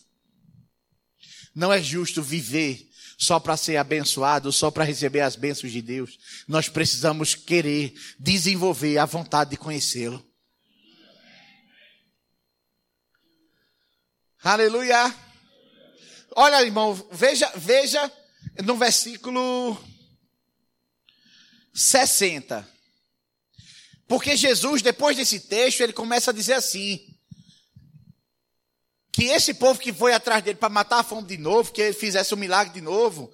Não 1.52 1.72
é 1.72 1.82
justo 1.82 2.22
viver 2.22 2.88
só 3.18 3.40
para 3.40 3.56
ser 3.56 3.78
abençoado, 3.78 4.52
só 4.52 4.70
para 4.70 4.84
receber 4.84 5.22
as 5.22 5.34
bênçãos 5.34 5.72
de 5.72 5.82
Deus. 5.82 6.20
Nós 6.46 6.68
precisamos 6.68 7.34
querer 7.34 7.92
desenvolver 8.16 8.98
a 8.98 9.04
vontade 9.04 9.50
de 9.50 9.56
conhecê-lo. 9.56 10.24
Aleluia. 14.40 15.12
Olha, 16.36 16.62
irmão, 16.62 16.94
veja, 17.10 17.50
veja 17.56 18.08
no 18.62 18.76
versículo 18.76 19.76
60. 21.72 22.68
Porque 24.06 24.36
Jesus, 24.36 24.82
depois 24.82 25.16
desse 25.16 25.40
texto, 25.40 25.80
ele 25.80 25.92
começa 25.92 26.30
a 26.30 26.34
dizer 26.34 26.54
assim: 26.54 27.12
que 29.12 29.24
esse 29.24 29.54
povo 29.54 29.78
que 29.78 29.92
foi 29.92 30.14
atrás 30.14 30.42
dele 30.42 30.58
para 30.58 30.68
matar 30.68 31.00
a 31.00 31.04
fome 31.04 31.26
de 31.28 31.36
novo, 31.36 31.72
que 31.72 31.82
ele 31.82 31.92
fizesse 31.92 32.34
um 32.34 32.38
milagre 32.38 32.72
de 32.72 32.80
novo, 32.80 33.32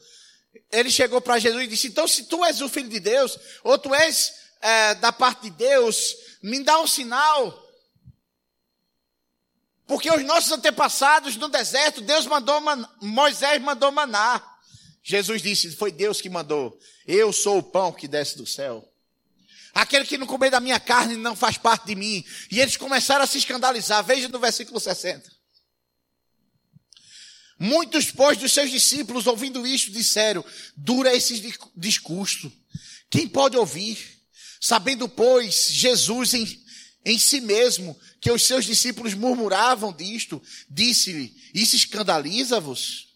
ele 0.70 0.91
chegou 0.91 1.20
para 1.20 1.39
Jesus 1.39 1.64
e 1.64 1.68
disse: 1.68 1.86
Então, 1.86 2.07
se 2.09 2.24
tu 2.24 2.45
és 2.45 2.61
o 2.61 2.68
filho 2.68 2.89
de 2.89 2.99
Deus, 2.99 3.39
ou 3.62 3.78
tu 3.78 3.95
és 3.95 4.32
é, 4.61 4.95
da 4.97 5.12
parte 5.12 5.43
de 5.43 5.51
Deus, 5.51 6.16
me 6.43 6.62
dá 6.64 6.80
um 6.80 6.86
sinal. 6.86 7.66
Porque 9.86 10.11
os 10.11 10.22
nossos 10.24 10.53
antepassados 10.53 11.36
no 11.36 11.49
deserto, 11.49 12.03
Deus 12.03 12.26
mandou, 12.26 12.61
Moisés 13.01 13.62
mandou 13.62 13.91
maná. 13.91 14.43
Jesus 15.09 15.40
disse: 15.40 15.74
Foi 15.74 15.90
Deus 15.90 16.20
que 16.20 16.28
mandou. 16.28 16.78
Eu 17.06 17.32
sou 17.32 17.56
o 17.56 17.62
pão 17.62 17.90
que 17.90 18.06
desce 18.06 18.36
do 18.36 18.44
céu. 18.44 18.86
Aquele 19.72 20.04
que 20.04 20.18
não 20.18 20.26
comer 20.26 20.50
da 20.50 20.61
minha 20.61 20.78
carne 20.78 21.16
não 21.16 21.34
faz 21.34 21.56
parte 21.56 21.86
de 21.86 21.94
mim. 21.94 22.22
E 22.50 22.61
eles 22.61 22.76
começaram 22.76 23.24
a 23.24 23.26
se 23.26 23.38
escandalizar. 23.38 24.04
Veja 24.04 24.28
no 24.28 24.38
versículo 24.38 24.78
60. 24.78 25.32
Muitos, 27.59 28.11
pois, 28.11 28.36
dos 28.36 28.52
seus 28.52 28.70
discípulos, 28.70 29.26
ouvindo 29.26 29.66
isto, 29.66 29.90
disseram: 29.90 30.44
Dura 30.76 31.16
esse 31.16 31.56
discurso. 31.74 32.52
Quem 33.09 33.26
pode 33.26 33.56
ouvir? 33.56 33.98
Sabendo, 34.61 35.09
pois, 35.09 35.70
Jesus 35.70 36.34
em, 36.34 36.62
em 37.02 37.18
si 37.18 37.40
mesmo, 37.40 37.98
que 38.20 38.30
os 38.30 38.42
seus 38.42 38.66
discípulos 38.66 39.14
murmuravam 39.14 39.90
disto, 39.90 40.42
disse-lhe: 40.68 41.34
Isso 41.54 41.76
escandaliza-vos? 41.76 43.07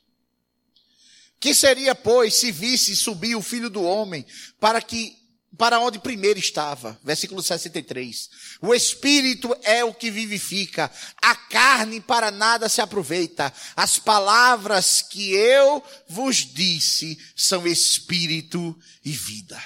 Que 1.43 1.53
seria, 1.53 1.93
pois, 1.93 2.36
se 2.36 2.53
visse 2.53 2.95
subir 2.95 3.34
o 3.34 3.43
filho 3.43 3.68
do 3.68 3.82
homem, 3.82 4.24
para 4.61 4.80
que 4.80 5.18
para 5.59 5.80
onde 5.80 5.99
primeiro 5.99 6.38
estava. 6.38 6.97
Versículo 7.03 7.43
63. 7.43 8.30
O 8.61 8.72
espírito 8.72 9.53
é 9.64 9.84
o 9.84 9.93
que 9.93 10.09
vivifica, 10.09 10.88
a 11.20 11.34
carne 11.34 12.01
para 12.01 12.30
nada 12.30 12.68
se 12.68 12.80
aproveita. 12.80 13.53
As 13.74 13.99
palavras 13.99 15.03
que 15.03 15.32
eu 15.32 15.82
vos 16.09 16.36
disse 16.36 17.18
são 17.34 17.66
espírito 17.66 18.78
e 19.05 19.11
vida. 19.11 19.61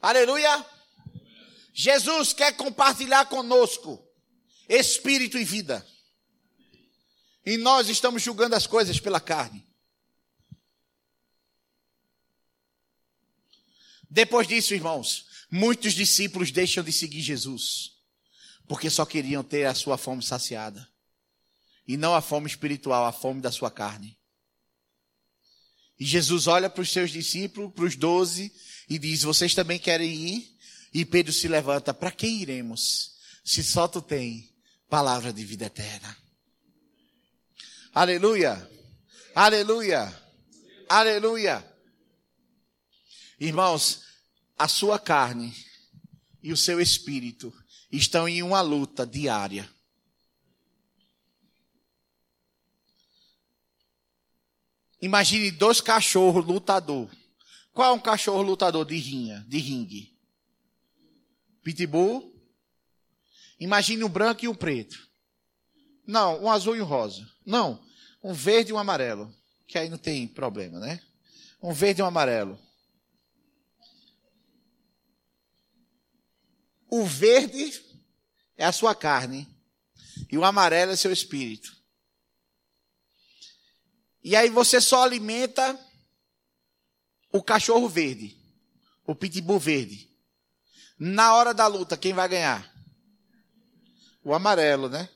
Aleluia! 0.00 0.64
Jesus 1.74 2.32
quer 2.32 2.52
compartilhar 2.52 3.26
conosco 3.26 4.00
espírito 4.68 5.36
e 5.36 5.44
vida. 5.44 5.84
E 7.44 7.56
nós 7.56 7.88
estamos 7.88 8.22
julgando 8.22 8.54
as 8.54 8.66
coisas 8.66 9.00
pela 9.00 9.20
carne. 9.20 9.66
Depois 14.10 14.46
disso, 14.46 14.74
irmãos, 14.74 15.26
muitos 15.50 15.92
discípulos 15.92 16.50
deixam 16.50 16.82
de 16.82 16.92
seguir 16.92 17.20
Jesus, 17.20 17.92
porque 18.66 18.88
só 18.88 19.04
queriam 19.04 19.42
ter 19.42 19.66
a 19.66 19.74
sua 19.74 19.98
fome 19.98 20.22
saciada. 20.22 20.88
E 21.86 21.96
não 21.96 22.14
a 22.14 22.20
fome 22.20 22.46
espiritual, 22.46 23.06
a 23.06 23.12
fome 23.12 23.40
da 23.40 23.50
sua 23.50 23.70
carne. 23.70 24.18
E 25.98 26.04
Jesus 26.04 26.46
olha 26.46 26.70
para 26.70 26.82
os 26.82 26.92
seus 26.92 27.10
discípulos, 27.10 27.72
para 27.72 27.84
os 27.84 27.96
doze, 27.96 28.52
e 28.88 28.98
diz: 28.98 29.22
Vocês 29.22 29.54
também 29.54 29.78
querem 29.78 30.10
ir? 30.10 30.58
E 30.92 31.04
Pedro 31.04 31.32
se 31.32 31.48
levanta: 31.48 31.92
Para 31.92 32.10
quem 32.10 32.42
iremos? 32.42 33.16
Se 33.44 33.64
só 33.64 33.88
tu 33.88 34.00
tem 34.00 34.54
palavra 34.88 35.32
de 35.32 35.44
vida 35.44 35.66
eterna. 35.66 36.16
Aleluia! 37.94 38.70
Aleluia! 39.34 40.22
Aleluia! 40.88 41.78
Irmãos, 43.40 44.02
a 44.58 44.68
sua 44.68 44.98
carne 44.98 45.54
e 46.42 46.52
o 46.52 46.56
seu 46.56 46.80
espírito 46.80 47.52
estão 47.90 48.28
em 48.28 48.42
uma 48.42 48.60
luta 48.60 49.06
diária. 49.06 49.68
Imagine 55.00 55.50
dois 55.50 55.80
cachorros 55.80 56.44
lutador. 56.44 57.08
Qual 57.72 57.92
é 57.92 57.94
um 57.94 58.00
cachorro 58.00 58.42
lutador 58.42 58.84
de 58.84 58.96
rinha, 58.96 59.44
de 59.48 59.58
ringue? 59.58 60.18
Pitbull. 61.62 62.34
Imagine 63.60 64.04
um 64.04 64.08
branco 64.08 64.44
e 64.44 64.48
um 64.48 64.54
preto. 64.54 65.08
Não, 66.06 66.42
um 66.42 66.50
azul 66.50 66.76
e 66.76 66.82
um 66.82 66.84
rosa. 66.84 67.28
Não, 67.48 67.82
um 68.22 68.34
verde 68.34 68.72
e 68.72 68.74
um 68.74 68.78
amarelo. 68.78 69.34
Que 69.66 69.78
aí 69.78 69.88
não 69.88 69.96
tem 69.96 70.28
problema, 70.28 70.78
né? 70.78 71.00
Um 71.62 71.72
verde 71.72 72.02
e 72.02 72.04
um 72.04 72.06
amarelo. 72.06 72.60
O 76.90 77.06
verde 77.06 77.82
é 78.54 78.66
a 78.66 78.72
sua 78.72 78.94
carne 78.94 79.48
e 80.30 80.36
o 80.36 80.44
amarelo 80.44 80.92
é 80.92 80.96
seu 80.96 81.10
espírito. 81.10 81.74
E 84.22 84.36
aí 84.36 84.50
você 84.50 84.78
só 84.78 85.02
alimenta 85.02 85.78
o 87.32 87.42
cachorro 87.42 87.88
verde, 87.88 88.36
o 89.06 89.14
pitbull 89.14 89.58
verde. 89.58 90.06
Na 90.98 91.34
hora 91.34 91.54
da 91.54 91.66
luta, 91.66 91.96
quem 91.96 92.12
vai 92.12 92.28
ganhar? 92.28 92.70
O 94.22 94.34
amarelo, 94.34 94.90
né? 94.90 95.08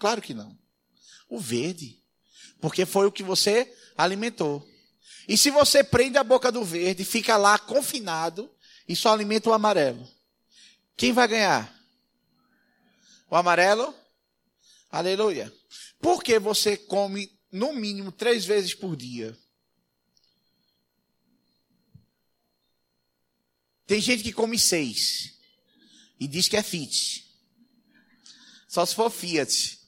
Claro 0.00 0.20
que 0.20 0.34
não. 0.34 0.61
O 1.32 1.38
verde. 1.38 1.98
Porque 2.60 2.84
foi 2.84 3.06
o 3.06 3.10
que 3.10 3.22
você 3.22 3.74
alimentou. 3.96 4.68
E 5.26 5.34
se 5.38 5.50
você 5.50 5.82
prende 5.82 6.18
a 6.18 6.22
boca 6.22 6.52
do 6.52 6.62
verde, 6.62 7.06
fica 7.06 7.38
lá 7.38 7.58
confinado 7.58 8.54
e 8.86 8.94
só 8.94 9.14
alimenta 9.14 9.48
o 9.48 9.54
amarelo. 9.54 10.06
Quem 10.94 11.10
vai 11.10 11.26
ganhar? 11.26 11.74
O 13.30 13.34
amarelo? 13.34 13.94
Aleluia. 14.90 15.50
Por 16.02 16.22
que 16.22 16.38
você 16.38 16.76
come 16.76 17.32
no 17.50 17.72
mínimo 17.72 18.12
três 18.12 18.44
vezes 18.44 18.74
por 18.74 18.94
dia? 18.94 19.34
Tem 23.86 24.02
gente 24.02 24.22
que 24.22 24.34
come 24.34 24.58
seis 24.58 25.32
e 26.20 26.28
diz 26.28 26.46
que 26.46 26.58
é 26.58 26.62
fit. 26.62 27.26
Só 28.68 28.84
se 28.84 28.94
for 28.94 29.10
Fiat. 29.10 29.81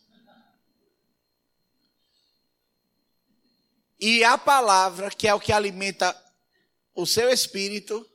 E 3.98 4.24
a 4.24 4.36
palavra, 4.36 5.10
que 5.10 5.28
é 5.28 5.34
o 5.34 5.40
que 5.40 5.52
alimenta 5.52 6.14
o 6.94 7.06
seu 7.06 7.30
espírito, 7.30 8.08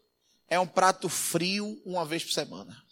é 0.48 0.60
um 0.60 0.68
prato 0.68 1.08
frio 1.08 1.82
uma 1.86 2.06
vez 2.06 2.24
por 2.24 2.32
semana. 2.32 2.86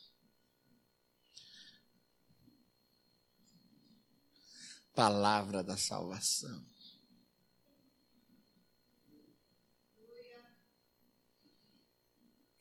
Palavra 4.94 5.64
da 5.64 5.78
salvação. 5.78 6.66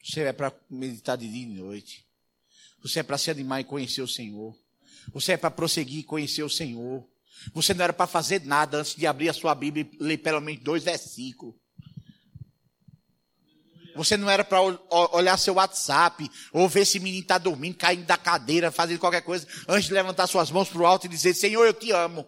Você 0.02 0.20
é 0.20 0.32
para 0.32 0.52
meditar 0.70 1.18
de 1.18 1.28
dia 1.28 1.42
e 1.42 1.46
de 1.46 1.60
noite. 1.60 2.06
Você 2.80 3.00
é 3.00 3.02
para 3.02 3.18
se 3.18 3.30
animar 3.30 3.60
e 3.60 3.64
conhecer 3.64 4.02
o 4.02 4.08
Senhor. 4.08 4.56
Você 5.12 5.32
é 5.32 5.36
para 5.36 5.50
prosseguir 5.50 6.00
e 6.00 6.04
conhecer 6.04 6.44
o 6.44 6.50
Senhor. 6.50 7.06
Você 7.52 7.74
não 7.74 7.84
era 7.84 7.92
para 7.92 8.06
fazer 8.06 8.44
nada 8.44 8.78
antes 8.78 8.94
de 8.94 9.06
abrir 9.06 9.28
a 9.28 9.32
sua 9.32 9.54
Bíblia 9.54 9.88
e 9.92 10.02
ler 10.02 10.18
pelo 10.18 10.40
menos 10.40 10.62
dois 10.62 10.82
versículos. 10.82 11.54
Você 13.96 14.16
não 14.16 14.28
era 14.28 14.44
para 14.44 14.60
olhar 14.60 15.38
seu 15.38 15.54
WhatsApp, 15.54 16.30
ou 16.52 16.68
ver 16.68 16.84
se 16.84 17.00
menino 17.00 17.22
está 17.22 17.38
dormindo, 17.38 17.76
caindo 17.76 18.04
da 18.04 18.18
cadeira, 18.18 18.70
fazendo 18.70 18.98
qualquer 18.98 19.22
coisa, 19.22 19.46
antes 19.66 19.88
de 19.88 19.94
levantar 19.94 20.26
suas 20.26 20.50
mãos 20.50 20.68
para 20.68 20.82
o 20.82 20.86
alto 20.86 21.06
e 21.06 21.08
dizer: 21.08 21.32
Senhor, 21.34 21.64
eu 21.64 21.72
te 21.72 21.90
amo. 21.92 22.26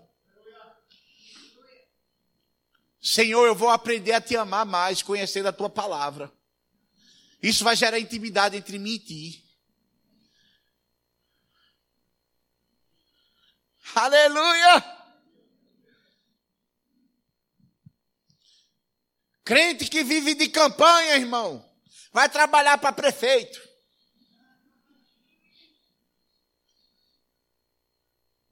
Senhor, 3.01 3.47
eu 3.47 3.55
vou 3.55 3.69
aprender 3.69 4.13
a 4.13 4.21
te 4.21 4.37
amar 4.37 4.65
mais, 4.65 5.03
conhecendo 5.03 5.49
a 5.49 5.53
tua 5.53 5.71
palavra. 5.71 6.33
Isso 7.43 7.63
vai 7.63 7.77
gerar 7.77 7.99
intimidade 8.01 8.57
entre 8.57 8.79
mim 8.79 8.95
e 8.95 8.99
ti. 8.99 9.45
Aleluia! 13.95 14.98
Crente 19.49 19.89
que 19.89 20.05
vive 20.05 20.35
de 20.35 20.51
campanha, 20.51 21.17
irmão, 21.17 21.67
vai 22.13 22.29
trabalhar 22.29 22.77
para 22.77 22.93
prefeito. 22.93 23.59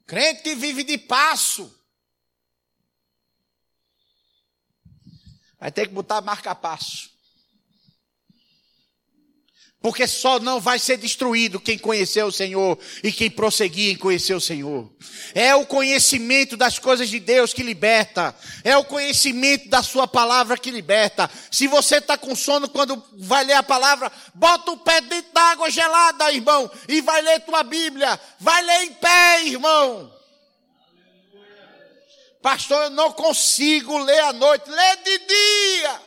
Crente 0.07 0.42
que 0.42 0.55
vive 0.55 0.82
de 0.84 0.97
passo. 0.97 1.70
Vai 5.61 5.70
ter 5.70 5.86
que 5.86 5.92
botar 5.92 6.22
marca-passo. 6.22 7.14
Porque 9.87 10.09
só 10.09 10.41
não 10.41 10.59
vai 10.59 10.80
ser 10.80 10.97
destruído 10.97 11.61
quem 11.61 11.78
conheceu 11.78 12.26
o 12.26 12.32
Senhor 12.32 12.76
e 13.05 13.12
quem 13.12 13.30
prosseguir 13.30 13.93
em 13.93 13.97
conhecer 13.97 14.34
o 14.34 14.41
Senhor. 14.41 14.91
É 15.32 15.55
o 15.55 15.64
conhecimento 15.64 16.57
das 16.57 16.76
coisas 16.76 17.09
de 17.09 17.20
Deus 17.20 17.55
que 17.55 17.62
liberta. 17.62 18.34
É 18.64 18.76
o 18.76 18.82
conhecimento 18.82 19.68
da 19.68 19.84
sua 19.84 20.09
palavra 20.09 20.59
que 20.59 20.72
liberta. 20.72 21.30
Se 21.53 21.68
você 21.68 21.99
está 21.99 22.18
com 22.18 22.34
sono 22.34 22.68
quando 22.68 23.01
vai 23.16 23.45
ler 23.45 23.53
a 23.53 23.62
palavra, 23.62 24.11
bota 24.34 24.72
o 24.72 24.76
pé 24.76 25.01
dentro 25.03 25.32
da 25.32 25.43
água 25.53 25.70
gelada, 25.70 26.32
irmão, 26.32 26.68
e 26.89 27.01
vai 27.01 27.22
ler 27.22 27.39
tua 27.43 27.62
Bíblia. 27.62 28.18
Vai 28.41 28.64
ler 28.64 28.82
em 28.87 28.93
pé, 28.93 29.45
irmão. 29.45 30.12
Pastor, 32.43 32.82
eu 32.82 32.91
não 32.91 33.12
consigo 33.12 33.99
ler 33.99 34.18
à 34.24 34.32
noite. 34.32 34.68
Lê 34.68 34.97
de 34.97 35.18
dia. 35.28 36.05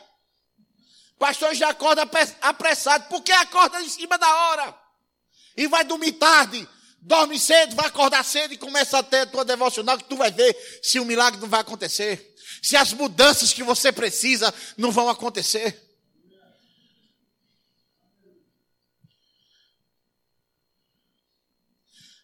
Pastor 1.20 1.54
já 1.54 1.68
acorda 1.68 2.08
apressado, 2.40 3.04
porque 3.10 3.30
acorda 3.30 3.78
em 3.82 3.88
cima 3.90 4.16
da 4.16 4.26
hora. 4.26 4.74
E 5.54 5.66
vai 5.66 5.84
dormir 5.84 6.12
tarde. 6.12 6.66
Dorme 6.98 7.38
cedo, 7.38 7.76
vai 7.76 7.88
acordar 7.88 8.24
cedo 8.24 8.54
e 8.54 8.56
começa 8.56 8.98
a 8.98 9.02
ter 9.02 9.20
a 9.20 9.26
tua 9.26 9.44
devocional, 9.44 9.98
que 9.98 10.04
tu 10.04 10.16
vai 10.16 10.30
ver 10.30 10.56
se 10.82 10.98
o 10.98 11.04
milagre 11.04 11.38
não 11.38 11.46
vai 11.46 11.60
acontecer. 11.60 12.34
Se 12.62 12.74
as 12.74 12.94
mudanças 12.94 13.52
que 13.52 13.62
você 13.62 13.92
precisa 13.92 14.52
não 14.78 14.90
vão 14.90 15.10
acontecer. 15.10 15.78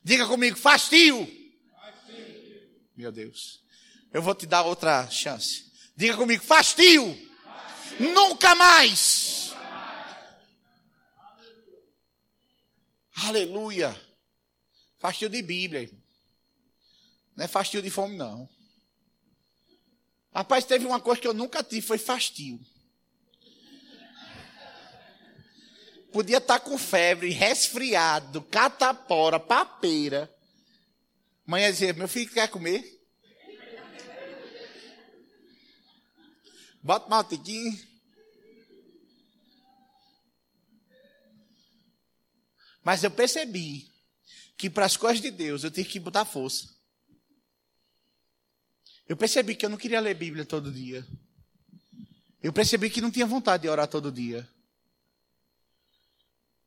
Diga 0.02 0.26
comigo, 0.26 0.56
fastio. 0.56 1.30
Meu 2.96 3.12
Deus. 3.12 3.62
Eu 4.10 4.22
vou 4.22 4.34
te 4.34 4.46
dar 4.46 4.62
outra 4.62 5.06
chance. 5.10 5.70
Diga 5.94 6.16
comigo, 6.16 6.42
fastio. 6.42 7.26
Nunca 7.98 8.54
mais. 8.54 9.54
Aleluia. 13.24 13.98
Fastio 14.98 15.28
de 15.28 15.40
Bíblia. 15.42 15.90
Não 17.34 17.44
é 17.44 17.48
fastio 17.48 17.82
de 17.82 17.90
fome, 17.90 18.16
não. 18.16 18.48
Rapaz, 20.34 20.64
teve 20.64 20.84
uma 20.84 21.00
coisa 21.00 21.20
que 21.20 21.26
eu 21.26 21.34
nunca 21.34 21.62
tive, 21.62 21.86
foi 21.86 21.98
fastio. 21.98 22.60
Podia 26.12 26.38
estar 26.38 26.60
com 26.60 26.78
febre, 26.78 27.30
resfriado, 27.30 28.42
catapora, 28.42 29.38
papeira. 29.40 30.34
Mãe 31.44 31.70
dizia, 31.70 31.92
meu 31.92 32.08
filho 32.08 32.30
quer 32.30 32.48
comer? 32.48 32.95
Manteiguinha. 36.86 37.76
Mas 42.82 43.02
eu 43.02 43.10
percebi 43.10 43.90
que 44.56 44.70
para 44.70 44.86
as 44.86 44.96
coisas 44.96 45.20
de 45.20 45.30
Deus 45.30 45.64
eu 45.64 45.70
tinha 45.70 45.84
que 45.84 45.98
botar 45.98 46.24
força. 46.24 46.74
Eu 49.08 49.16
percebi 49.16 49.54
que 49.54 49.66
eu 49.66 49.70
não 49.70 49.76
queria 49.76 50.00
ler 50.00 50.14
Bíblia 50.14 50.44
todo 50.44 50.72
dia. 50.72 51.06
Eu 52.42 52.52
percebi 52.52 52.88
que 52.88 53.00
não 53.00 53.10
tinha 53.10 53.26
vontade 53.26 53.62
de 53.62 53.68
orar 53.68 53.88
todo 53.88 54.12
dia. 54.12 54.48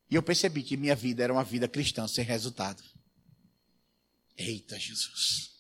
E 0.10 0.16
eu 0.16 0.24
percebi 0.24 0.64
que 0.64 0.76
minha 0.76 0.96
vida 0.96 1.24
era 1.24 1.32
uma 1.32 1.44
vida 1.44 1.68
cristã 1.68 2.08
sem 2.08 2.26
resultado. 2.26 2.84
Eita 4.38 4.80
Jesus. 4.80 5.52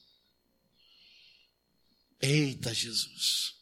Eita 2.21 2.73
Jesus. 2.73 3.58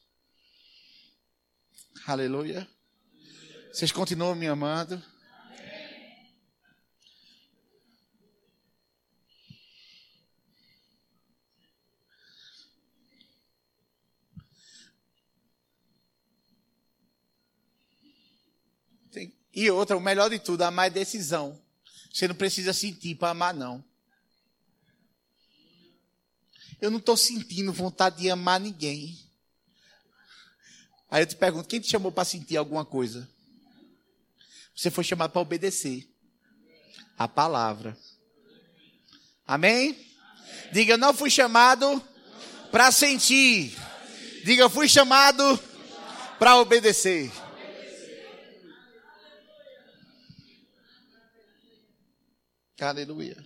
Aleluia. 2.07 2.65
Vocês 3.69 3.91
continuam 3.91 4.33
me 4.33 4.47
amando? 4.47 5.03
E 19.53 19.69
outra, 19.69 19.97
o 19.97 19.99
melhor 19.99 20.29
de 20.29 20.39
tudo, 20.39 20.61
amar 20.61 20.87
é 20.87 20.89
decisão. 20.89 21.61
Você 22.09 22.25
não 22.25 22.35
precisa 22.35 22.71
sentir 22.71 23.15
para 23.15 23.31
amar, 23.31 23.53
não. 23.53 23.83
Eu 26.79 26.89
não 26.89 26.99
estou 26.99 27.17
sentindo 27.17 27.73
vontade 27.73 28.21
de 28.21 28.29
amar 28.29 28.61
ninguém. 28.61 29.26
Aí 31.09 31.23
eu 31.23 31.27
te 31.27 31.35
pergunto, 31.35 31.67
quem 31.67 31.79
te 31.79 31.89
chamou 31.89 32.11
para 32.11 32.25
sentir 32.25 32.57
alguma 32.57 32.83
coisa? 32.83 33.27
Você 34.75 34.91
foi 34.91 35.03
chamado 35.03 35.31
para 35.31 35.41
obedecer 35.41 36.07
a 37.17 37.27
palavra. 37.27 37.97
Amém? 39.45 39.97
Diga, 40.71 40.93
eu 40.93 40.97
não 40.97 41.13
fui 41.13 41.29
chamado 41.29 42.01
para 42.69 42.91
sentir. 42.91 43.75
Diga, 44.43 44.63
eu 44.63 44.69
fui 44.69 44.87
chamado 44.87 45.59
para 46.37 46.57
obedecer. 46.57 47.31
Aleluia. 52.79 53.43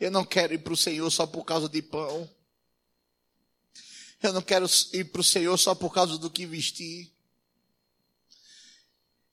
Eu 0.00 0.10
não 0.10 0.24
quero 0.24 0.54
ir 0.54 0.58
para 0.58 0.72
o 0.72 0.76
Senhor 0.76 1.10
só 1.10 1.26
por 1.26 1.44
causa 1.44 1.68
de 1.68 1.82
pão. 1.82 2.28
Eu 4.24 4.32
não 4.32 4.40
quero 4.40 4.66
ir 4.94 5.04
para 5.04 5.20
o 5.20 5.24
Senhor 5.24 5.54
só 5.58 5.74
por 5.74 5.92
causa 5.92 6.16
do 6.16 6.30
que 6.30 6.46
vestir. 6.46 7.12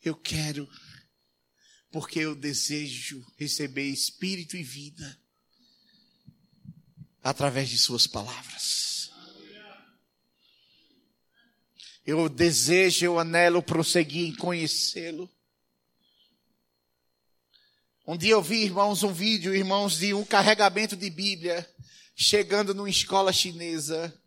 Eu 0.04 0.14
quero, 0.14 0.70
porque 1.90 2.20
eu 2.20 2.36
desejo 2.36 3.26
receber 3.38 3.88
espírito 3.88 4.58
e 4.58 4.64
vida 4.64 5.18
através 7.24 7.70
de 7.70 7.78
Suas 7.78 8.06
palavras. 8.06 9.10
Eu 12.06 12.28
desejo, 12.28 13.06
eu 13.06 13.18
anelo 13.18 13.64
prosseguir 13.64 14.28
em 14.28 14.36
conhecê-lo. 14.36 15.32
Um 18.06 18.18
dia 18.18 18.34
eu 18.34 18.42
vi, 18.42 18.66
irmãos, 18.66 19.04
um 19.04 19.14
vídeo, 19.14 19.56
irmãos, 19.56 20.00
de 20.00 20.14
um 20.14 20.26
carregamento 20.26 20.98
de 20.98 21.10
Bíblia 21.10 21.66
chegando 22.14 22.74
numa 22.74 22.90
escola 22.90 23.32
chinesa 23.32 24.21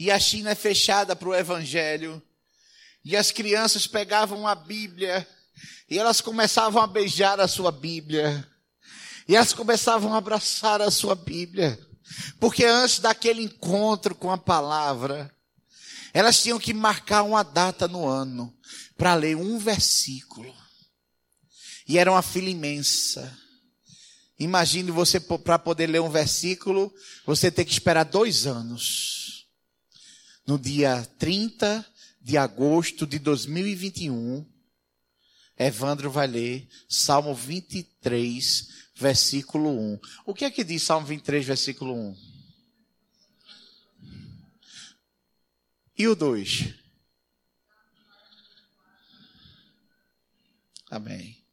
e 0.00 0.10
a 0.10 0.18
China 0.18 0.48
é 0.48 0.54
fechada 0.54 1.14
para 1.14 1.28
o 1.28 1.34
Evangelho. 1.34 2.22
E 3.04 3.14
as 3.14 3.30
crianças 3.30 3.86
pegavam 3.86 4.48
a 4.48 4.54
Bíblia 4.54 5.28
e 5.90 5.98
elas 5.98 6.22
começavam 6.22 6.82
a 6.82 6.86
beijar 6.86 7.38
a 7.38 7.46
sua 7.46 7.70
Bíblia. 7.70 8.48
E 9.28 9.36
elas 9.36 9.52
começavam 9.52 10.14
a 10.14 10.16
abraçar 10.16 10.80
a 10.80 10.90
sua 10.90 11.14
Bíblia. 11.14 11.78
Porque 12.38 12.64
antes 12.64 12.98
daquele 12.98 13.42
encontro 13.42 14.14
com 14.14 14.30
a 14.30 14.38
palavra, 14.38 15.30
elas 16.14 16.42
tinham 16.42 16.58
que 16.58 16.72
marcar 16.72 17.22
uma 17.22 17.42
data 17.42 17.86
no 17.86 18.08
ano 18.08 18.56
para 18.96 19.14
ler 19.14 19.36
um 19.36 19.58
versículo. 19.58 20.54
E 21.86 21.98
era 21.98 22.10
uma 22.10 22.22
fila 22.22 22.48
imensa. 22.48 23.38
Imagine 24.38 24.90
você, 24.90 25.20
para 25.20 25.58
poder 25.58 25.88
ler 25.88 26.00
um 26.00 26.08
versículo, 26.08 26.90
você 27.26 27.50
ter 27.50 27.66
que 27.66 27.72
esperar 27.72 28.04
dois 28.04 28.46
anos 28.46 29.19
no 30.50 30.58
dia 30.58 31.06
30 31.16 31.86
de 32.20 32.36
agosto 32.36 33.06
de 33.06 33.20
2021, 33.20 34.44
Evandro 35.56 36.10
vai 36.10 36.26
ler 36.26 36.68
Salmo 36.88 37.32
23, 37.36 38.68
versículo 38.96 39.70
1. 39.70 40.00
O 40.26 40.34
que 40.34 40.44
é 40.44 40.50
que 40.50 40.64
diz 40.64 40.82
Salmo 40.82 41.06
23, 41.06 41.46
versículo 41.46 41.94
1? 41.94 42.16
E 45.96 46.08
o 46.08 46.16
2? 46.16 46.74
Amém. 50.90 51.44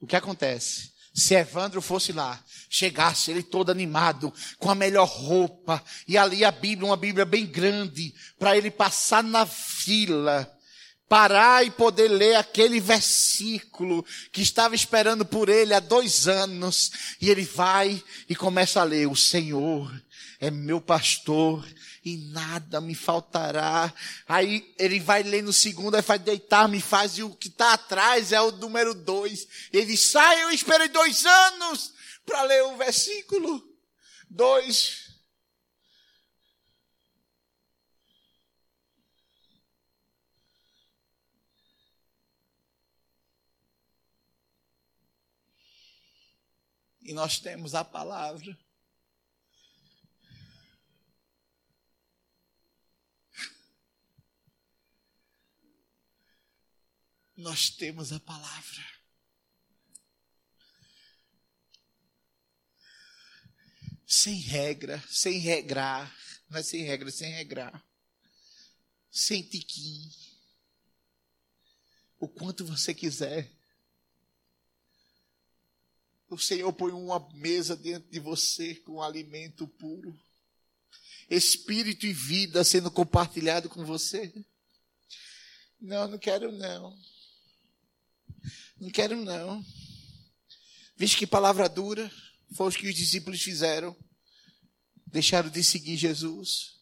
O 0.00 0.06
que 0.06 0.16
acontece? 0.16 0.93
Se 1.14 1.34
Evandro 1.34 1.80
fosse 1.80 2.10
lá, 2.12 2.42
chegasse 2.68 3.30
ele 3.30 3.42
todo 3.42 3.70
animado, 3.70 4.34
com 4.58 4.68
a 4.68 4.74
melhor 4.74 5.06
roupa, 5.06 5.80
e 6.08 6.18
ali 6.18 6.44
a 6.44 6.50
Bíblia, 6.50 6.88
uma 6.88 6.96
Bíblia 6.96 7.24
bem 7.24 7.46
grande, 7.46 8.12
para 8.36 8.56
ele 8.56 8.68
passar 8.68 9.22
na 9.22 9.46
fila, 9.46 10.52
parar 11.08 11.64
e 11.64 11.70
poder 11.70 12.08
ler 12.08 12.34
aquele 12.34 12.80
versículo 12.80 14.04
que 14.32 14.42
estava 14.42 14.74
esperando 14.74 15.24
por 15.24 15.48
ele 15.48 15.72
há 15.72 15.78
dois 15.78 16.26
anos, 16.26 16.90
e 17.20 17.30
ele 17.30 17.44
vai 17.44 18.02
e 18.28 18.34
começa 18.34 18.80
a 18.80 18.84
ler: 18.84 19.06
O 19.06 19.14
Senhor 19.14 19.94
é 20.40 20.50
meu 20.50 20.80
pastor 20.80 21.64
e 22.04 22.16
nada 22.16 22.80
me 22.80 22.94
faltará. 22.94 23.92
Aí 24.28 24.74
ele 24.78 25.00
vai 25.00 25.22
ler 25.22 25.42
no 25.42 25.52
segundo, 25.52 25.94
aí 25.94 26.02
faz 26.02 26.20
deitar-me, 26.20 26.80
faz, 26.80 27.16
e 27.18 27.22
o 27.22 27.34
que 27.34 27.48
está 27.48 27.72
atrás 27.72 28.32
é 28.32 28.40
o 28.40 28.52
número 28.52 28.94
dois. 28.94 29.48
Ele 29.72 29.96
sai, 29.96 30.42
eu 30.42 30.50
esperei 30.50 30.88
dois 30.88 31.24
anos 31.24 31.94
para 32.26 32.42
ler 32.42 32.62
o 32.64 32.76
versículo 32.76 33.62
dois. 34.28 35.04
E 47.06 47.12
nós 47.12 47.38
temos 47.38 47.74
a 47.74 47.84
palavra. 47.84 48.63
Nós 57.36 57.68
temos 57.68 58.12
a 58.12 58.20
palavra. 58.20 58.84
Sem 64.06 64.36
regra, 64.36 65.02
sem 65.08 65.38
regrar. 65.38 66.14
Não 66.48 66.58
é 66.58 66.62
sem 66.62 66.82
regra, 66.82 67.10
sem 67.10 67.32
regrar. 67.32 67.84
Sem 69.10 69.42
tiquim. 69.42 70.10
O 72.20 72.28
quanto 72.28 72.64
você 72.64 72.94
quiser. 72.94 73.50
O 76.28 76.38
Senhor 76.38 76.72
põe 76.72 76.92
uma 76.92 77.18
mesa 77.34 77.76
dentro 77.76 78.08
de 78.10 78.20
você 78.20 78.76
com 78.76 79.02
alimento 79.02 79.66
puro. 79.66 80.18
Espírito 81.28 82.06
e 82.06 82.12
vida 82.12 82.62
sendo 82.62 82.90
compartilhado 82.90 83.68
com 83.68 83.84
você. 83.84 84.32
Não, 85.80 86.06
não 86.08 86.18
quero 86.18 86.52
não. 86.52 86.96
Não 88.76 88.90
quero 88.90 89.16
não. 89.16 89.64
Vixe 90.96 91.16
que 91.16 91.26
palavra 91.26 91.68
dura. 91.68 92.10
Foi 92.54 92.68
o 92.68 92.72
que 92.72 92.88
os 92.88 92.94
discípulos 92.94 93.42
fizeram. 93.42 93.96
Deixaram 95.06 95.48
de 95.48 95.62
seguir 95.62 95.96
Jesus. 95.96 96.80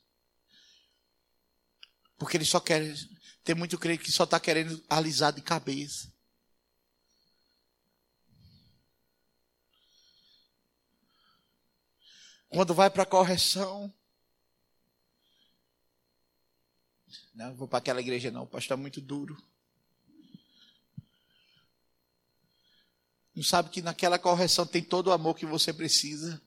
Porque 2.17 2.37
eles 2.37 2.49
só 2.49 2.61
querem. 2.61 2.95
Tem 3.45 3.55
muito 3.55 3.79
crente 3.79 4.05
que 4.05 4.13
só 4.13 4.25
está 4.25 4.39
querendo 4.39 4.83
alisar 4.89 5.33
de 5.33 5.43
cabeça. 5.43 6.13
Quando 12.49 12.75
vai 12.75 12.91
para 12.91 13.03
a 13.03 13.07
correção. 13.07 13.93
Não, 17.35 17.55
vou 17.55 17.67
para 17.67 17.79
aquela 17.79 18.01
igreja 18.01 18.31
não, 18.31 18.43
o 18.43 18.47
pastor 18.47 18.77
é 18.79 18.81
muito 18.81 19.01
duro. 19.01 19.37
Não 23.35 23.43
sabe 23.43 23.71
que 23.71 23.81
naquela 23.81 24.19
correção 24.19 24.67
tem 24.67 24.83
todo 24.83 25.07
o 25.09 25.13
amor 25.13 25.35
que 25.35 25.47
você 25.47 25.73
precisa. 25.73 26.41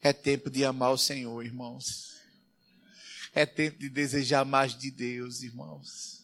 É 0.00 0.12
tempo 0.12 0.50
de 0.50 0.64
amar 0.64 0.92
o 0.92 0.98
Senhor, 0.98 1.44
irmãos. 1.44 2.16
É 3.32 3.46
tempo 3.46 3.78
de 3.78 3.88
desejar 3.88 4.44
mais 4.44 4.76
de 4.76 4.90
Deus, 4.90 5.42
irmãos. 5.42 6.18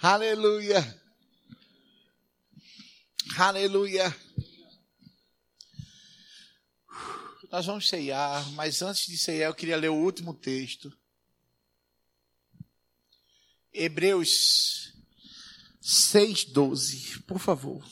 Aleluia. 0.00 1.02
Aleluia. 3.38 4.14
Nós 7.54 7.66
vamos 7.66 7.88
ceiar, 7.88 8.50
mas 8.54 8.82
antes 8.82 9.06
de 9.06 9.16
ceiar, 9.16 9.48
eu 9.48 9.54
queria 9.54 9.76
ler 9.76 9.88
o 9.88 9.94
último 9.94 10.34
texto. 10.34 10.92
Hebreus 13.72 14.92
6,12, 15.80 17.22
por 17.22 17.38
favor. 17.38 17.88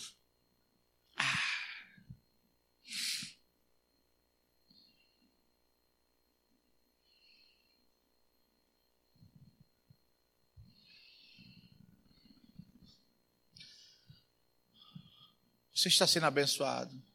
Você 15.72 15.86
está 15.86 16.08
sendo 16.08 16.26
abençoado. 16.26 17.11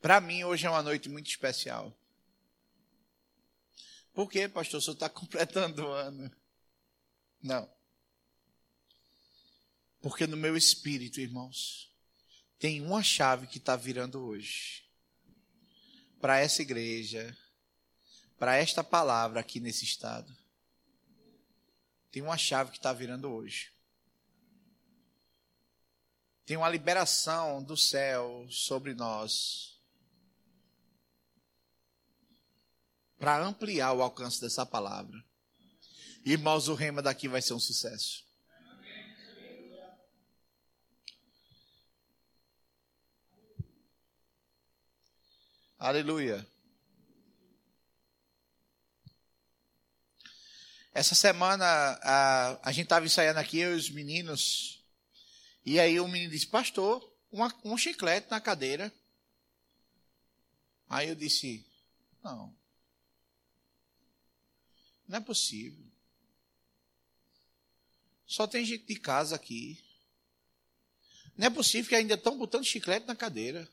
Para 0.00 0.18
mim, 0.18 0.44
hoje 0.44 0.66
é 0.66 0.70
uma 0.70 0.82
noite 0.82 1.10
muito 1.10 1.28
especial. 1.28 1.94
Por 4.14 4.30
quê, 4.30 4.48
pastor? 4.48 4.78
O 4.78 4.82
senhor 4.82 4.94
está 4.94 5.08
completando 5.10 5.84
o 5.86 5.92
ano. 5.92 6.30
Não. 7.42 7.70
Porque 10.00 10.26
no 10.26 10.36
meu 10.36 10.56
espírito, 10.56 11.20
irmãos, 11.20 11.94
tem 12.58 12.80
uma 12.80 13.02
chave 13.02 13.46
que 13.46 13.58
está 13.58 13.76
virando 13.76 14.24
hoje. 14.24 14.88
Para 16.18 16.38
essa 16.38 16.62
igreja, 16.62 17.36
para 18.38 18.56
esta 18.56 18.82
palavra 18.82 19.40
aqui 19.40 19.60
nesse 19.60 19.84
estado. 19.84 20.34
Tem 22.10 22.22
uma 22.22 22.38
chave 22.38 22.70
que 22.70 22.78
está 22.78 22.92
virando 22.92 23.30
hoje. 23.30 23.70
Tem 26.46 26.56
uma 26.56 26.68
liberação 26.68 27.62
do 27.62 27.76
céu 27.76 28.46
sobre 28.50 28.94
nós 28.94 29.69
para 33.20 33.38
ampliar 33.44 33.92
o 33.92 34.02
alcance 34.02 34.40
dessa 34.40 34.64
palavra. 34.64 35.22
Irmãos, 36.24 36.68
o 36.68 36.74
rema 36.74 37.02
daqui 37.02 37.28
vai 37.28 37.42
ser 37.42 37.52
um 37.52 37.60
sucesso. 37.60 38.24
Aleluia. 45.78 46.46
Essa 50.94 51.14
semana 51.14 51.64
a, 52.02 52.68
a 52.68 52.72
gente 52.72 52.84
estava 52.84 53.04
ensaiando 53.04 53.38
aqui, 53.38 53.58
eu 53.58 53.74
e 53.74 53.76
os 53.78 53.90
meninos, 53.90 54.82
e 55.64 55.78
aí 55.78 56.00
o 56.00 56.08
menino 56.08 56.32
disse, 56.32 56.46
pastor, 56.46 57.06
uma, 57.30 57.54
um 57.64 57.76
chiclete 57.76 58.30
na 58.30 58.40
cadeira. 58.40 58.90
Aí 60.88 61.08
eu 61.08 61.14
disse, 61.14 61.66
não, 62.24 62.58
não 65.10 65.18
é 65.18 65.20
possível. 65.20 65.84
Só 68.24 68.46
tem 68.46 68.64
gente 68.64 68.86
de 68.86 68.94
casa 68.94 69.34
aqui. 69.34 69.82
Não 71.36 71.48
é 71.48 71.50
possível 71.50 71.88
que 71.88 71.96
ainda 71.96 72.14
estão 72.14 72.38
botando 72.38 72.64
chiclete 72.64 73.08
na 73.08 73.16
cadeira. 73.16 73.68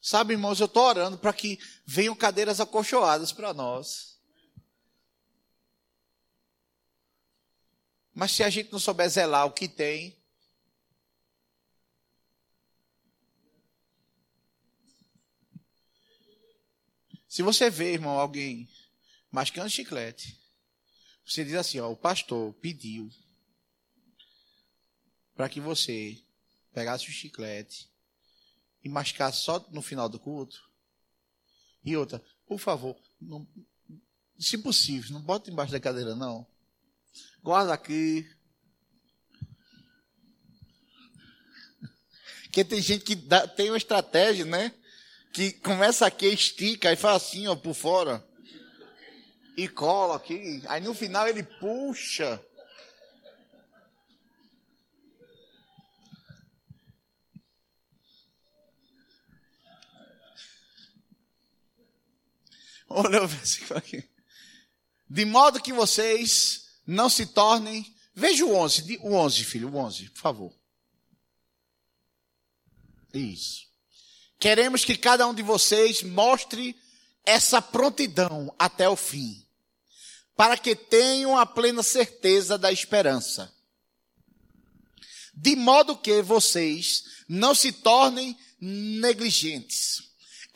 Sabe, 0.00 0.34
irmãos, 0.34 0.60
eu 0.60 0.66
estou 0.66 0.84
orando 0.84 1.18
para 1.18 1.32
que 1.32 1.58
venham 1.84 2.14
cadeiras 2.14 2.60
acolchoadas 2.60 3.32
para 3.32 3.52
nós. 3.52 4.16
Mas 8.14 8.30
se 8.30 8.44
a 8.44 8.50
gente 8.50 8.70
não 8.70 8.78
souber 8.78 9.08
zelar 9.08 9.44
o 9.46 9.52
que 9.52 9.66
tem, 9.66 10.16
Se 17.32 17.40
você 17.40 17.70
vê, 17.70 17.94
irmão, 17.94 18.18
alguém 18.18 18.68
mascando 19.30 19.70
chiclete, 19.70 20.38
você 21.24 21.42
diz 21.42 21.54
assim: 21.54 21.80
ó, 21.80 21.90
o 21.90 21.96
pastor 21.96 22.52
pediu 22.60 23.10
para 25.34 25.48
que 25.48 25.58
você 25.58 26.22
pegasse 26.74 27.08
o 27.08 27.10
chiclete 27.10 27.90
e 28.84 28.88
mascasse 28.90 29.40
só 29.40 29.66
no 29.70 29.80
final 29.80 30.10
do 30.10 30.18
culto. 30.18 30.70
E 31.82 31.96
outra, 31.96 32.22
por 32.46 32.58
favor, 32.58 33.00
não, 33.18 33.48
se 34.38 34.58
possível, 34.58 35.12
não 35.12 35.22
bota 35.22 35.50
embaixo 35.50 35.72
da 35.72 35.80
cadeira, 35.80 36.14
não. 36.14 36.46
Guarda 37.42 37.72
aqui. 37.72 38.30
Porque 42.44 42.62
tem 42.62 42.82
gente 42.82 43.06
que 43.06 43.14
dá, 43.16 43.48
tem 43.48 43.70
uma 43.70 43.78
estratégia, 43.78 44.44
né? 44.44 44.74
Que 45.32 45.52
começa 45.52 46.06
aqui, 46.06 46.26
estica 46.26 46.92
e 46.92 46.96
faz 46.96 47.22
assim, 47.22 47.46
ó, 47.46 47.56
por 47.56 47.72
fora. 47.74 48.22
E 49.56 49.66
cola 49.66 50.16
aqui. 50.16 50.62
Aí 50.68 50.82
no 50.82 50.92
final 50.94 51.26
ele 51.26 51.42
puxa. 51.42 52.38
Olha 62.88 63.22
o 63.22 63.26
versículo 63.26 63.78
aqui. 63.78 64.06
De 65.08 65.24
modo 65.24 65.62
que 65.62 65.72
vocês 65.72 66.66
não 66.86 67.08
se 67.08 67.24
tornem. 67.26 67.90
Veja 68.14 68.44
o 68.44 68.54
11, 68.54 68.98
o 68.98 69.14
11, 69.14 69.44
filho, 69.44 69.70
o 69.70 69.76
11, 69.76 70.10
por 70.10 70.20
favor. 70.20 70.54
Isso. 73.14 73.71
Queremos 74.42 74.84
que 74.84 74.96
cada 74.96 75.24
um 75.28 75.32
de 75.32 75.40
vocês 75.40 76.02
mostre 76.02 76.74
essa 77.24 77.62
prontidão 77.62 78.52
até 78.58 78.88
o 78.88 78.96
fim, 78.96 79.40
para 80.34 80.58
que 80.58 80.74
tenham 80.74 81.38
a 81.38 81.46
plena 81.46 81.80
certeza 81.80 82.58
da 82.58 82.72
esperança. 82.72 83.54
de 85.32 85.54
modo 85.54 85.96
que 85.96 86.20
vocês 86.22 87.04
não 87.28 87.54
se 87.54 87.70
tornem 87.70 88.36
negligentes. 88.60 90.02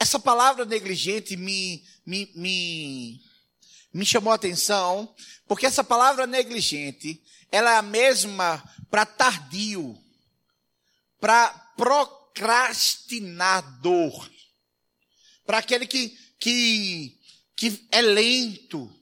Essa 0.00 0.18
palavra 0.18 0.64
negligente 0.64 1.36
me, 1.36 1.84
me, 2.04 2.28
me, 2.34 3.20
me 3.94 4.04
chamou 4.04 4.32
a 4.32 4.36
atenção, 4.36 5.14
porque 5.46 5.64
essa 5.64 5.84
palavra 5.84 6.26
negligente, 6.26 7.22
ela 7.52 7.72
é 7.72 7.76
a 7.76 7.82
mesma 7.82 8.62
para 8.90 9.06
tardio, 9.06 9.96
para 11.20 11.48
procrastinador, 12.36 14.30
para 15.46 15.58
aquele 15.58 15.86
que, 15.86 16.16
que, 16.38 17.18
que 17.56 17.88
é 17.90 18.02
lento 18.02 18.92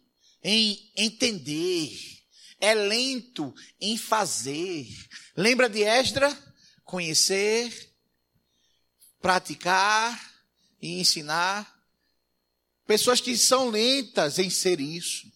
em 0.42 0.92
entender, 0.96 1.90
é 2.60 2.72
lento 2.74 3.52
em 3.80 3.98
fazer. 3.98 4.86
Lembra 5.36 5.68
de 5.68 5.82
Esdra? 5.82 6.32
Conhecer, 6.84 7.92
praticar 9.20 10.32
e 10.80 11.00
ensinar. 11.00 11.74
Pessoas 12.86 13.20
que 13.20 13.36
são 13.36 13.68
lentas 13.70 14.38
em 14.38 14.48
ser 14.48 14.80
isso. 14.80 15.26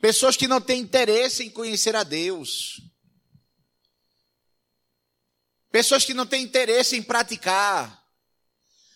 Pessoas 0.00 0.36
que 0.36 0.48
não 0.48 0.60
têm 0.60 0.80
interesse 0.80 1.42
em 1.44 1.50
conhecer 1.50 1.94
a 1.96 2.04
Deus. 2.04 2.80
Pessoas 5.76 6.06
que 6.06 6.14
não 6.14 6.24
têm 6.24 6.42
interesse 6.42 6.96
em 6.96 7.02
praticar. 7.02 8.02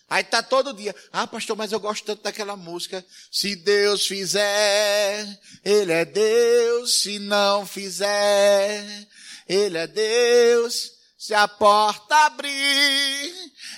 Aí 0.09 0.23
tá 0.23 0.41
todo 0.41 0.73
dia, 0.73 0.95
ah, 1.13 1.27
pastor, 1.27 1.55
mas 1.55 1.71
eu 1.71 1.79
gosto 1.79 2.03
tanto 2.03 2.23
daquela 2.23 2.55
música. 2.55 3.05
Se 3.31 3.55
Deus 3.55 4.07
fizer, 4.07 5.39
Ele 5.63 5.91
é 5.91 6.03
Deus. 6.03 6.95
Se 7.03 7.19
não 7.19 7.67
fizer, 7.67 9.07
Ele 9.47 9.77
é 9.77 9.85
Deus. 9.85 10.93
Se 11.19 11.35
a 11.35 11.47
porta 11.47 12.15
abrir, 12.25 13.31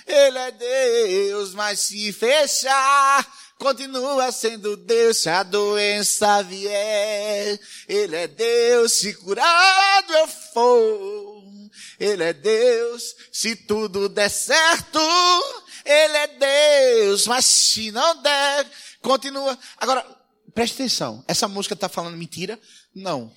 Ele 0.06 0.38
é 0.38 0.50
Deus. 0.50 1.52
Mas 1.52 1.80
se 1.80 2.10
fechar, 2.10 3.30
continua 3.58 4.32
sendo 4.32 4.78
Deus. 4.78 5.18
Se 5.18 5.28
a 5.28 5.42
doença 5.42 6.42
vier, 6.42 7.60
Ele 7.86 8.16
é 8.16 8.26
Deus. 8.26 8.94
Se 8.94 9.12
curado 9.12 10.10
eu 10.10 10.26
for, 10.26 11.43
Ele 11.98 12.22
é 12.22 12.32
Deus. 12.32 13.14
Se 13.32 13.56
tudo 13.56 14.08
der 14.08 14.28
certo, 14.28 14.98
ele 15.84 16.16
é 16.16 16.26
Deus, 16.26 17.26
mas 17.26 17.44
se 17.44 17.90
não 17.90 18.22
der, 18.22 18.70
continua. 19.00 19.58
Agora, 19.76 20.02
preste 20.54 20.74
atenção. 20.74 21.24
Essa 21.28 21.46
música 21.48 21.74
está 21.74 21.88
falando 21.88 22.16
mentira? 22.16 22.58
Não. 22.94 23.34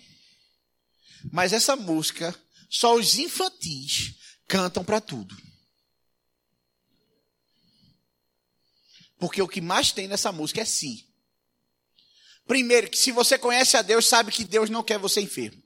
Mas 1.32 1.54
essa 1.54 1.76
música, 1.76 2.34
só 2.70 2.96
os 2.96 3.18
infantis 3.18 4.16
cantam 4.48 4.84
para 4.84 5.02
tudo. 5.02 5.36
Porque 9.20 9.42
o 9.42 9.48
que 9.48 9.62
mais 9.62 9.92
tem 9.92 10.08
nessa 10.08 10.32
música 10.32 10.62
é 10.62 10.66
si. 10.66 11.06
Primeiro, 12.46 12.90
que 12.90 12.98
se 12.98 13.12
você 13.12 13.38
conhece 13.38 13.76
a 13.76 13.82
Deus, 13.82 14.06
sabe 14.06 14.32
que 14.32 14.46
Deus 14.46 14.70
não 14.70 14.84
quer 14.84 14.98
você 14.98 15.20
enfermo. 15.20 15.62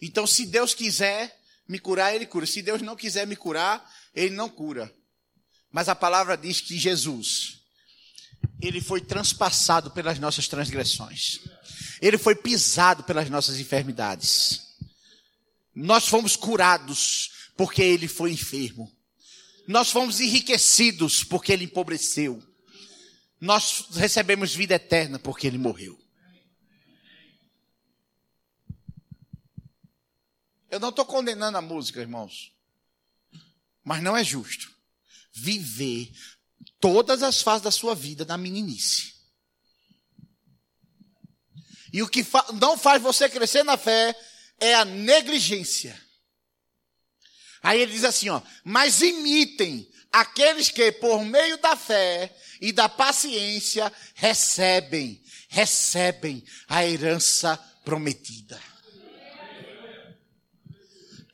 Então, 0.00 0.26
se 0.26 0.46
Deus 0.46 0.74
quiser, 0.74 1.36
me 1.68 1.78
curar, 1.78 2.14
ele 2.14 2.26
cura. 2.26 2.46
Se 2.46 2.62
Deus 2.62 2.82
não 2.82 2.96
quiser 2.96 3.26
me 3.26 3.36
curar, 3.36 3.84
ele 4.14 4.34
não 4.34 4.48
cura. 4.48 4.92
Mas 5.72 5.88
a 5.88 5.94
palavra 5.94 6.36
diz 6.36 6.60
que 6.60 6.78
Jesus, 6.78 7.60
ele 8.60 8.80
foi 8.80 9.00
transpassado 9.00 9.90
pelas 9.90 10.18
nossas 10.18 10.48
transgressões. 10.48 11.40
Ele 12.00 12.18
foi 12.18 12.34
pisado 12.34 13.04
pelas 13.04 13.28
nossas 13.28 13.58
enfermidades. 13.58 14.62
Nós 15.74 16.08
fomos 16.08 16.36
curados 16.36 17.30
porque 17.56 17.82
ele 17.82 18.08
foi 18.08 18.32
enfermo. 18.32 18.90
Nós 19.66 19.90
fomos 19.90 20.20
enriquecidos 20.20 21.24
porque 21.24 21.52
ele 21.52 21.64
empobreceu. 21.64 22.42
Nós 23.40 23.86
recebemos 23.92 24.54
vida 24.54 24.74
eterna 24.74 25.18
porque 25.18 25.46
ele 25.46 25.58
morreu. 25.58 25.98
Eu 30.70 30.80
não 30.80 30.88
estou 30.90 31.04
condenando 31.04 31.58
a 31.58 31.62
música, 31.62 32.00
irmãos. 32.00 32.52
Mas 33.84 34.02
não 34.02 34.16
é 34.16 34.24
justo 34.24 34.74
viver 35.32 36.10
todas 36.80 37.22
as 37.22 37.42
fases 37.42 37.62
da 37.62 37.70
sua 37.70 37.94
vida 37.94 38.24
na 38.24 38.38
meninice. 38.38 39.14
E 41.92 42.02
o 42.02 42.08
que 42.08 42.24
fa 42.24 42.44
não 42.54 42.76
faz 42.76 43.00
você 43.00 43.28
crescer 43.28 43.62
na 43.62 43.76
fé 43.76 44.14
é 44.58 44.74
a 44.74 44.84
negligência. 44.84 45.98
Aí 47.62 47.80
ele 47.80 47.92
diz 47.92 48.04
assim, 48.04 48.28
ó, 48.28 48.40
mas 48.64 49.02
imitem 49.02 49.90
aqueles 50.12 50.70
que 50.70 50.92
por 50.92 51.24
meio 51.24 51.58
da 51.58 51.76
fé 51.76 52.34
e 52.60 52.72
da 52.72 52.88
paciência 52.88 53.92
recebem, 54.14 55.22
recebem 55.48 56.44
a 56.68 56.84
herança 56.84 57.56
prometida. 57.84 58.60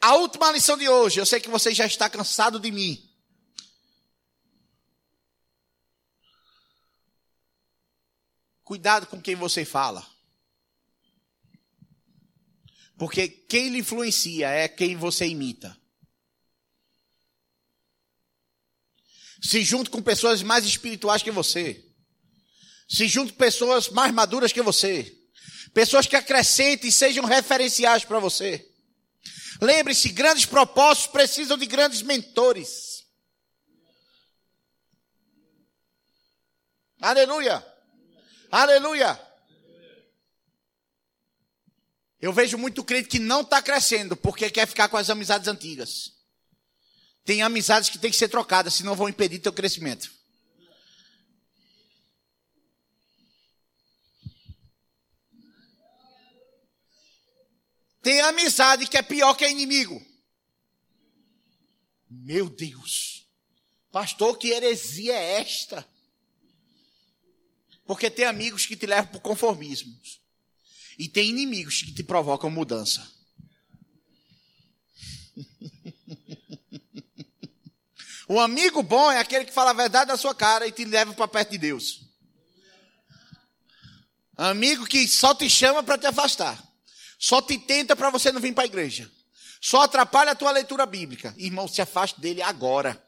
A 0.03 0.17
última 0.17 0.51
lição 0.51 0.77
de 0.77 0.89
hoje, 0.89 1.21
eu 1.21 1.25
sei 1.25 1.39
que 1.39 1.49
você 1.49 1.73
já 1.73 1.87
está 1.87 2.11
cansado 2.11 2.59
de 2.59 2.73
mim. 2.73 3.09
Cuidado 8.65 9.07
com 9.07 9.23
quem 9.23 9.37
você 9.37 9.65
fala. 9.65 10.05
Porque 12.99 13.29
quem 13.29 13.69
lhe 13.69 13.79
influencia 13.79 14.49
é 14.49 14.67
quem 14.67 14.97
você 14.97 15.25
imita. 15.25 15.81
Se 19.41 19.63
junte 19.63 19.89
com 19.89 20.03
pessoas 20.03 20.43
mais 20.43 20.65
espirituais 20.65 21.23
que 21.23 21.31
você. 21.31 21.89
Se 22.89 23.07
junte 23.07 23.35
com 23.35 23.39
pessoas 23.39 23.89
mais 23.89 24.13
maduras 24.13 24.53
que 24.53 24.63
você. 24.63 25.17
Pessoas 25.73 26.09
que 26.09 26.17
acrescentem 26.17 26.89
e 26.89 26.93
sejam 26.93 27.25
referenciais 27.25 28.05
para 28.05 28.19
você. 28.19 28.72
Lembre-se, 29.63 30.09
grandes 30.09 30.45
propósitos 30.45 31.13
precisam 31.13 31.57
de 31.57 31.67
grandes 31.67 32.03
mentores. 32.03 33.07
Aleluia! 37.01 37.65
Aleluia! 38.51 39.21
Eu 42.21 42.33
vejo 42.33 42.59
muito 42.59 42.83
crente 42.83 43.09
que 43.09 43.21
não 43.21 43.43
está 43.43 43.63
crescendo 43.63 44.17
porque 44.17 44.51
quer 44.51 44.67
ficar 44.67 44.89
com 44.89 44.97
as 44.97 45.09
amizades 45.09 45.47
antigas. 45.47 46.13
Tem 47.25 47.43
amizades 47.43 47.89
que 47.89 47.99
têm 47.99 48.11
que 48.11 48.17
ser 48.17 48.29
trocadas, 48.29 48.75
senão 48.75 48.97
vão 48.97 49.09
impedir 49.09 49.39
teu 49.39 49.53
crescimento. 49.53 50.13
Tem 58.03 58.21
amizade 58.21 58.89
que 58.89 58.99
é 58.99 59.03
pior 59.03 59.35
que 59.35 59.49
inimigo. 59.49 60.05
Meu 62.11 62.51
Deus. 62.51 63.27
Pastor, 63.93 64.37
que 64.37 64.49
heresia 64.49 65.15
é 65.15 65.41
esta? 65.41 65.87
Porque 67.87 68.11
tem 68.11 68.25
amigos 68.25 68.67
que 68.67 68.77
te 68.77 68.87
levam 68.87 69.07
para 69.07 69.19
o 69.19 69.21
conformismo. 69.21 69.97
E 70.99 71.09
tem 71.09 71.31
inimigos 71.31 71.83
que 71.83 71.93
te 71.93 72.03
provocam 72.03 72.51
mudança. 72.51 73.07
o 78.29 78.39
amigo 78.41 78.83
bom 78.83 79.11
é 79.11 79.19
aquele 79.21 79.45
que 79.45 79.53
fala 79.53 79.71
a 79.71 79.75
verdade 79.75 80.09
da 80.09 80.17
sua 80.17 80.35
cara 80.35 80.67
e 80.67 80.73
te 80.73 80.85
leva 80.85 81.15
para 81.15 81.29
perto 81.29 81.51
de 81.51 81.59
Deus. 81.59 82.03
Amigo 84.37 84.87
que 84.87 85.07
só 85.07 85.35
te 85.35 85.49
chama 85.49 85.83
para 85.83 85.99
te 85.99 86.07
afastar. 86.07 86.72
Só 87.23 87.41
te 87.41 87.57
tenta 87.57 87.95
para 87.95 88.11
você 88.11 88.33
não 88.33 88.41
vir 88.41 88.53
para 88.53 88.65
a 88.65 88.67
igreja. 88.67 89.09
Só 89.61 89.83
atrapalha 89.83 90.33
a 90.33 90.35
tua 90.35 90.51
leitura 90.51 90.85
bíblica. 90.85 91.33
Irmão, 91.39 91.69
se 91.69 91.81
afaste 91.81 92.21
dele 92.21 92.43
agora. 92.43 93.01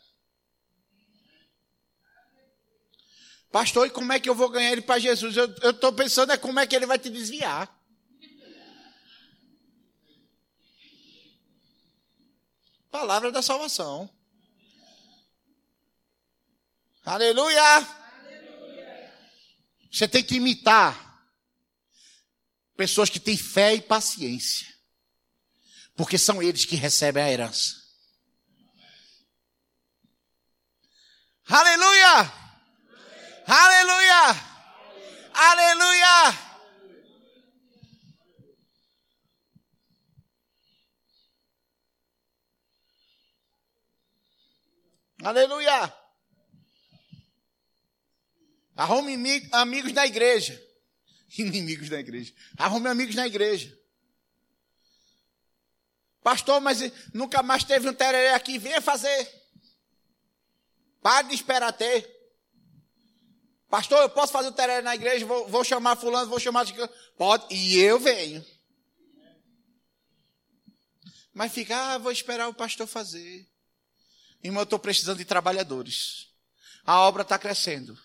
Pastor, 3.51 3.89
e 3.89 3.91
como 3.91 4.13
é 4.13 4.21
que 4.21 4.31
eu 4.31 4.35
vou 4.37 4.49
ganhar 4.51 4.71
ele 4.71 4.83
para 4.83 5.01
Jesus? 5.01 5.37
Eu 5.37 5.71
estou 5.71 5.93
pensando 5.93 6.31
é 6.31 6.37
como 6.37 6.61
é 6.61 6.67
que 6.67 6.77
ele 6.77 6.87
vai 6.87 6.97
te 6.97 7.11
desviar. 7.11 7.77
Palavra 12.93 13.33
da 13.33 13.43
salvação. 13.43 14.09
Aleluia. 17.05 17.61
Aleluia. 17.61 19.13
Você 19.91 20.07
tem 20.07 20.23
que 20.23 20.37
imitar 20.37 21.04
pessoas 22.77 23.09
que 23.09 23.21
têm 23.21 23.37
fé 23.37 23.75
e 23.75 23.81
paciência, 23.81 24.67
porque 25.97 26.19
são 26.19 26.43
eles 26.43 26.65
que 26.65 26.77
recebem 26.77 27.23
a 27.23 27.31
herança. 27.31 27.83
Aleluia! 31.47 32.33
Aleluia! 33.47 34.55
Aleluia! 35.35 36.45
Aleluia! 45.23 45.97
Arrume 48.77 49.49
amigos 49.53 49.93
na 49.93 50.07
igreja. 50.07 50.64
Inimigos 51.37 51.89
da 51.89 51.99
igreja. 51.99 52.33
Arrume 52.57 52.89
amigos 52.89 53.15
na 53.15 53.27
igreja. 53.27 53.77
Pastor, 56.23 56.61
mas 56.61 56.81
nunca 57.13 57.43
mais 57.43 57.65
teve 57.65 57.89
um 57.89 57.93
tereré 57.93 58.35
aqui. 58.35 58.59
Venha 58.59 58.81
fazer. 58.81 59.29
Pare 61.03 61.29
de 61.29 61.35
esperar 61.35 61.73
ter. 61.73 62.11
Pastor, 63.69 64.01
eu 64.01 64.09
posso 64.09 64.33
fazer 64.33 64.49
o 64.49 64.53
tereré 64.53 64.81
na 64.81 64.95
igreja? 64.95 65.27
Vou, 65.27 65.49
vou 65.49 65.65
chamar 65.65 65.97
fulano, 65.97 66.31
vou 66.31 66.41
chamar... 66.41 66.65
Pode. 67.17 67.53
E 67.55 67.79
eu 67.79 67.99
venho. 67.99 68.45
Mas 71.35 71.53
fica, 71.53 71.77
ah, 71.77 71.99
vou 71.99 72.13
esperar 72.13 72.49
o 72.49 72.55
pastor 72.55 72.87
fazer. 72.87 73.47
Irmão, 74.43 74.61
eu 74.61 74.65
estou 74.65 74.79
precisando 74.79 75.19
de 75.19 75.25
trabalhadores. 75.25 76.29
A 76.87 77.01
obra 77.01 77.23
está 77.23 77.39
crescendo. 77.39 77.99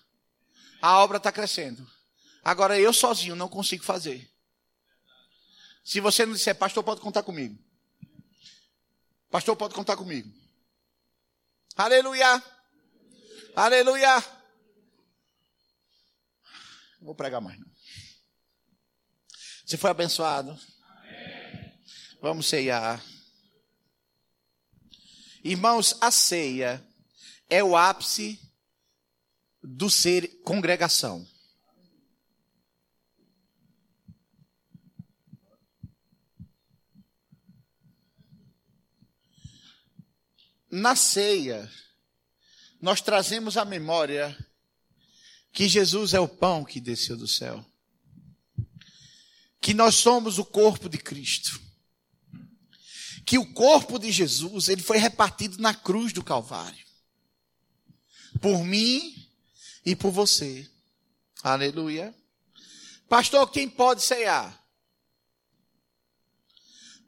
A 0.82 0.99
obra 0.99 1.17
está 1.17 1.32
crescendo. 1.32 1.88
Agora 2.44 2.80
eu 2.80 2.94
sozinho 2.94 3.36
não 3.36 3.50
consigo 3.50 3.84
fazer. 3.84 4.30
Se 5.84 6.00
você 6.00 6.26
não 6.26 6.34
disser, 6.34 6.56
pastor, 6.56 6.84
pode 6.84 7.02
contar 7.02 7.24
comigo. 7.24 7.58
Pastor, 9.30 9.56
pode 9.56 9.74
contar 9.74 9.98
comigo. 9.98 10.32
Aleluia. 11.76 12.44
Aleluia. 13.56 14.20
Não 17.00 17.06
vou 17.06 17.16
pregar 17.16 17.42
mais, 17.42 17.60
não. 17.60 17.68
Você 19.66 19.78
foi 19.78 19.90
abençoado? 19.90 20.60
Amém. 20.84 21.80
Vamos 22.22 22.48
ceiar. 22.48 23.04
Irmãos, 25.44 25.96
a 26.02 26.12
ceia 26.12 26.86
é 27.50 27.64
o 27.64 27.78
ápice 27.78 28.40
do 29.64 29.90
ser 29.90 30.28
congregação. 30.44 31.26
Na 40.72 40.95
ceia, 40.95 41.70
nós 42.82 43.01
trazemos 43.01 43.57
a 43.57 43.65
memória 43.65 44.38
que 45.51 45.67
Jesus 45.67 46.13
é 46.13 46.20
o 46.20 46.28
pão 46.28 46.63
que 46.63 46.80
desceu 46.80 47.17
do 47.17 47.28
céu. 47.28 47.65
Que 49.59 49.74
nós 49.74 49.95
somos 49.95 50.38
o 50.38 50.45
corpo 50.45 50.88
de 50.88 50.97
Cristo. 50.97 51.59
Que 53.26 53.38
o 53.38 53.53
corpo 53.53 53.99
de 53.99 54.11
Jesus, 54.11 54.70
ele 54.70 54.82
foi 54.82 54.97
repartido 54.97 55.57
na 55.59 55.74
cruz 55.74 56.13
do 56.13 56.24
Calvário. 56.24 56.86
Por 58.39 58.63
mim 58.63 59.28
e 59.86 59.95
por 59.95 60.11
você. 60.11 60.70
Aleluia. 61.43 62.13
Pastor, 63.07 63.49
quem 63.51 63.67
pode 63.67 64.03
ceiar? 64.03 64.55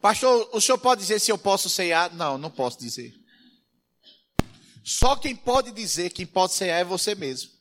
Pastor, 0.02 0.50
o 0.52 0.60
senhor 0.60 0.80
pode 0.80 1.02
dizer 1.02 1.20
se 1.20 1.32
eu 1.32 1.38
posso 1.38 1.70
ceiar? 1.70 2.14
Não, 2.16 2.40
não 2.40 2.50
posso 2.50 2.80
dizer. 2.80 3.21
Só 4.84 5.16
quem 5.16 5.36
pode 5.36 5.72
dizer 5.72 6.12
quem 6.12 6.26
pode 6.26 6.54
ceiar 6.54 6.80
é 6.80 6.84
você 6.84 7.16
mesmo. 7.16 7.52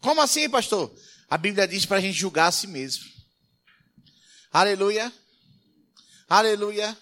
Como 0.00 0.20
assim, 0.20 0.48
pastor? 0.48 0.92
A 1.28 1.36
Bíblia 1.36 1.68
diz 1.68 1.84
para 1.84 1.98
a 1.98 2.00
gente 2.00 2.18
julgar 2.18 2.46
a 2.46 2.52
si 2.52 2.66
mesmo. 2.66 3.04
Aleluia. 4.52 5.12
Aleluia. 6.28 6.96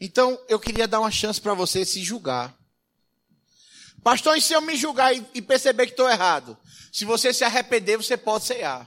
Então, 0.00 0.38
eu 0.48 0.60
queria 0.60 0.86
dar 0.86 1.00
uma 1.00 1.10
chance 1.10 1.40
para 1.40 1.54
você 1.54 1.84
se 1.84 2.02
julgar. 2.02 2.54
Pastor, 4.02 4.36
e 4.36 4.42
se 4.42 4.52
eu 4.52 4.60
me 4.60 4.76
julgar 4.76 5.14
e, 5.14 5.40
perceber 5.40 5.86
que 5.86 5.92
estou 5.92 6.10
errado? 6.10 6.58
Se 6.92 7.04
você 7.04 7.32
se 7.32 7.42
arrepender, 7.42 7.96
você 7.96 8.16
pode 8.16 8.44
ceiar. 8.44 8.86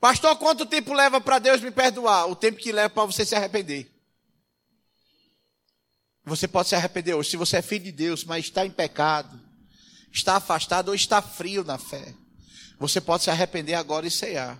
Pastor, 0.00 0.36
quanto 0.36 0.66
tempo 0.66 0.92
leva 0.92 1.20
para 1.20 1.38
Deus 1.38 1.60
me 1.60 1.70
perdoar? 1.70 2.28
O 2.28 2.34
tempo 2.34 2.58
que 2.58 2.72
leva 2.72 2.90
para 2.90 3.04
você 3.04 3.24
se 3.24 3.36
arrepender. 3.36 3.88
Você 6.28 6.46
pode 6.46 6.68
se 6.68 6.74
arrepender 6.74 7.14
hoje. 7.14 7.30
Se 7.30 7.36
você 7.36 7.56
é 7.56 7.62
filho 7.62 7.84
de 7.84 7.92
Deus, 7.92 8.24
mas 8.24 8.44
está 8.44 8.64
em 8.64 8.70
pecado, 8.70 9.40
está 10.12 10.36
afastado 10.36 10.88
ou 10.88 10.94
está 10.94 11.22
frio 11.22 11.64
na 11.64 11.78
fé, 11.78 12.14
você 12.78 13.00
pode 13.00 13.24
se 13.24 13.30
arrepender 13.30 13.74
agora 13.74 14.06
e 14.06 14.10
cear. 14.10 14.58